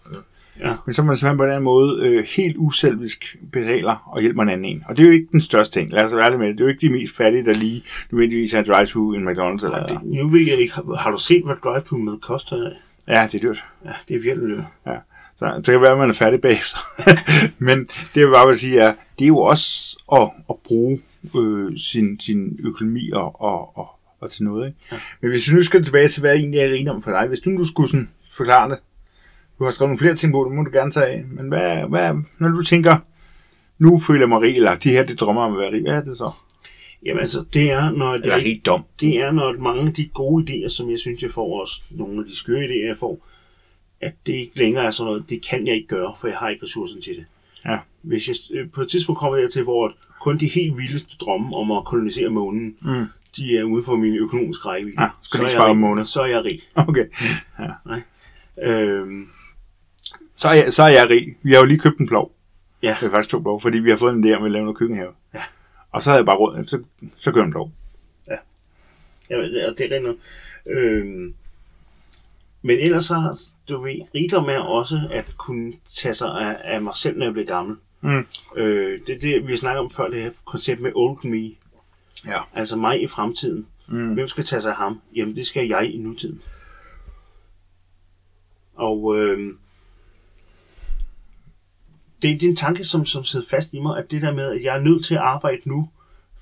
[0.60, 0.74] Ja.
[0.86, 4.48] Men så er man simpelthen på den måde øh, helt uselvisk betaler og hjælper en
[4.48, 4.84] anden en.
[4.88, 5.92] Og det er jo ikke den største ting.
[5.92, 6.58] Lad os være ærlige med det.
[6.58, 9.64] Det er jo ikke de mest fattige, der lige nødvendigvis har drive-thru i en McDonald's.
[9.64, 12.70] Eller, Det, nu ved jeg ikke, har, har du set, hvad drive med koster?
[13.08, 13.64] Ja, det er dyrt.
[13.84, 14.64] Ja, det er virkelig dyrt.
[14.86, 14.96] Ja.
[15.39, 16.78] Så det kan være, at man er færdig bagefter.
[17.68, 17.78] Men
[18.14, 21.01] det jeg bare vil sige er, det er jo også at, at bruge
[21.36, 23.89] øh, sin, sin økonomi og, og, og,
[24.20, 24.66] og til noget.
[24.66, 24.78] Ikke?
[24.93, 24.97] Ja.
[25.20, 27.28] Men hvis vi nu skal tilbage til, hvad egentlig er rigdom for dig.
[27.28, 28.78] Hvis du nu skulle sådan forklare det.
[29.59, 31.24] Du har skrevet nogle flere ting på, det må du gerne tage af.
[31.30, 32.97] Men hvad, hvad, når du tænker,
[33.78, 35.97] nu føler jeg mig rig, eller de her, det drømmer om at være rig, hvad
[36.01, 36.30] er det så?
[37.05, 38.84] Jamen altså, det er, når det, Eller rigdom.
[39.01, 42.20] det er, når mange af de gode idéer, som jeg synes, jeg får også, nogle
[42.20, 43.26] af de skøre idéer, jeg får,
[44.01, 46.49] at det ikke længere er sådan noget, det kan jeg ikke gøre, for jeg har
[46.49, 47.24] ikke ressourcen til det.
[47.64, 47.78] Ja.
[48.03, 51.57] Hvis jeg øh, på et tidspunkt kommer jeg til, hvor kun de helt vildeste drømme
[51.57, 53.05] om at kolonisere månen, Mm.
[53.36, 55.03] de er ude for min økonomiske rækkevidde.
[55.03, 56.07] Ja, skal så, er jeg rig.
[56.07, 56.61] så er jeg rig.
[56.74, 57.05] Okay.
[58.62, 59.28] Øhm,
[60.36, 61.36] Så er, jeg, så er jeg rig.
[61.42, 62.32] Vi har jo lige købt en plov.
[62.82, 64.64] ja, Det er faktisk to plov, fordi vi har fået en idé om at lave
[64.64, 65.11] noget køkkenhave.
[65.34, 65.42] Ja.
[65.90, 66.82] Og så havde jeg bare råd, så,
[67.18, 67.72] så kører en plov.
[69.30, 70.16] Jamen, det, og det er noget.
[70.66, 71.34] Øhm,
[72.68, 76.96] men ellers så, du ved, rigdom er også at kunne tage sig af, af mig
[76.96, 77.76] selv, når jeg bliver gammel.
[78.00, 78.26] Mm.
[78.56, 81.50] Øh, det det, vi har snakket om før, det her koncept med old me.
[82.26, 82.40] Ja.
[82.54, 83.66] Altså mig i fremtiden.
[83.88, 84.14] Mm.
[84.14, 85.00] Hvem skal tage sig af ham?
[85.16, 86.42] Jamen, det skal jeg i nutiden.
[88.74, 89.54] Og øh,
[92.22, 94.52] det, det er en tanke, som, som sidder fast i mig, at det der med,
[94.52, 95.90] at jeg er nødt til at arbejde nu,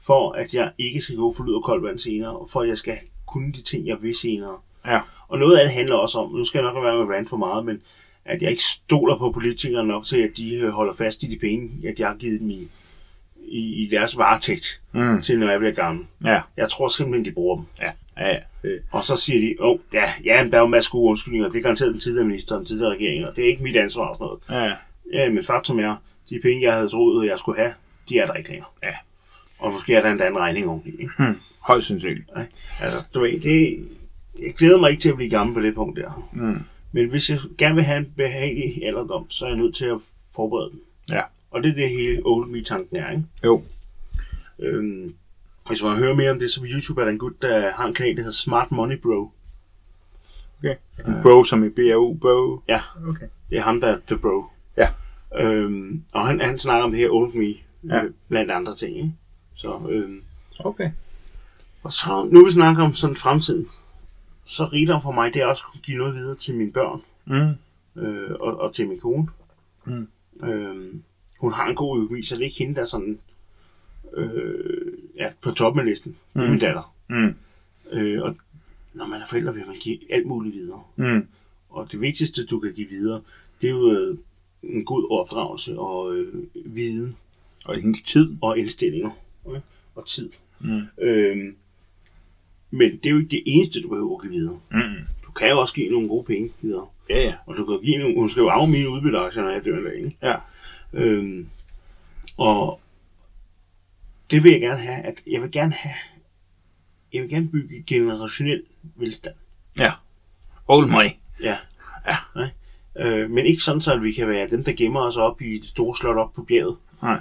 [0.01, 2.69] for at jeg ikke skal gå for lyd og koldt vand senere, og for at
[2.69, 4.59] jeg skal kunne de ting, jeg vil senere.
[4.87, 5.01] Ja.
[5.29, 7.37] Og noget af det handler også om, nu skal jeg nok være med rant for
[7.37, 7.81] meget, men
[8.25, 11.39] at jeg ikke stoler på politikere nok til, at de øh, holder fast i de
[11.39, 12.69] penge, at jeg har givet dem i,
[13.49, 15.23] i, i deres varetægt Mm.
[15.23, 16.07] til, når jeg bliver gammel.
[16.25, 16.41] Ja.
[16.57, 17.65] Jeg tror simpelthen, de bruger dem.
[17.81, 17.91] Ja.
[18.19, 18.39] Ja, ja.
[18.63, 21.11] Det, Og så siger de, åh, oh, ja, ja, der er jo en masse gode
[21.11, 21.49] undskyldninger.
[21.49, 23.77] Det er garanteret den tidligere minister og den tidligere regering, og det er ikke mit
[23.77, 24.65] ansvar og sådan noget.
[24.65, 24.75] ja,
[25.13, 25.23] ja.
[25.25, 25.97] Ja, men faktum er,
[26.31, 27.75] de penge, jeg havde troet, jeg skulle have,
[28.09, 28.69] de er der ikke længere.
[28.83, 28.93] Ja.
[29.59, 30.91] Og måske er der en regning oveni.
[31.19, 31.41] Hmm.
[31.61, 32.31] Højst sandsynligt.
[32.81, 33.89] Altså, du ved, det,
[34.43, 36.29] jeg glæder mig ikke til at blive gammel på det punkt der.
[36.33, 36.59] Mm.
[36.93, 39.99] Men hvis jeg gerne vil have en behagelig alderdom, så er jeg nødt til at
[40.35, 40.81] forberede den.
[41.11, 41.23] Ja.
[41.51, 43.25] Og det er det hele old me-tanken er, ikke?
[43.45, 43.63] Jo.
[44.59, 45.15] Øhm,
[45.69, 47.71] hvis man vil høre mere om det, så på YouTube er der en gut, der
[47.73, 49.31] har en kanal, der hedder Smart Money Bro.
[50.59, 50.75] Okay.
[51.09, 52.61] En bro som i B-R-O, bro.
[52.69, 53.27] Ja, Okay.
[53.51, 54.45] det er ham, der er The Bro.
[54.77, 54.89] Ja.
[55.41, 57.55] Øhm, og han, han snakker om det her old me,
[57.89, 58.03] Ja.
[58.05, 59.13] øh, blandt andre ting, ikke?
[59.55, 60.23] Så, øhm,
[60.59, 60.91] Okay.
[61.83, 63.69] og så, nu vi snakker om sådan fremtiden,
[64.47, 67.01] så rigdom for mig, det er også at kunne give noget videre til mine børn.
[67.25, 68.03] Mm.
[68.03, 69.29] øh, og, og til min kone.
[69.85, 70.09] Mm.
[70.49, 71.03] Øhm,
[71.39, 73.19] hun har en god økonomi, så det er ikke hende, der er sådan
[74.15, 76.17] øh, ja, på toppen af listen.
[76.35, 76.51] Det er Mm.
[76.51, 76.95] min datter.
[77.09, 77.35] Mm.
[77.93, 78.37] Øh, og
[78.95, 80.83] når man er forældre, vil man give alt muligt videre.
[80.97, 81.27] Mm.
[81.71, 83.21] Og det vigtigste, du kan give videre,
[83.61, 84.19] det er jo øh,
[84.63, 87.17] en god opdragelse og øh, viden
[87.67, 88.37] Og hendes tid.
[88.43, 89.11] og indstillinger
[89.51, 89.61] øh,
[89.95, 90.31] og tid.
[90.61, 90.83] Mm.
[91.03, 91.57] Øhm,
[92.71, 94.61] men det er jo ikke det eneste, du behøver at give videre.
[94.71, 95.07] Mm.
[95.27, 96.87] Du kan jo også give nogle gode penge videre.
[97.11, 97.35] Ja, ja.
[97.47, 99.85] Og du kan give nogle, hun skal jo arve mine udbytteaktier, når jeg dør en
[99.85, 100.17] dag, ikke?
[100.23, 100.37] Ja.
[100.93, 101.49] Øhm,
[102.37, 102.81] og
[104.31, 105.95] det vil jeg gerne have, at jeg vil gerne have,
[107.13, 108.63] jeg vil gerne bygge generationel
[108.97, 109.35] velstand.
[109.79, 109.93] Ja.
[110.69, 111.11] Old money.
[111.41, 111.57] Ja.
[112.07, 112.17] Ja.
[112.35, 112.51] Nej?
[112.97, 115.55] Øh, men ikke sådan, så at vi kan være dem, der gemmer os op i
[115.55, 116.77] det store slot op på bjerget.
[117.03, 117.21] Nej.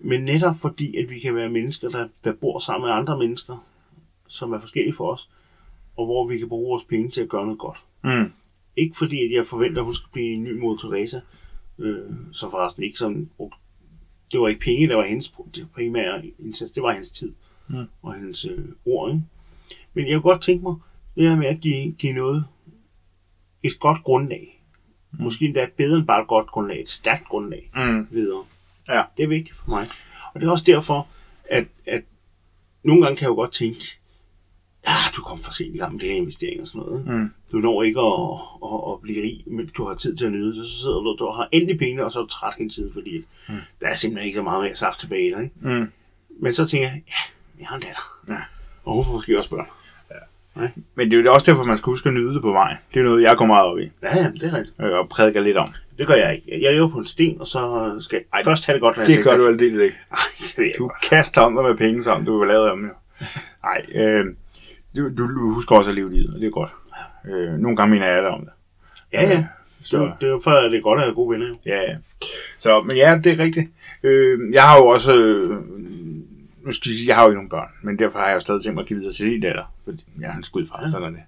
[0.00, 3.64] Men netop fordi, at vi kan være mennesker, der, der bor sammen med andre mennesker,
[4.28, 5.28] som er forskellige for os,
[5.96, 7.78] og hvor vi kan bruge vores penge til at gøre noget godt.
[8.04, 8.32] Mm.
[8.76, 11.20] Ikke fordi, at jeg forventer, at hun skal blive en ny mod Teresa,
[11.78, 13.54] øh, som forresten ikke sådan brugt.
[14.32, 15.34] Det var ikke penge, der var hendes
[15.74, 17.34] primære indsats, det var hendes tid
[17.70, 17.84] Mm.
[18.02, 19.10] og hendes øh, ord.
[19.10, 19.22] Ikke?
[19.94, 20.74] Men jeg kunne godt tænke mig,
[21.16, 22.44] det her med at give, give noget,
[23.62, 24.62] et godt grundlag,
[25.12, 25.22] mm.
[25.22, 28.06] måske endda bedre end bare et godt grundlag, et stærkt grundlag Mm.
[28.10, 28.44] videre.
[28.88, 29.02] Ja.
[29.16, 29.86] Det er vigtigt for mig.
[30.34, 31.08] Og det er også derfor,
[31.44, 32.02] at, at
[32.82, 33.97] nogle gange kan jeg jo godt tænke,
[34.86, 37.06] ja, du kom for sent i gang med det her investering og sådan noget.
[37.06, 37.30] Mm.
[37.52, 38.30] Du når ikke at,
[38.64, 40.66] at, at blive rig, men du har tid til at nyde det.
[40.66, 43.24] Så sidder du, du har endelig penge, og så er du træt hele tiden, fordi
[43.48, 43.54] mm.
[43.80, 45.42] der er simpelthen ikke så meget mere saft tilbage i dig.
[45.42, 45.54] Ikke?
[45.80, 45.86] Mm.
[46.40, 47.22] Men så tænker jeg, ja,
[47.60, 48.18] jeg har en datter.
[48.28, 48.38] Ja.
[48.84, 49.66] Og hun får måske også børn.
[50.94, 52.76] Men det er jo også derfor, man skal huske at nyde det på vejen.
[52.94, 53.90] Det er noget, jeg går meget op i.
[54.02, 54.74] Ja, ja, det er rigtigt.
[54.80, 55.68] øh, Og prædiker lidt om.
[55.98, 56.62] Det gør jeg ikke.
[56.64, 59.16] Jeg lever på en sten, og så skal jeg først have det godt, når jeg
[59.16, 59.96] Det gør du aldeles ikke.
[60.10, 60.18] Ej,
[60.56, 62.90] det jeg Du kaster om dig med penge, som du vil lave om.
[63.62, 64.26] Nej, øh,
[65.02, 66.70] du, du, husker også at leve livet, og det er godt.
[67.28, 68.50] Øh, nogle gange mener jeg det om det.
[69.12, 69.46] Ja, ja.
[69.82, 70.12] Så- Så.
[70.20, 71.46] Det er jo for, det er godt at have gode venner.
[71.48, 71.54] Jo.
[71.66, 71.96] Ja, ja.
[72.58, 73.70] Så, men ja, det er rigtigt.
[74.02, 75.16] Øh, jeg har jo også...
[75.18, 75.50] Øh,
[76.66, 78.40] nu skal jeg sige, jeg har jo ikke nogen børn, men derfor har jeg jo
[78.40, 79.64] stadig tænkt mig at give videre til din datter.
[79.84, 80.90] Fordi jeg har en skud fra, Ja.
[80.90, 81.22] sådan det.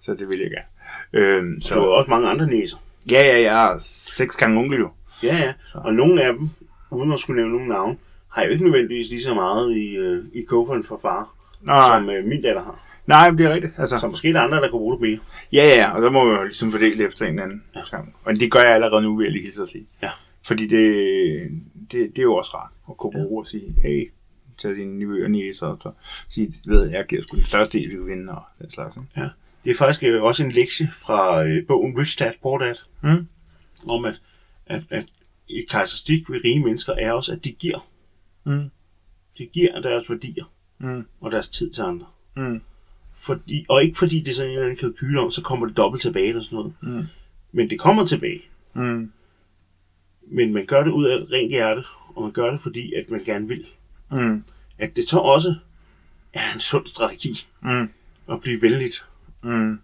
[0.00, 0.66] Så det vil jeg gerne.
[1.12, 2.76] Øh, Så du har så, også mange andre næser.
[3.10, 3.76] ja, ja, jeg har
[4.16, 4.90] seks gange onkel jo.
[5.22, 5.52] Ja, ja.
[5.74, 6.48] Og nogle af dem,
[6.90, 7.98] uden at skulle nævne nogen navn,
[8.28, 11.28] har jo ikke nødvendigvis lige så meget i, øh, i kufferen for far,
[11.62, 12.80] Nej, som øh, min datter har.
[13.08, 13.72] Nej, men det er rigtigt.
[13.78, 15.18] Altså, Så måske er der andre, der kunne bruge det mere.
[15.52, 17.84] Ja, ja, og der må man jo ligesom fordele efter en anden ja.
[17.84, 18.14] sammen.
[18.24, 19.86] Og det gør jeg allerede nu, vil jeg lige hilse at sige.
[20.02, 20.10] Ja.
[20.46, 20.86] Fordi det,
[21.90, 24.10] det, det er jo også rart at kunne bruge og sige, hey,
[24.58, 25.92] til dine nivøer og niæser, og så
[26.28, 28.96] sige, ved jeg giver sgu den største del, vi vinde, og den slags.
[28.96, 29.28] Ikke?
[29.64, 33.26] Det er faktisk øh, også en lektie fra øh, bogen Rich Dad, Poor Dad, Mm.
[33.88, 34.20] om at,
[34.66, 35.04] at, at
[35.48, 37.88] et karakteristik ved rige mennesker er også, at de giver.
[38.46, 38.70] Mm.
[39.38, 40.44] De giver deres værdier
[40.78, 41.04] Mm.
[41.20, 42.06] og deres tid til andre.
[42.36, 42.60] Mm.
[43.20, 45.76] Fordi, og ikke fordi det er sådan en eller anden kalkyl om, så kommer det
[45.76, 46.72] dobbelt tilbage eller sådan noget.
[46.80, 47.06] Mm.
[47.52, 48.42] Men det kommer tilbage.
[48.74, 49.12] Mm.
[50.30, 51.82] Men man gør det ud af rent hjerte,
[52.14, 53.66] og man gør det fordi, at man gerne vil.
[54.10, 54.42] Mm.
[54.78, 55.54] At det så også
[56.32, 57.88] er en sund strategi Mm.
[58.32, 59.04] at blive venligt
[59.42, 59.78] Mm.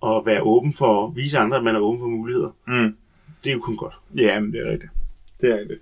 [0.00, 2.50] og være åben for at vise andre, at man er åben for muligheder.
[2.66, 2.96] Mm.
[3.44, 3.94] Det er jo kun godt.
[4.16, 4.92] Ja, men det er rigtigt.
[5.40, 5.80] Det er rigtigt.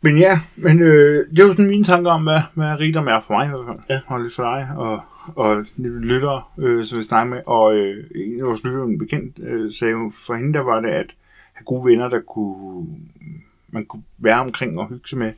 [0.00, 3.20] Men ja, men øh, det er jo sådan mine tanker om, hvad, hvad rigdom er
[3.20, 3.78] for mig i hvert fald.
[3.90, 4.00] Ja.
[4.14, 5.00] Og lidt for dig, og,
[5.36, 7.42] og lyttere, øh, som vi snakker med.
[7.46, 10.80] Og øh, en af vores lyttere, en bekendt, øh, sagde jo, for hende der var
[10.80, 11.14] det at
[11.52, 12.86] have gode venner, der kunne,
[13.68, 15.32] man kunne være omkring og hygge sig med,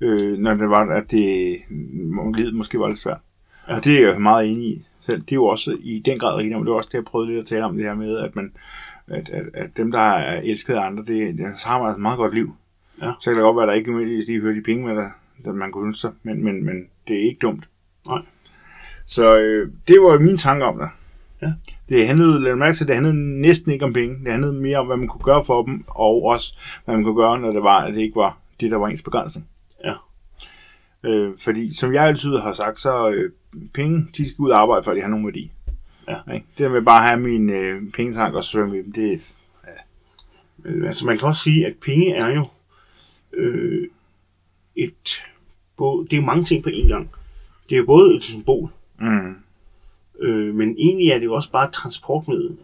[0.00, 1.56] øh, når det var, at det
[2.36, 3.20] livet måske var lidt svært.
[3.66, 4.86] Og det er jeg jo meget enig i.
[5.00, 5.20] selv.
[5.20, 6.64] det er jo også i den grad rigdom.
[6.64, 8.52] Det er også det, jeg prøvede lidt at tale om det her med, at man
[9.08, 11.98] at, at, at dem, der er elsket af andre, det, det så har man altså
[11.98, 12.54] et meget godt liv.
[13.02, 13.12] Ja.
[13.20, 15.10] Så kan det godt være, at der ikke nødvendigvis lige hører de penge med, der,
[15.44, 17.68] der man kunne ønske sig, men, men, men det er ikke dumt.
[18.06, 18.22] Nej.
[19.06, 20.88] Så øh, det var mine tanker om det.
[21.42, 21.52] Ja.
[21.88, 24.24] Det handlede, lad mærke til, det handlede næsten ikke om penge.
[24.24, 27.16] Det handlede mere om, hvad man kunne gøre for dem, og også, hvad man kunne
[27.16, 29.48] gøre, når det var, at det ikke var det, der var ens begrænsning.
[29.84, 29.94] Ja.
[31.04, 33.32] Øh, fordi, som jeg altid har sagt, så øh,
[33.74, 35.50] penge, de skal ud og arbejde, for de har nogen værdi.
[36.08, 36.32] Ja.
[36.34, 36.46] Ikke?
[36.58, 39.18] Det med bare at have min øh, pengetank og svømme i dem, det er...
[40.58, 42.44] Men, altså man kan også sige, at penge er jo
[43.32, 43.88] øh,
[44.76, 45.22] et...
[45.76, 47.10] Både, det er jo mange ting på én gang.
[47.68, 49.36] Det er jo både et symbol, Mm.
[50.20, 52.56] øh, men egentlig er det jo også bare et transportmiddel.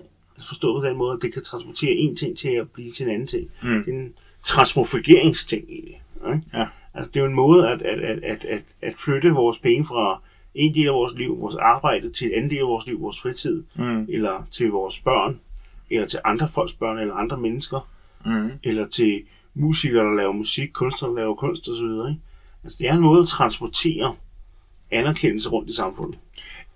[0.49, 3.13] Forstået på den måde, at det kan transportere en ting til at blive til en
[3.13, 3.51] anden ting.
[3.63, 3.85] Mm.
[3.85, 4.15] Det er en
[4.45, 6.03] transmofrigeringsting egentlig.
[6.27, 6.43] Ikke?
[6.55, 6.67] Ja.
[6.95, 9.87] Altså det er jo en måde at, at, at, at, at, at flytte vores penge
[9.87, 10.23] fra
[10.55, 13.21] en del af vores liv, vores arbejde, til en anden del af vores liv, vores
[13.21, 14.07] fritid, Mm.
[14.09, 15.41] eller til vores børn,
[15.91, 17.89] eller til andre folks børn, eller andre mennesker,
[18.27, 18.51] Mm.
[18.65, 19.23] eller til
[19.55, 21.85] musikere, der laver musik, kunstnere, der laver kunst osv.
[21.85, 22.21] Ikke?
[22.65, 24.15] Altså det er en måde at transportere
[24.93, 26.19] anerkendelse rundt i samfundet.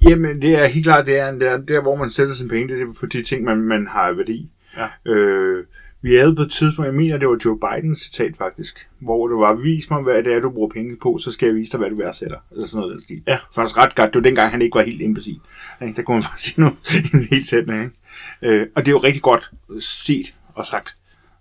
[0.09, 2.75] Jamen, det er helt klart, det er, det er der, hvor man sætter sin penge,
[2.75, 4.51] det er på de ting, man, man har værdi.
[4.77, 5.13] Ja.
[5.13, 5.65] Øh,
[6.05, 9.37] vi havde på et tidspunkt, jeg mener, det var Joe Bidens citat faktisk, hvor det
[9.37, 11.79] var, vis mig, hvad det er, du bruger penge på, så skal jeg vise dig,
[11.79, 12.39] hvad du værdsætter.
[12.53, 13.23] Eller sådan noget den stil.
[13.27, 13.39] Ja.
[13.55, 14.09] Faktisk ret godt.
[14.09, 15.41] Det var dengang, han ikke var helt imbecil.
[15.81, 16.77] Der kunne man faktisk sige noget
[17.15, 17.83] en helt sætning.
[17.85, 18.61] Ikke?
[18.61, 19.51] Øh, og det er jo rigtig godt
[19.81, 20.97] set og sagt.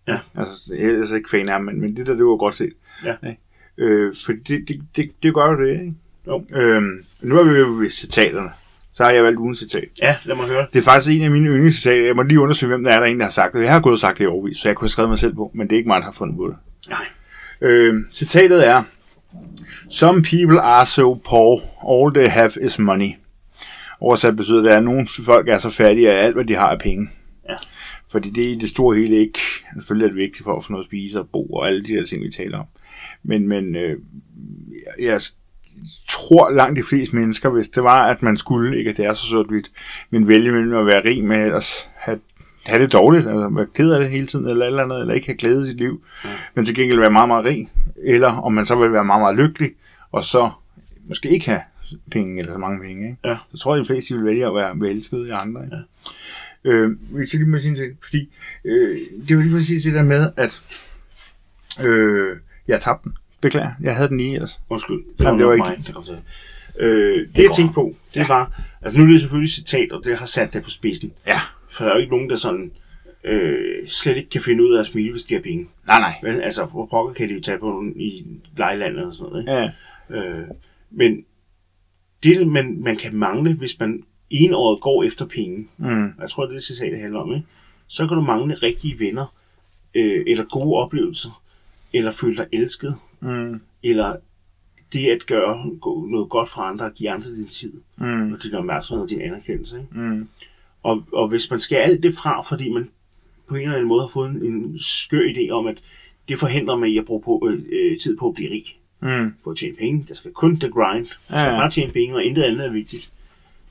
[0.08, 0.20] Ja.
[0.36, 2.56] Altså, jeg er altså ikke fan af ham, men, men det der, det var godt
[2.56, 2.74] set.
[3.06, 3.16] Ja.
[3.28, 3.42] Ikke?
[3.78, 5.94] Øh, for det, det, det, det gør jo det, ikke?
[6.28, 6.46] Jo.
[6.56, 8.50] Øhm, nu er vi jo ved citaterne.
[8.94, 9.88] Så har jeg valgt ugen citat.
[10.02, 10.68] Ja, lad mig høre.
[10.74, 12.06] Det er faktisk en af mine yndlingscitater.
[12.06, 13.64] Jeg må lige undersøge, hvem der er, der egentlig har sagt det.
[13.64, 15.36] Jeg har gået og sagt det i overvis, så jeg kunne have skrevet mig selv
[15.36, 16.56] på, men det er ikke mig, der har fundet på det.
[16.90, 17.06] Nej.
[17.62, 18.84] Øh, citatet er,
[19.90, 21.62] Some people are so poor,
[21.92, 23.10] all they have is money.
[24.00, 26.80] Oversat betyder det, at nogle folk er så fattige, at alt, hvad de har, er
[26.80, 27.10] penge.
[27.50, 27.56] Ja.
[28.12, 29.40] Fordi det er i det store hele ikke,
[29.76, 31.94] selvfølgelig er det vigtigt for at få noget at spise og bo og alle de
[31.94, 32.66] der ting, vi taler om.
[33.24, 33.98] Men, men øh,
[35.00, 35.22] jeg, jeg
[36.10, 39.14] tror langt de fleste mennesker, hvis det var, at man skulle, ikke at det er
[39.14, 39.72] så sort-hvidt,
[40.10, 42.20] men vælge mellem at være rig med ellers have,
[42.66, 45.28] have det dårligt, altså være ked af det hele tiden, eller eller andet, eller ikke
[45.28, 46.30] have glæde i sit liv, Ja.
[46.56, 47.70] men til gengæld være meget, meget rig,
[48.04, 49.72] eller om man så vil være meget, meget lykkelig,
[50.12, 50.50] og så
[51.10, 51.62] måske ikke have
[52.12, 53.18] penge, eller så mange penge, ikke?
[53.26, 53.38] Ja.
[53.56, 55.76] Så tror jeg, de fleste vil vælge at være velsket i andre, ikke?
[55.76, 55.82] Ja.
[56.66, 58.30] Øh, hvis jeg lige må sige ting, fordi
[58.66, 60.62] øh, det er jo lige præcis det der med, at
[61.84, 63.18] øh, jeg tabte den.
[63.44, 64.62] Beklager, jeg havde den lige ellers.
[64.70, 65.04] Undskyld.
[65.18, 66.18] Det Jamen, det var ikke- mig, der kom til.
[66.80, 67.56] Øh, det, jeg går.
[67.56, 68.28] tænkte på, det Ja.
[68.28, 68.62] var...
[68.82, 71.12] Altså nu er det selvfølgelig citat, og det har sat det på spidsen.
[71.28, 71.40] Ja.
[71.72, 72.72] For der er jo ikke nogen, der sådan
[73.24, 75.68] øh, slet ikke kan finde ud af at smile, hvis de har penge.
[75.88, 76.14] Nej, nej.
[76.24, 78.26] Vel, altså, hvor pokker kan de jo tage på nogen i
[78.58, 79.52] lejlandet eller sådan noget, ikke?
[79.52, 80.40] Ja.
[80.40, 80.48] Øh,
[80.92, 81.26] men
[82.24, 86.04] det, man, man kan mangle, hvis man enåret går efter penge, Mm.
[86.22, 87.48] jeg tror, det er det citatet handler om, ikke?
[87.88, 89.36] så kan du mangle rigtige venner,
[89.96, 91.42] øh, eller gode oplevelser,
[91.94, 93.62] eller føle dig elsket, Mm.
[93.84, 94.16] eller
[94.94, 95.66] det at gøre
[96.12, 98.34] noget godt for andre, og give andre din tid, Mm.
[98.34, 99.78] og din opmærksomhed og din anerkendelse.
[99.80, 100.00] Ikke?
[100.00, 100.28] Mm.
[100.84, 102.90] Og, og hvis man skal alt det fra, fordi man
[103.48, 105.78] på en eller anden måde har fået en, en skør idé om, at
[106.30, 108.66] det forhindrer mig i at bruge på, øh, øh, tid på at blive rig,
[109.02, 109.34] Mm.
[109.44, 110.06] på at tjene penge.
[110.10, 111.08] Der skal kun the grind.
[111.30, 113.12] Der Ja, skal bare tjene penge, og intet andet er vigtigt.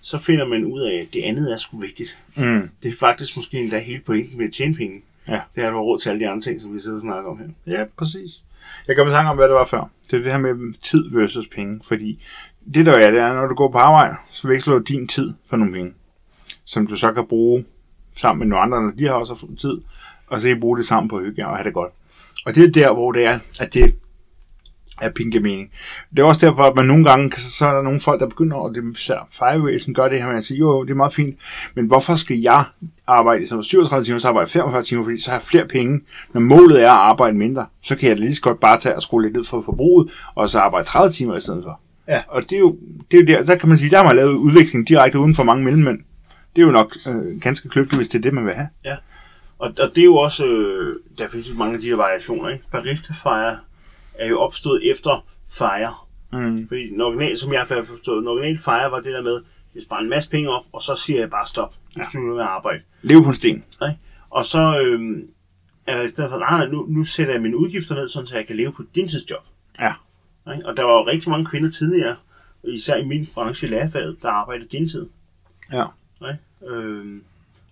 [0.01, 2.19] Så finder man ud af, at det andet er sgu vigtigt.
[2.37, 2.69] Mm.
[2.83, 5.03] Det er faktisk måske endda hele pointen med at tjene penge.
[5.29, 5.41] Ja.
[5.55, 7.01] Det er at du har råd til alle de andre ting, som vi sidder og
[7.03, 7.47] snakker om her.
[7.79, 8.43] Ja, præcis.
[8.89, 9.91] Jeg kan tanke om, hvad det var før.
[10.11, 12.23] Det er det her med tid versus penge, fordi
[12.75, 15.35] det der er, det er, når du går på arbejde, så veksler du din tid
[15.51, 15.93] for nogle penge,
[16.65, 17.65] som du så kan bruge
[18.17, 19.81] sammen med nogle andre, når de har også fået tid,
[20.27, 21.93] og så kan I bruge det sammen på hygge og have det godt.
[22.47, 23.95] Og det er der, hvor det er, at det
[25.03, 25.71] er penge giver mening.
[26.11, 28.29] Det er også derfor, at man nogle gange, så, så er der nogle folk, der
[28.29, 30.95] begynder, og det især Firewasen gør det her med at sige, jo, jo, det er
[30.95, 31.39] meget fint,
[31.75, 32.65] men hvorfor skal jeg
[33.07, 36.01] arbejde for 37 timer, så arbejde 45 timer, fordi så har jeg flere penge.
[36.33, 39.03] Når målet er at arbejde mindre, så kan jeg lige så godt bare tage og
[39.03, 41.81] skrue lidt ned for forbruget, og så arbejde 30 timer i stedet for.
[42.09, 42.23] Ja.
[42.29, 42.77] Og det er jo,
[43.11, 45.35] det er jo der, der kan man sige, der har man lavet udvikling direkte uden
[45.35, 45.99] for mange mellemmænd.
[46.57, 48.69] Det er jo nok øh, ganske kløgtigt, hvis det er det, man vil have.
[49.59, 52.49] Og, og det er jo også, øh, der findes jo mange af de her variationer,
[52.49, 52.65] ikke?
[52.73, 53.57] Barista Fire
[54.15, 55.95] er jo opstået efter Fire.
[56.33, 56.69] Mm.
[56.69, 59.41] Fordi den original, som jeg har forstået, den originale Fire var det der med,
[59.75, 61.75] jeg sparer en masse penge op, og så siger jeg bare stop.
[61.97, 62.21] Nu Ja.
[62.21, 62.83] med at arbejde.
[63.03, 63.57] Leve på en sten.
[63.57, 63.99] Ikke?
[64.31, 65.23] Og så øh,
[65.87, 68.37] er der i stedet for, nej, nu, nu sætter jeg mine udgifter ned, sådan, så
[68.37, 69.43] jeg kan leve på din tidsjob.
[69.81, 69.93] Ja.
[70.55, 70.67] Ikke?
[70.67, 72.17] Og der var jo rigtig mange kvinder tidligere,
[72.65, 75.07] især i min branche i lærerfaget, der arbejdede din tid.
[75.73, 75.85] Ja.
[76.21, 76.75] Ikke?
[76.75, 77.21] Øh,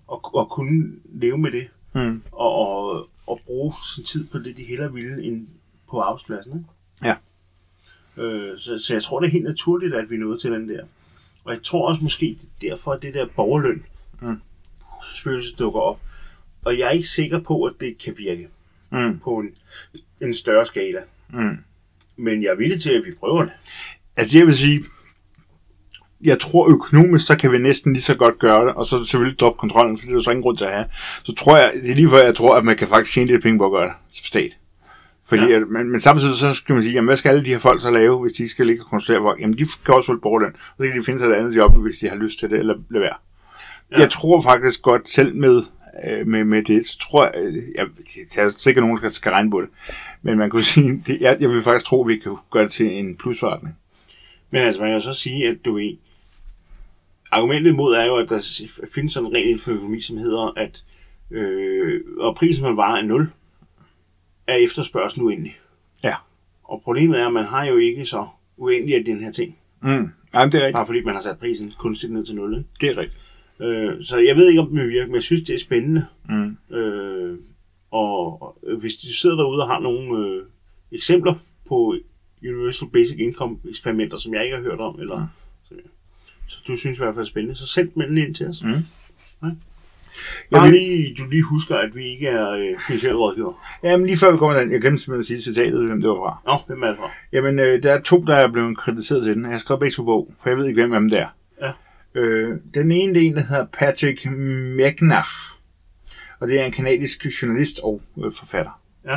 [0.08, 1.68] og, og kunne leve med det.
[1.94, 2.22] Mm.
[2.32, 5.46] og, og, og bruge sin tid på det, de hellere ville, end
[5.90, 6.52] på arbejdspladsen.
[6.52, 6.64] Ikke?
[7.04, 7.14] Ja.
[8.22, 10.68] Øh, så, så jeg tror, det er helt naturligt, at vi er nået til den
[10.68, 10.82] der.
[11.44, 13.82] Og jeg tror også måske, det er derfor, at det der borgerløn
[14.22, 14.36] Mm.
[15.14, 16.00] spøgelse dukker op.
[16.64, 18.48] Og jeg er ikke sikker på, at det kan virke
[18.92, 19.18] Mm.
[19.18, 19.48] på en,
[20.20, 21.00] en større skala.
[21.32, 21.56] Mm.
[22.16, 23.52] Men jeg er villig til, at vi prøver det.
[24.16, 24.80] Altså jeg vil sige,
[26.24, 29.38] jeg tror økonomisk, så kan vi næsten lige så godt gøre det, og så selvfølgelig
[29.38, 30.86] droppe kontrollen, for det er der så ingen grund til at have.
[31.22, 33.42] Så tror jeg, det er lige før, jeg tror, at man kan faktisk tjene lidt
[33.42, 34.58] penge på at gøre det som stat.
[35.30, 35.56] Fordi, Ja.
[35.56, 37.82] at, men, men samtidig så skal man sige, jamen, hvad skal alle de her folk
[37.82, 39.40] så lave, hvis de skal ligge og kontrollere folk?
[39.40, 41.76] Jamen, de kan også holde borgerløn, og så kan de finde sig et andet job,
[41.76, 43.16] hvis de har lyst til det, eller lade være.
[43.92, 43.98] Ja.
[43.98, 45.62] Jeg tror faktisk godt selv med,
[46.10, 47.54] øh, med, med det, så tror jeg, øh,
[48.36, 49.68] jeg, er sikkert nogen, der skal, skal regne på det,
[50.22, 52.72] men man kunne sige, det, jeg, jeg vil faktisk tro, at vi kan gøre det
[52.72, 53.76] til en plusforretning.
[54.50, 55.96] Men altså, man kan jo så sige, at du ved,
[57.30, 58.40] argumentet imod er jo, at der
[58.94, 60.84] findes sådan en regel for økonomi, som hedder, at
[61.30, 63.30] øh, og prisen på en vare er 0,
[64.50, 65.56] er efterspørgselen uendelig.
[66.04, 66.14] Ja.
[66.64, 68.26] Og problemet er, at man har jo ikke så
[68.56, 69.88] uendelig af den her ting, Mm.
[69.88, 70.72] Jamen, det er rigtigt.
[70.72, 72.52] bare fordi man har sat prisen kunstigt ned til 0.
[72.58, 72.68] Ikke?
[72.80, 73.22] Det er rigtigt.
[73.60, 76.06] Øh, så jeg ved ikke, om det vil virke, men jeg synes, det er spændende.
[76.28, 76.76] Mm.
[76.76, 77.38] Øh,
[77.90, 80.42] og og hvis du sidder derude og har nogle øh,
[80.92, 81.34] eksempler
[81.68, 81.94] på
[82.42, 85.26] Universal Basic Income eksperimenter, som jeg ikke har hørt om, eller Mm.
[85.68, 85.74] så,
[86.46, 88.62] så du synes i hvert fald er spændende, så send dem ind til os.
[88.64, 88.70] Mm.
[89.42, 89.48] Ja.
[90.50, 93.78] Jeg Bare vil- lige, du lige husker, at vi ikke er øh, finansielle rådgiver.
[93.82, 96.16] Jamen, lige før vi kommer den, jeg glemte simpelthen at sige citatet, hvem det var
[96.16, 96.52] fra.
[96.52, 97.10] Nå, hvem er det fra?
[97.32, 99.42] Jamen, øh, der er to, der er blevet kritiseret til den.
[99.42, 101.28] Jeg har skrevet begge to bog, for jeg ved ikke, hvem dem det er.
[101.62, 101.70] Ja.
[102.20, 104.26] Øh, den ene, det er en, der hedder Patrick
[104.76, 105.22] Mechner.
[106.40, 108.80] Og det er en kanadisk journalist og øh, forfatter.
[109.04, 109.16] Ja.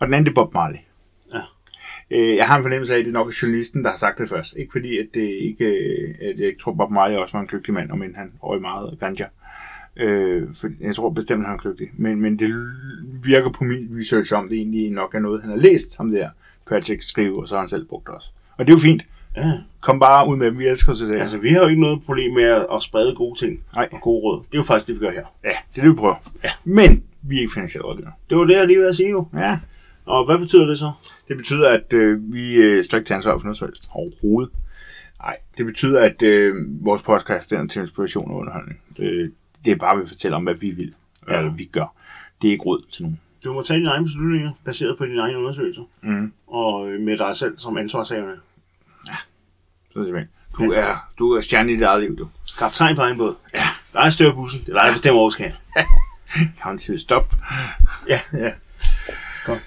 [0.00, 0.78] Og den anden, det er Bob Marley.
[1.34, 1.40] Ja.
[2.10, 4.28] Øh, jeg har en fornemmelse af, at det er nok journalisten, der har sagt det
[4.28, 4.54] først.
[4.56, 7.74] Ikke fordi, at, det ikke, øh, at jeg tror, Bob Marley også var en kløgtig
[7.74, 9.24] mand, om end han røg meget ganja.
[9.24, 9.30] Øh,
[10.54, 11.90] for jeg tror bestemt, han er kløgtig.
[11.96, 12.54] Men, men det
[13.24, 16.28] virker på min research om, det egentlig nok er noget, han har læst, ham der
[16.68, 18.30] Patrick skrive, og så har han selv brugt det også.
[18.58, 19.06] Og det er jo fint.
[19.36, 19.52] Ja.
[19.80, 21.20] Kom bare ud med dem, vi elsker til det.
[21.20, 23.88] Altså, vi har jo ikke noget problem med at, at sprede gode ting Nej.
[23.92, 24.38] og gode råd.
[24.38, 25.24] Det er jo faktisk det, vi gør her.
[25.44, 26.30] Ja, det er det, vi prøver.
[26.44, 26.50] Ja.
[26.64, 28.10] Men vi er ikke finansielle rådgiver.
[28.30, 29.26] Det var det, jeg lige ville sige jo.
[29.34, 29.58] Ja.
[30.06, 30.92] Og hvad betyder det så?
[31.28, 33.88] Det betyder, at øh, vi øh, står ikke til ansvar for noget som helst.
[33.90, 34.52] Overhovedet.
[35.22, 38.80] Nej, det betyder, at øh, vores podcast er til inspiration og underholdning.
[38.98, 39.28] Øh,
[39.64, 40.94] det er bare, vi fortæller om, hvad vi vil.
[41.28, 41.32] Ja.
[41.32, 41.38] Ja.
[41.38, 41.94] Eller vi gør.
[42.42, 43.20] Det er ikke råd til nogen.
[43.44, 46.32] Du må tage dine egne beslutninger, baseret på dine egne undersøgelser, Mm.
[46.46, 48.36] og øh, med dig selv som ansvarshavende.
[49.92, 50.28] Så simpelthen.
[50.58, 52.28] Du er, du er stjerne i dit eget liv, du.
[52.58, 53.34] Kaptajn på egen båd.
[53.54, 53.68] Ja.
[53.92, 54.60] Der er styr bussen.
[54.60, 55.52] Det er dig, der bestemmer overskab.
[56.62, 57.34] Kan til stop.
[58.08, 58.50] Ja, Ja.
[59.44, 59.58] Kom.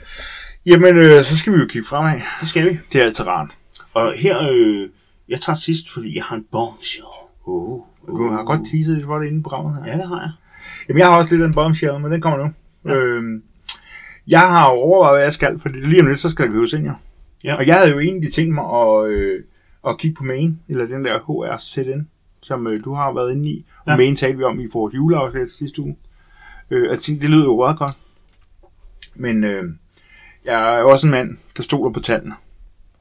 [0.65, 2.21] Jamen, øh, så skal vi jo kigge fremad.
[2.39, 2.79] det skal vi.
[2.93, 3.49] Det er altid rart.
[3.93, 4.89] Og her, øh,
[5.29, 7.05] jeg tager sidst, fordi jeg har en bombshell.
[7.45, 9.91] Uh, du har godt teaset lidt for det inde i programmet her.
[9.91, 10.31] Ja, det har jeg.
[10.89, 12.51] Jamen, jeg har også lidt af en bombshell, men den kommer nu.
[12.91, 12.95] Ja.
[12.95, 13.43] Øhm,
[14.27, 16.73] jeg har jo overvejet, hvad jeg skal, fordi lige om lidt, så skal der købes
[16.73, 16.85] ind,
[17.43, 17.55] ja.
[17.55, 19.43] Og jeg havde jo egentlig tænkt mig at, øh,
[19.87, 22.07] at kigge på main, eller den der HRZN,
[22.41, 23.65] som øh, du har været inde i.
[23.85, 23.95] Og Ja.
[23.97, 25.95] main talte vi om i vores juleafsnit sidste uge.
[26.71, 27.95] Øh, jeg tænkte, det lyder jo meget godt.
[29.15, 29.63] Men øh,
[30.45, 32.35] jeg er jo også en mand, der stoler på tallene.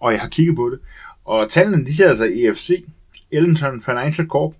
[0.01, 0.79] Og jeg har kigget på det.
[1.25, 2.85] Og tallene, de siger altså EFC,
[3.31, 4.53] Ellington Financial Corp,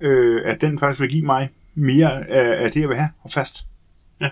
[0.00, 3.30] øh, at den faktisk vil give mig mere af, af det, jeg vil have, og
[3.30, 3.66] fast.
[4.20, 4.30] Ja.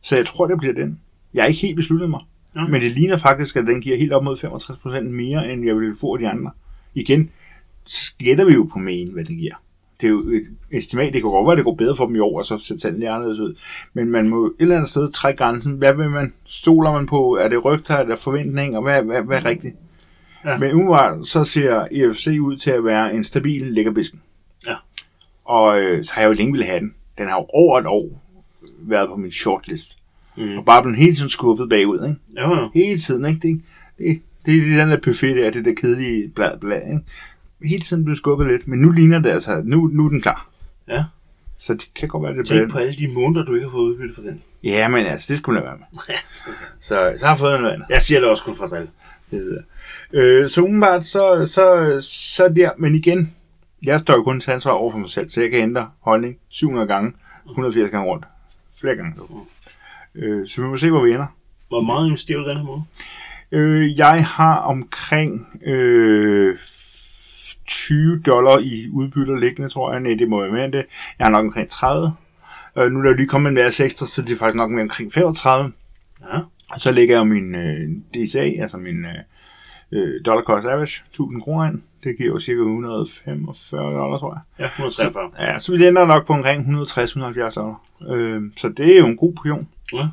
[0.00, 1.00] Så jeg tror, det bliver den.
[1.34, 2.20] Jeg er ikke helt besluttet mig.
[2.56, 2.66] Ja.
[2.66, 5.96] Men det ligner faktisk, at den giver helt op mod 65% mere, end jeg ville
[5.96, 6.50] få af de andre.
[6.94, 7.30] Igen,
[8.18, 9.54] gætter vi jo på main, hvad det giver.
[10.00, 12.18] Det er jo et estimat, det kan godt være, det går bedre for dem i
[12.18, 13.54] år, og så ser tallene lidt anderledes ud.
[13.94, 15.72] Men man må et eller andet sted trække grænsen.
[15.72, 16.32] Hvad vil man?
[16.44, 17.38] Stoler man på?
[17.40, 17.94] Er det rygter?
[17.94, 18.80] Er det forventninger?
[18.80, 19.76] Hvad, hvad, hvad er rigtigt?
[20.44, 20.58] Ja.
[20.58, 24.20] Men umiddelbart, så ser EFC ud til at være en stabil lækkerbisken.
[24.66, 24.74] Ja.
[25.46, 26.94] Og øh, så har jeg jo længe ville have den.
[27.18, 28.22] Den har jo over et år
[28.78, 29.98] været på min shortlist.
[30.36, 30.58] Mm.
[30.58, 32.20] Og bare blevet hele tiden skubbet bagud, ikke?
[32.36, 32.68] Ja, ja.
[32.74, 33.40] Hele tiden, ikke?
[33.40, 33.62] Det,
[33.98, 37.00] det, det er den der buffet der, det der kedelige blad, blad, ikke?
[37.62, 40.48] Hele tiden blev skubbet lidt, men nu ligner det altså, nu, nu er den klar.
[40.88, 41.04] Ja.
[41.58, 42.68] Så det kan godt være, det Tænk bliver...
[42.68, 44.42] på alle de måneder, du ikke har fået udbytte for den.
[44.64, 45.86] Ja, men altså, det skulle man være med.
[46.80, 47.86] Så, så har jeg fået noget andet.
[47.90, 48.66] Jeg siger det også kun for.
[48.66, 48.88] Det
[49.30, 49.62] jeg.
[50.12, 53.34] Øh, så umiddelbart, så, så, så der, men igen,
[53.82, 56.36] jeg står jo kun til ansvar over for mig selv, så jeg kan ændre holdning
[56.48, 57.12] 700 gange,
[57.46, 58.24] 180 gange rundt.
[58.80, 59.12] Flere gange.
[60.14, 61.26] Øh, så vi må se, hvor vi ender.
[61.68, 62.82] Hvor meget investerer du den her måde?
[63.52, 66.58] Øh, jeg har omkring øh,
[67.66, 70.00] 20 dollar i udbytter liggende, tror jeg.
[70.00, 70.86] Nej, det må være mere end det.
[71.18, 72.12] Jeg har nok omkring 30.
[72.78, 74.82] Øh, nu er der lige kommet en masse ekstra, så det er faktisk nok mere
[74.82, 75.72] omkring 35.
[76.20, 76.38] Ja.
[76.70, 79.14] Og så lægger jeg min øh, DSA, altså min øh,
[79.92, 81.82] øh, dollar cost average, 1000 kroner ind.
[82.04, 84.40] Det giver jo cirka 145 dollar, tror jeg.
[84.58, 85.30] Ja, 143.
[85.38, 87.80] Ja, så vi ender nok på omkring 160-170 dollar.
[88.08, 89.68] Øh, så det er jo en god portion.
[89.92, 90.08] Ja.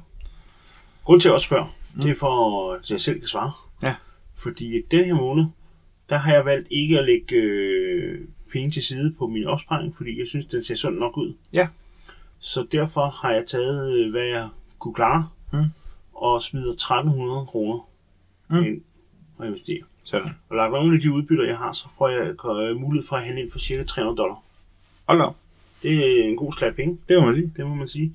[1.04, 2.02] Grund til at jeg også spørger, mm.
[2.02, 3.52] det er for, at jeg selv kan svare.
[3.82, 3.96] Ja.
[4.38, 5.46] Fordi den her måned,
[6.10, 8.20] der har jeg valgt ikke at lægge øh,
[8.52, 11.34] penge til side på min opsparing, fordi jeg synes, den ser sund nok ud.
[11.54, 11.68] Ja.
[12.40, 14.48] Så derfor har jeg taget, øh, hvad jeg
[14.80, 15.64] kunne klare, Mm.
[16.14, 17.88] og smider 1300 kroner
[18.50, 18.64] Mm.
[18.64, 18.82] ind.
[19.44, 19.82] At investere.
[20.04, 20.30] Sådan.
[20.50, 22.36] Og lagt nogle af de udbytter, jeg har, så får jeg
[22.70, 24.36] øh, mulighed for at handle ind for cirka 300 dollar.
[25.06, 25.26] Hold da.
[25.84, 27.52] Det er en god slat penge, Det må man sige.
[27.58, 28.14] det må man sige.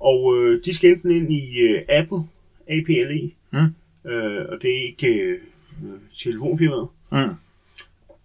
[0.00, 2.18] Og øh, de skal enten ind i øh, Apple,
[2.68, 3.74] APLE, Mm.
[4.10, 5.38] øh, og det er ikke øh,
[6.18, 7.34] telefonfirmaet, Mm.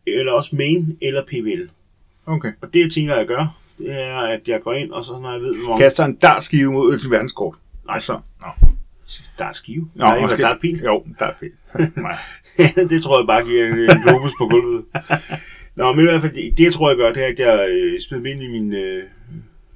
[0.07, 1.69] eller også Main eller PVL.
[2.25, 2.51] Okay.
[2.61, 5.31] Og det, jeg tænker, jeg gør, det er, at jeg går ind, og så når
[5.31, 7.55] jeg ved, hvor Kaster en dartskive mod et verdenskort.
[7.85, 8.19] Nej, Så.
[8.41, 8.67] Nå.
[9.37, 9.89] der er skive.
[9.95, 10.41] Nå, der er ikke, måske.
[10.41, 10.79] der er et pil.
[10.79, 11.51] Jo, der er pil.
[12.01, 12.17] Nej.
[12.89, 14.85] det tror jeg bare giver en, en globus på gulvet.
[15.75, 17.99] Nå, men i hvert fald, det, det tror, jeg gør, det er, at jeg øh,
[17.99, 19.03] smider dem ind i min øh,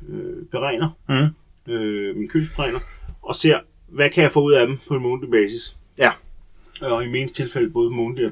[0.09, 1.73] øh, beregner, Mm.
[1.73, 2.79] øh, min købsberegner,
[3.21, 5.75] og ser, hvad kan jeg få ud af dem på en månedlig basis.
[5.97, 6.11] Ja.
[6.81, 8.31] Og i mindst tilfælde både månedlig og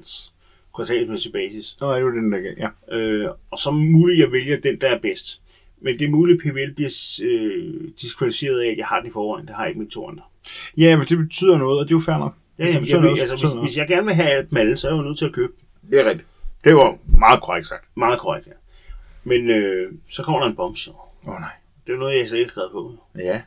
[0.75, 1.65] kvartalsmæssig basis.
[1.65, 2.39] Så er det jo den, der.
[2.57, 2.95] Ja.
[2.97, 5.41] Øh, og så muligt, jeg vælger den, der er bedst.
[5.81, 6.89] Men det er muligt, at PVL bliver
[7.23, 9.47] øh, diskvalificeret af, at jeg har den i forvejen.
[9.47, 10.23] Det har jeg ikke med to andre.
[10.77, 12.33] ja, men det betyder noget, og det er jo fair nok.
[12.61, 14.87] Ja, jamen, betyder jeg, ved, altså, hvis, hvis jeg gerne vil have med alle, så
[14.87, 15.53] er jeg jo nødt til at købe
[15.89, 16.27] Det er rigtigt.
[16.63, 17.85] Det var meget korrekt sagt.
[17.95, 18.51] Meget korrekt, ja.
[19.23, 20.95] Men øh, så kommer der en bombshell.
[21.27, 21.49] Åh oh, nej.
[21.87, 22.95] Det er noget, jeg ikke har skrevet på.
[23.19, 23.41] Ja.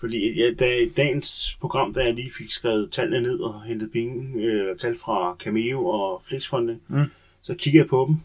[0.00, 3.92] Fordi ja, da, i dagens program, da jeg lige fik skrevet tallene ned og hentet
[3.92, 7.04] penge, øh, tal fra Cameo og Flixfunding, Mm.
[7.42, 8.16] så kiggede jeg på dem.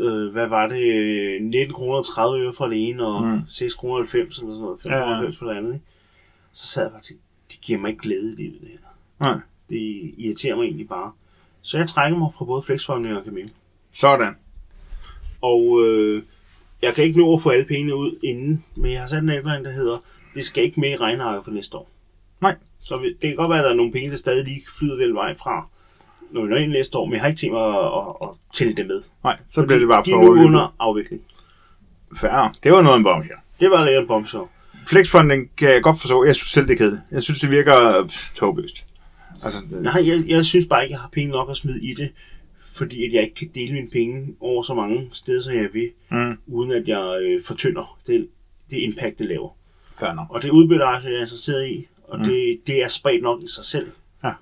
[0.00, 0.82] Øh, hvad var det?
[0.94, 3.28] Øh, 19 kroner og 30 øre for det ene, og Mm.
[3.30, 3.40] mm.
[3.48, 4.78] 6 kroner og 90 eller sådan noget.
[4.82, 5.02] 5 Ja, ja.
[5.04, 5.72] kroner og 90 for det andet.
[5.74, 5.84] Ikke?
[6.52, 8.78] Så sad jeg bare og tænkte, det giver mig ikke glæde i livet, det her.
[9.20, 9.38] Nej.
[9.70, 11.12] Det irriterer mig egentlig bare.
[11.62, 13.48] Så jeg trækker mig fra både Flixfunding og Cameo.
[13.92, 14.34] Sådan.
[15.42, 16.22] Og øh,
[16.82, 19.28] jeg kan ikke nå at få alle pengene ud inden, men jeg har sat en
[19.28, 19.98] deadline, der hedder,
[20.34, 21.90] det skal ikke med i regnarket for næste år.
[22.40, 22.56] Nej.
[22.80, 25.14] Så det kan godt være, at der er nogle penge, der stadig lige flyder den
[25.14, 25.68] vej fra,
[26.30, 28.28] når vi når ind næste år, men jeg har ikke tænkt mig at, at, at
[28.54, 29.02] tælle det med.
[29.24, 30.46] Nej, så bliver det bare De er for nu roligt.
[30.46, 31.22] under afvikling.
[32.20, 32.54] Fair.
[32.62, 33.38] Det var noget af en bombshell.
[33.60, 34.44] Det var lidt en bombshell.
[34.88, 36.24] Flexfunding kan jeg godt forstå.
[36.24, 37.02] Jeg synes selv, det er kedeligt.
[37.10, 38.85] Jeg synes, det virker pff, tåbløst.
[39.46, 41.94] Altså, det- Nej, jeg, jeg synes bare ikke, jeg har penge nok at smide i
[41.94, 42.12] det,
[42.72, 45.90] fordi at jeg ikke kan dele mine penge over så mange steder, som jeg vil,
[46.10, 48.28] mm, uden at jeg øh, fortynder det,
[48.70, 49.56] det impact, det laver.
[50.00, 50.26] fair nok.
[50.30, 52.24] Og det udbytteaktier, jeg er interesseret i, og Mm.
[52.24, 53.86] det, det er spredt nok i sig selv.
[54.24, 54.32] Ja.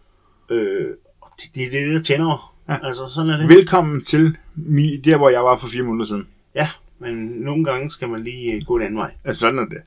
[0.51, 2.39] Øh, og det, det er det, der tænder mig.
[2.69, 2.73] Ja.
[2.73, 2.87] Ja.
[2.89, 3.49] Altså, sådan er det.
[3.49, 6.27] Velkommen til mi, der, hvor jeg var for fire måneder siden.
[6.55, 9.11] Ja, men nogle gange skal man lige øh, gå en anden vej.
[9.25, 9.83] Altså, sådan er det.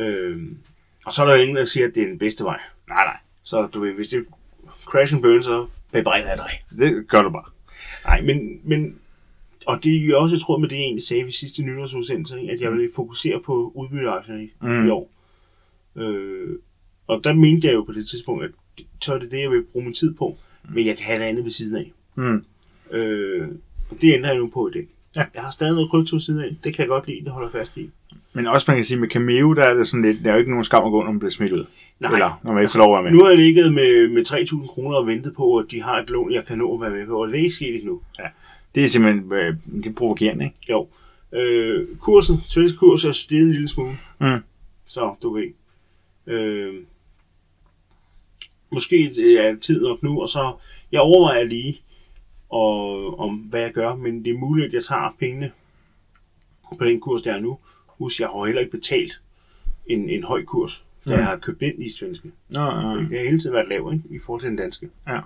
[0.00, 0.42] Øh,
[1.06, 2.60] og så er der jo ingen, der siger, at det er den bedste vej.
[2.88, 3.16] Nej, nej.
[3.42, 4.24] Så du ved, hvis det
[4.86, 6.78] crash and burn, så bebrejder jeg dig.
[6.78, 7.44] Det gør du bare.
[8.04, 8.98] Nej, men, men
[9.66, 12.36] og det er jo også i tråd med det, jeg egentlig sagde ved sidste nytårsudsendelse,
[12.52, 14.68] at jeg ville fokusere på udbytteaktierne i, Mm.
[14.68, 14.86] mm.
[14.86, 15.10] i år.
[15.96, 16.48] Øh,
[17.06, 18.50] og der mente jeg jo på det tidspunkt, at
[19.02, 20.38] så er det det, jeg vil bruge min tid på,
[20.74, 21.92] men jeg kan have det andet ved siden af.
[22.14, 22.44] Mm.
[22.90, 23.48] Øh,
[23.90, 24.86] og det ændrer jeg nu på i dag.
[25.16, 25.24] Ja.
[25.34, 26.56] Jeg har stadig noget krypto siden af.
[26.64, 27.90] Det kan jeg godt lide, det holder fast i.
[28.32, 30.38] Men også, man kan sige, med Cameo, der er det sådan lidt, der er jo
[30.38, 31.66] ikke nogen skam at gå, når man bliver smidt ud.
[32.00, 33.18] Nej, Eller, når man ikke får lov at være med.
[33.18, 34.26] nu har jeg ligget med, med
[34.62, 36.90] 3.000 kroner og ventet på, at de har et lån, jeg kan nå at være
[36.90, 38.00] med på, og det er ikke sket endnu.
[38.74, 40.56] Det er simpelthen, øh, det er provokerende, ikke?
[40.70, 40.88] Jo.
[41.32, 43.98] Øh, kursen, svensk kurs er steget en lille smule.
[44.20, 44.38] Mm.
[44.86, 45.52] Så du ved.
[46.26, 46.74] Øh,
[48.72, 49.04] måske
[49.38, 50.52] er tid nok nu, og så
[50.92, 51.80] jeg overvejer lige,
[52.48, 55.52] og, om hvad jeg gør, men det er muligt, at jeg tager pengene
[56.78, 57.58] på den kurs, der er nu.
[57.86, 59.20] Husk, jeg har heller ikke betalt
[59.86, 61.18] en, en høj kurs, da Mm.
[61.18, 62.30] jeg har købt ind i svenske.
[62.48, 62.96] Nå, nå.
[62.96, 64.04] Det har hele tiden været lav, ikke?
[64.16, 64.88] I forhold til den danske.
[65.08, 65.18] Ja.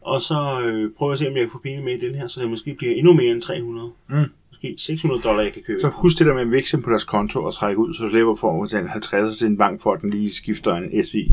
[0.00, 2.14] Og så øh, prøver jeg at se, om jeg kan få penge med i den
[2.14, 3.90] her, så det måske bliver endnu mere end 300.
[4.08, 4.24] Mm.
[4.50, 5.80] Måske 600 dollar, jeg kan købe.
[5.80, 8.34] Så husk det der med at veksle på deres konto og trække ud, så slipper
[8.36, 11.28] for at betale 50 til en bank, for at den lige skifter en SI.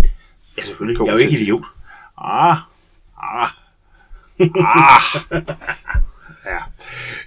[0.58, 1.00] Ja, selvfølgelig.
[1.06, 1.64] Jeg er jo ikke idiot.
[2.18, 2.58] Ah,
[3.24, 3.50] ah,
[4.44, 5.10] ah.
[6.46, 6.60] ja.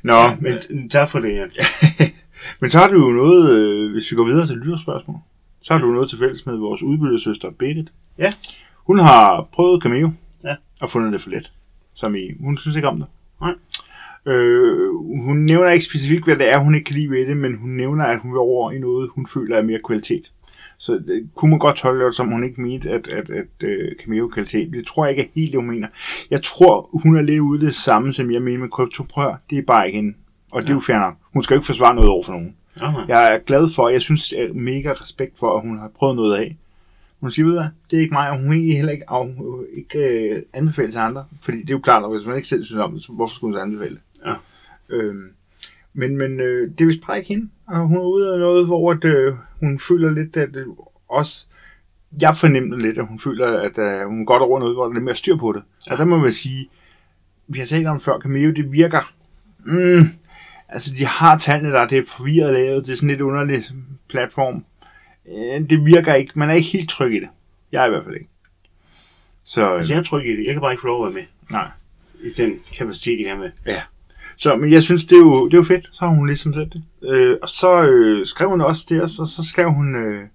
[0.02, 1.44] Nå, Ja, men tak for det, ja.
[2.60, 5.16] men så har du jo noget, øh, hvis vi går videre til lytterspørgsmål,
[5.66, 7.92] så har du noget til fælles med vores udbyttesøster Berit.
[8.18, 8.30] Ja.
[8.86, 10.10] Hun har prøvet Cameo
[10.44, 10.54] Ja.
[10.80, 11.52] og fundet det for let.
[11.94, 13.06] Som i, hun synes ikke om det.
[13.40, 13.54] Nej.
[14.34, 14.94] Øh,
[15.26, 17.70] hun nævner ikke specifikt, hvad det er, hun ikke kan lide ved det, men hun
[17.70, 20.32] nævner, at hun vil over i noget, hun føler er mere kvalitet.
[20.78, 24.04] Så det, kunne man godt tolke det, som hun ikke mente, at, at, at uh,
[24.04, 24.72] Cameo kvalitet.
[24.72, 25.88] Det tror jeg ikke er helt, det hun mener.
[26.30, 29.02] Jeg tror, hun er lidt ude det samme, som jeg mener med krypto.
[29.02, 30.14] Prøv at høre, det er bare ikke hende.
[30.50, 31.14] Og det er jo nok.
[31.32, 32.54] Hun skal jo ikke forsvare noget over for nogen.
[32.80, 32.98] Aha.
[33.08, 36.16] Jeg er glad for, jeg synes, jeg er mega respekt for, at hun har prøvet
[36.16, 36.56] noget af.
[37.20, 39.28] Hun siger, ved hvad, det er ikke mig, og hun vil egentlig heller ikke, af,
[39.76, 41.24] ikke øh, anbefale til andre.
[41.42, 43.34] Fordi det er jo klart, at hvis man ikke selv synes om det, så hvorfor
[43.34, 43.98] skulle hun så anbefale?
[44.26, 44.34] Ja.
[44.88, 45.28] Øhm,
[45.94, 47.48] men men øh, det er vist bare ikke hende.
[47.66, 50.66] Og hun er ude af noget, hvor at, øh, hun føler lidt, at øh,
[51.08, 51.46] også...
[52.20, 54.94] Jeg fornemmer lidt, at hun føler, at øh, hun godt over noget, hvor der er
[54.94, 55.62] lidt mere styr på det.
[55.86, 55.92] Ja.
[55.92, 56.68] Og der må man sige,
[57.48, 59.12] vi har talt om før, Cameo, det virker...
[59.64, 60.08] Mm,
[60.68, 63.62] altså, de har tallene der, det er forvirret lavet, det er sådan lidt underlig
[64.08, 64.64] platform.
[65.28, 67.28] Øh, det virker ikke, man er ikke helt tryg i det.
[67.72, 68.28] Jeg er i hvert fald ikke.
[69.44, 70.46] Så, Altså, jeg er tryg i det.
[70.46, 71.68] Jeg kan bare ikke få lov at være med nej.
[72.22, 73.50] i den kapacitet, jeg er med.
[73.66, 73.82] Ja.
[74.36, 75.88] Så, men jeg synes, det er jo, det er jo fedt.
[75.92, 76.82] Så har hun ligesom sat det.
[77.02, 80.28] Øh, og så øh, skrev hun også os, og så skrev hun, øh,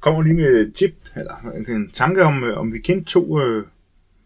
[0.00, 1.34] kommer lige med et tip, eller
[1.68, 3.64] en tanke om, øh, om vi kendte to, øh,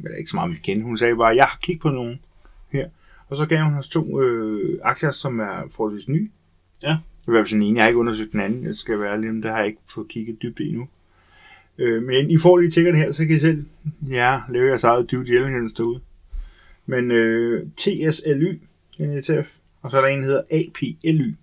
[0.05, 0.85] eller ikke så meget, om vi kendte.
[0.85, 2.21] Hun sagde bare, jeg har kigget på nogen.
[3.33, 6.31] Og så gav hun os to øh, aktier, som er forholdsvis nye.
[6.83, 6.97] Ja.
[7.29, 7.77] I hvert fald den ene.
[7.77, 8.65] Jeg har ikke undersøgt den anden.
[8.65, 10.89] Jeg skal være ærlig, men det har jeg ikke fået kigget dybt i endnu.
[11.79, 13.65] Øh, men I får lige tjekker det her, så kan I selv
[14.09, 16.01] ja, lave jeres eget due diligence derude.
[16.87, 18.61] Men øh, TSLY,
[18.99, 19.49] en ETF,
[19.83, 21.35] og så er der en, der hedder APLY.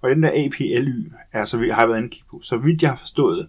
[0.00, 2.40] Og den der APLY er, så vi har været inde på.
[2.42, 3.48] Så vidt jeg har forstået det,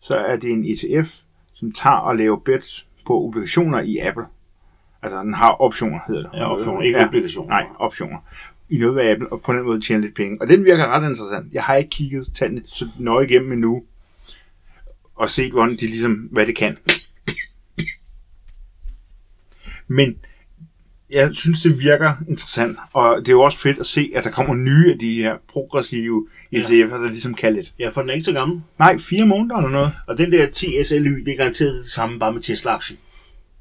[0.00, 1.20] så er det en ETF,
[1.52, 4.24] som tager og laver bets på obligationer i Apple.
[5.02, 6.38] Altså, den har optioner, hedder det.
[6.38, 7.48] Ja, optioner, ikke ja, obligationer.
[7.48, 8.18] Nej, optioner.
[8.68, 10.40] I noget ved Apple, og på den måde tjene lidt penge.
[10.40, 11.52] Og den virker ret interessant.
[11.52, 13.82] Jeg har ikke kigget tallene så nøje igennem endnu,
[15.14, 16.76] og set, hvordan de ligesom, hvad det kan.
[19.88, 20.16] Men
[21.10, 24.30] jeg synes, det virker interessant, og det er jo også fedt at se, at der
[24.30, 27.72] kommer nye af de her progressive ETF'er, der ligesom kan lidt.
[27.78, 28.62] Ja, for den er ikke så gammel.
[28.78, 29.92] Nej, fire måneder eller noget.
[30.06, 32.98] Og den der TSLY, det er garanteret det samme bare med Tesla-aktien.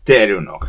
[0.07, 0.67] Det er det jo nok.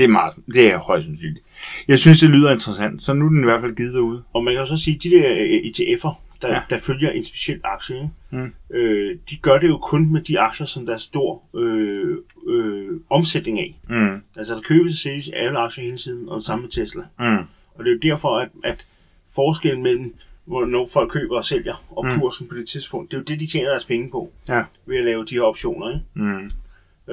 [0.00, 1.44] Det er meget, det er højst sandsynligt.
[1.88, 4.22] Jeg synes, det lyder interessant, så nu er den i hvert fald givet derude.
[4.32, 6.60] Og man kan jo så sige, at de der øh, ETF'er, der, Ja.
[6.70, 8.10] der følger en speciel aktie?
[8.30, 8.52] Mm.
[8.70, 12.16] Øh, de gør det jo kun med de aktier, som der er stor øh,
[12.48, 13.78] øh, omsætning af.
[13.88, 17.02] Mm, Altså der købes og sælges alle aktier hele tiden, og det samme med Tesla.
[17.18, 17.38] mm,
[17.74, 18.86] Og det er jo derfor, at, at
[19.34, 22.20] forskellen mellem, hvornår folk køber og sælger, og mm.
[22.20, 24.96] kursen på det tidspunkt, det er jo det, de tjener deres penge på, ja, ved
[24.98, 25.88] at lave de her optioner.
[25.90, 26.04] Ikke?
[26.14, 26.50] mm.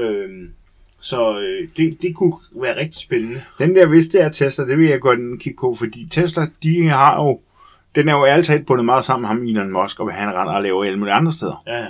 [0.02, 0.50] Øhm,
[1.10, 3.42] så øh, det, det kunne være rigtig spændende.
[3.60, 6.88] Den der, hvis det er Tesla, det vil jeg godt kigge på, fordi Tesla, de
[6.88, 7.40] har jo,
[7.96, 10.30] den er jo ærligt talt bundet meget sammen med ham, Elon Musk, og hvad han
[10.30, 11.64] render og laver alle mulige andre steder.
[11.68, 11.86] Ja,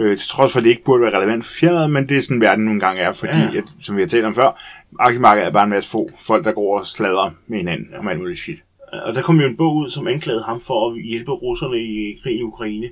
[0.00, 2.20] Øh, til trods for, at det ikke burde være relevant for firmaet, men det er
[2.20, 3.58] sådan, verden nogle gange er, fordi, ja.
[3.58, 4.60] At, som vi har talt om før,
[4.98, 7.98] aktiemarkedet er bare en masse få folk, der går og sladrer med hinanden ja.
[7.98, 8.62] om alt muligt shit.
[8.92, 12.18] og der kom jo en bog ud, som anklagede ham for at hjælpe russerne i
[12.22, 12.88] krigen i Ukraine.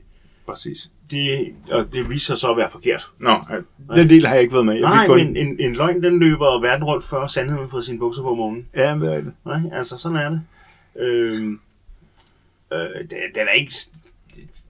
[0.47, 0.91] Præcis.
[1.11, 3.11] Det, og det viser sig så at være forkert.
[3.19, 3.31] Nå,
[3.91, 4.75] øh, den del har jeg ikke været med.
[4.75, 5.17] Jeg Nej, kun...
[5.17, 8.37] men en, en løgn, den løber verden rundt før sandheden får sine bukser på om
[8.37, 8.67] morgenen.
[8.77, 9.33] Ja, det er det.
[9.47, 10.41] Nej, altså sådan er det.
[10.99, 11.61] Øhm,
[12.73, 12.79] øh,
[13.35, 13.73] den, er ikke...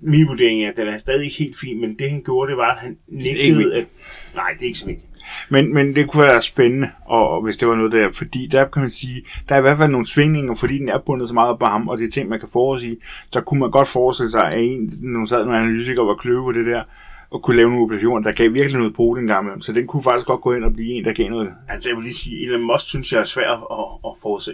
[0.01, 2.57] Min vurdering er, at den er stadig ikke helt fin, men det han gjorde, det
[2.57, 3.87] var, at han ikke nægtede at...
[4.34, 5.06] Nej, det er ikke så vigtigt.
[5.49, 8.83] Men, men det kunne være spændende, og, hvis det var noget der, fordi der kan
[8.83, 11.51] man sige, der er i hvert fald nogle svingninger, fordi den er bundet så meget
[11.51, 12.97] op på ham, og det er ting, man kan forudsige,
[13.33, 16.53] der kunne man godt forestille sig, at en, nogle sad nogle analytikere var kløve på
[16.53, 16.83] det der,
[17.31, 19.64] og kunne lave nogle operationer, der gav virkelig noget på den gang.
[19.64, 21.55] Så den kunne faktisk godt gå ind og blive en, der gav noget.
[21.68, 24.53] Altså, jeg vil lige sige, Elon Musk synes jeg er svær at, at forudse.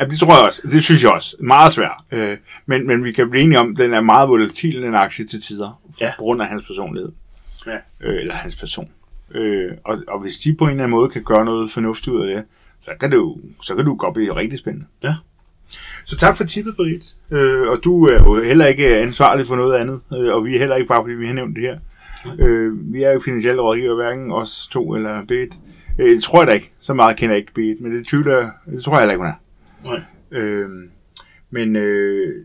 [0.00, 0.62] Ja, det tror jeg også.
[0.72, 1.36] Det synes jeg også.
[1.40, 2.00] Meget svært.
[2.12, 5.26] Øh, men, men vi kan blive enige om, at den er meget volatil, den aktie
[5.26, 5.80] til tider.
[6.00, 6.12] Ja.
[6.18, 7.12] på grund af hans personlighed.
[7.66, 7.76] Ja.
[8.00, 8.88] Øh, eller hans person.
[9.34, 12.20] Øh, og, og hvis de på en eller anden måde kan gøre noget fornuftigt ud
[12.20, 12.44] af det,
[12.80, 14.86] så kan det jo, så kan du godt blive rigtig spændende.
[15.02, 15.14] Ja.
[16.04, 17.14] Så tak for tippet, Britt.
[17.30, 20.58] Øh, og du er jo heller ikke ansvarlig for noget andet, øh, og vi er
[20.58, 21.78] heller ikke bare, fordi vi har nævnt det her.
[22.38, 25.48] Øh, vi er jo finansielle rådgiver, hverken os to eller Beat.
[25.98, 26.72] Øh, det tror jeg da ikke.
[26.80, 29.32] Så meget kender jeg ikke Beat, men det tvivler det tror jeg heller ikke, hun
[29.32, 30.00] er.
[30.30, 30.40] Nej.
[30.40, 30.68] Øh,
[31.50, 32.44] men øh,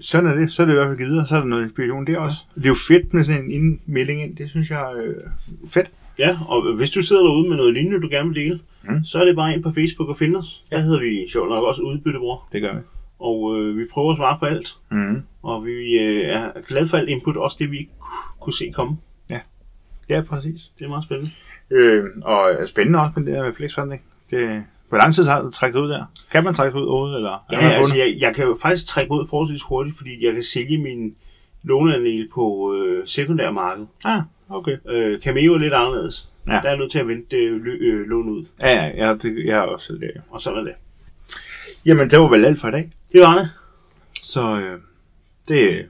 [0.00, 0.52] sådan er det.
[0.52, 1.26] Så er det i hvert fald givet videre.
[1.26, 2.36] Så er der noget inspiration der også.
[2.54, 4.36] Det er jo fedt med sådan en indmelding ind.
[4.36, 5.14] Det synes jeg er øh,
[5.68, 5.90] fedt.
[6.26, 9.04] Ja, og hvis du sidder derude med noget lignende, du gerne vil dele, Mm.
[9.04, 10.64] så er det bare ind på Facebook og finde os.
[10.70, 12.48] Der hedder vi sjovt nok også Udbyttebror.
[12.52, 12.80] Det gør vi.
[13.18, 14.76] Og øh, vi prøver at svare på alt.
[14.90, 15.22] Mm.
[15.42, 17.90] Og vi øh, er glade for alt input, også det vi ikke
[18.40, 18.96] kunne se komme.
[20.08, 20.70] Ja, præcis.
[20.78, 21.30] Det er meget spændende.
[21.70, 24.02] Øh, og spændende også med det der med flexfunding.
[24.30, 26.04] Det, hvor lang tid har det trækket ud der?
[26.32, 27.16] Kan man trække ud overhovedet?
[27.16, 30.34] Eller er Ja, altså jeg, jeg kan jo faktisk trække ud forholdsvis hurtigt, fordi jeg
[30.34, 31.14] kan sælge min
[31.62, 33.88] låneandel på øh, sekundærmarkedet.
[34.04, 34.22] Ah,
[34.52, 34.76] okay.
[34.88, 36.28] Øh, Cameo er lidt anderledes.
[36.46, 36.52] Ja.
[36.62, 39.58] Der er nødt til at vente øh, øh, lån ud, Ja, ja, ja det, jeg
[39.58, 40.10] er også det.
[40.30, 40.72] og sådan er det.
[41.86, 42.90] Jamen, det var vel alt for i dag.
[43.12, 43.50] Det var det.
[44.22, 44.80] Så øh,
[45.48, 45.88] det,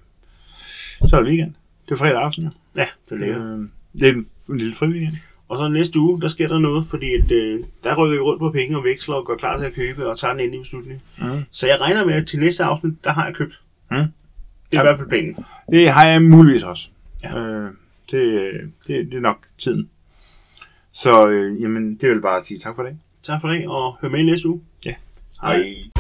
[1.08, 1.54] så er det weekend.
[1.86, 2.50] Det er fredag aften, ja.
[2.76, 3.40] Ja, det er lækkert.
[3.40, 3.58] Øh,
[4.00, 5.12] det er en, en lille fri weekend.
[5.48, 8.38] Og så næste uge, der sker der noget, fordi at, øh, der rykker vi rundt
[8.40, 11.02] på penge og veksler og går klar til at købe og tager den endelige beslutning.
[11.18, 11.42] Mm.
[11.50, 13.60] Så jeg regner med, at til næste afsnit, der har jeg købt.
[13.90, 13.96] Mm.
[13.96, 14.10] Det er
[14.72, 14.80] Ja.
[14.80, 15.36] i hvert fald planen.
[15.72, 16.88] Det har jeg muligvis også.
[17.22, 17.38] Ja.
[17.38, 17.70] Øh,
[18.10, 18.52] det,
[18.86, 19.90] det, det er nok tiden.
[20.92, 22.98] Så øh, jamen, det vil bare sige tak for det.
[23.22, 24.60] Tak for det, og hør med i næste uge.
[24.84, 24.94] Ja.
[25.40, 25.56] Hej.
[25.56, 25.91] Hej.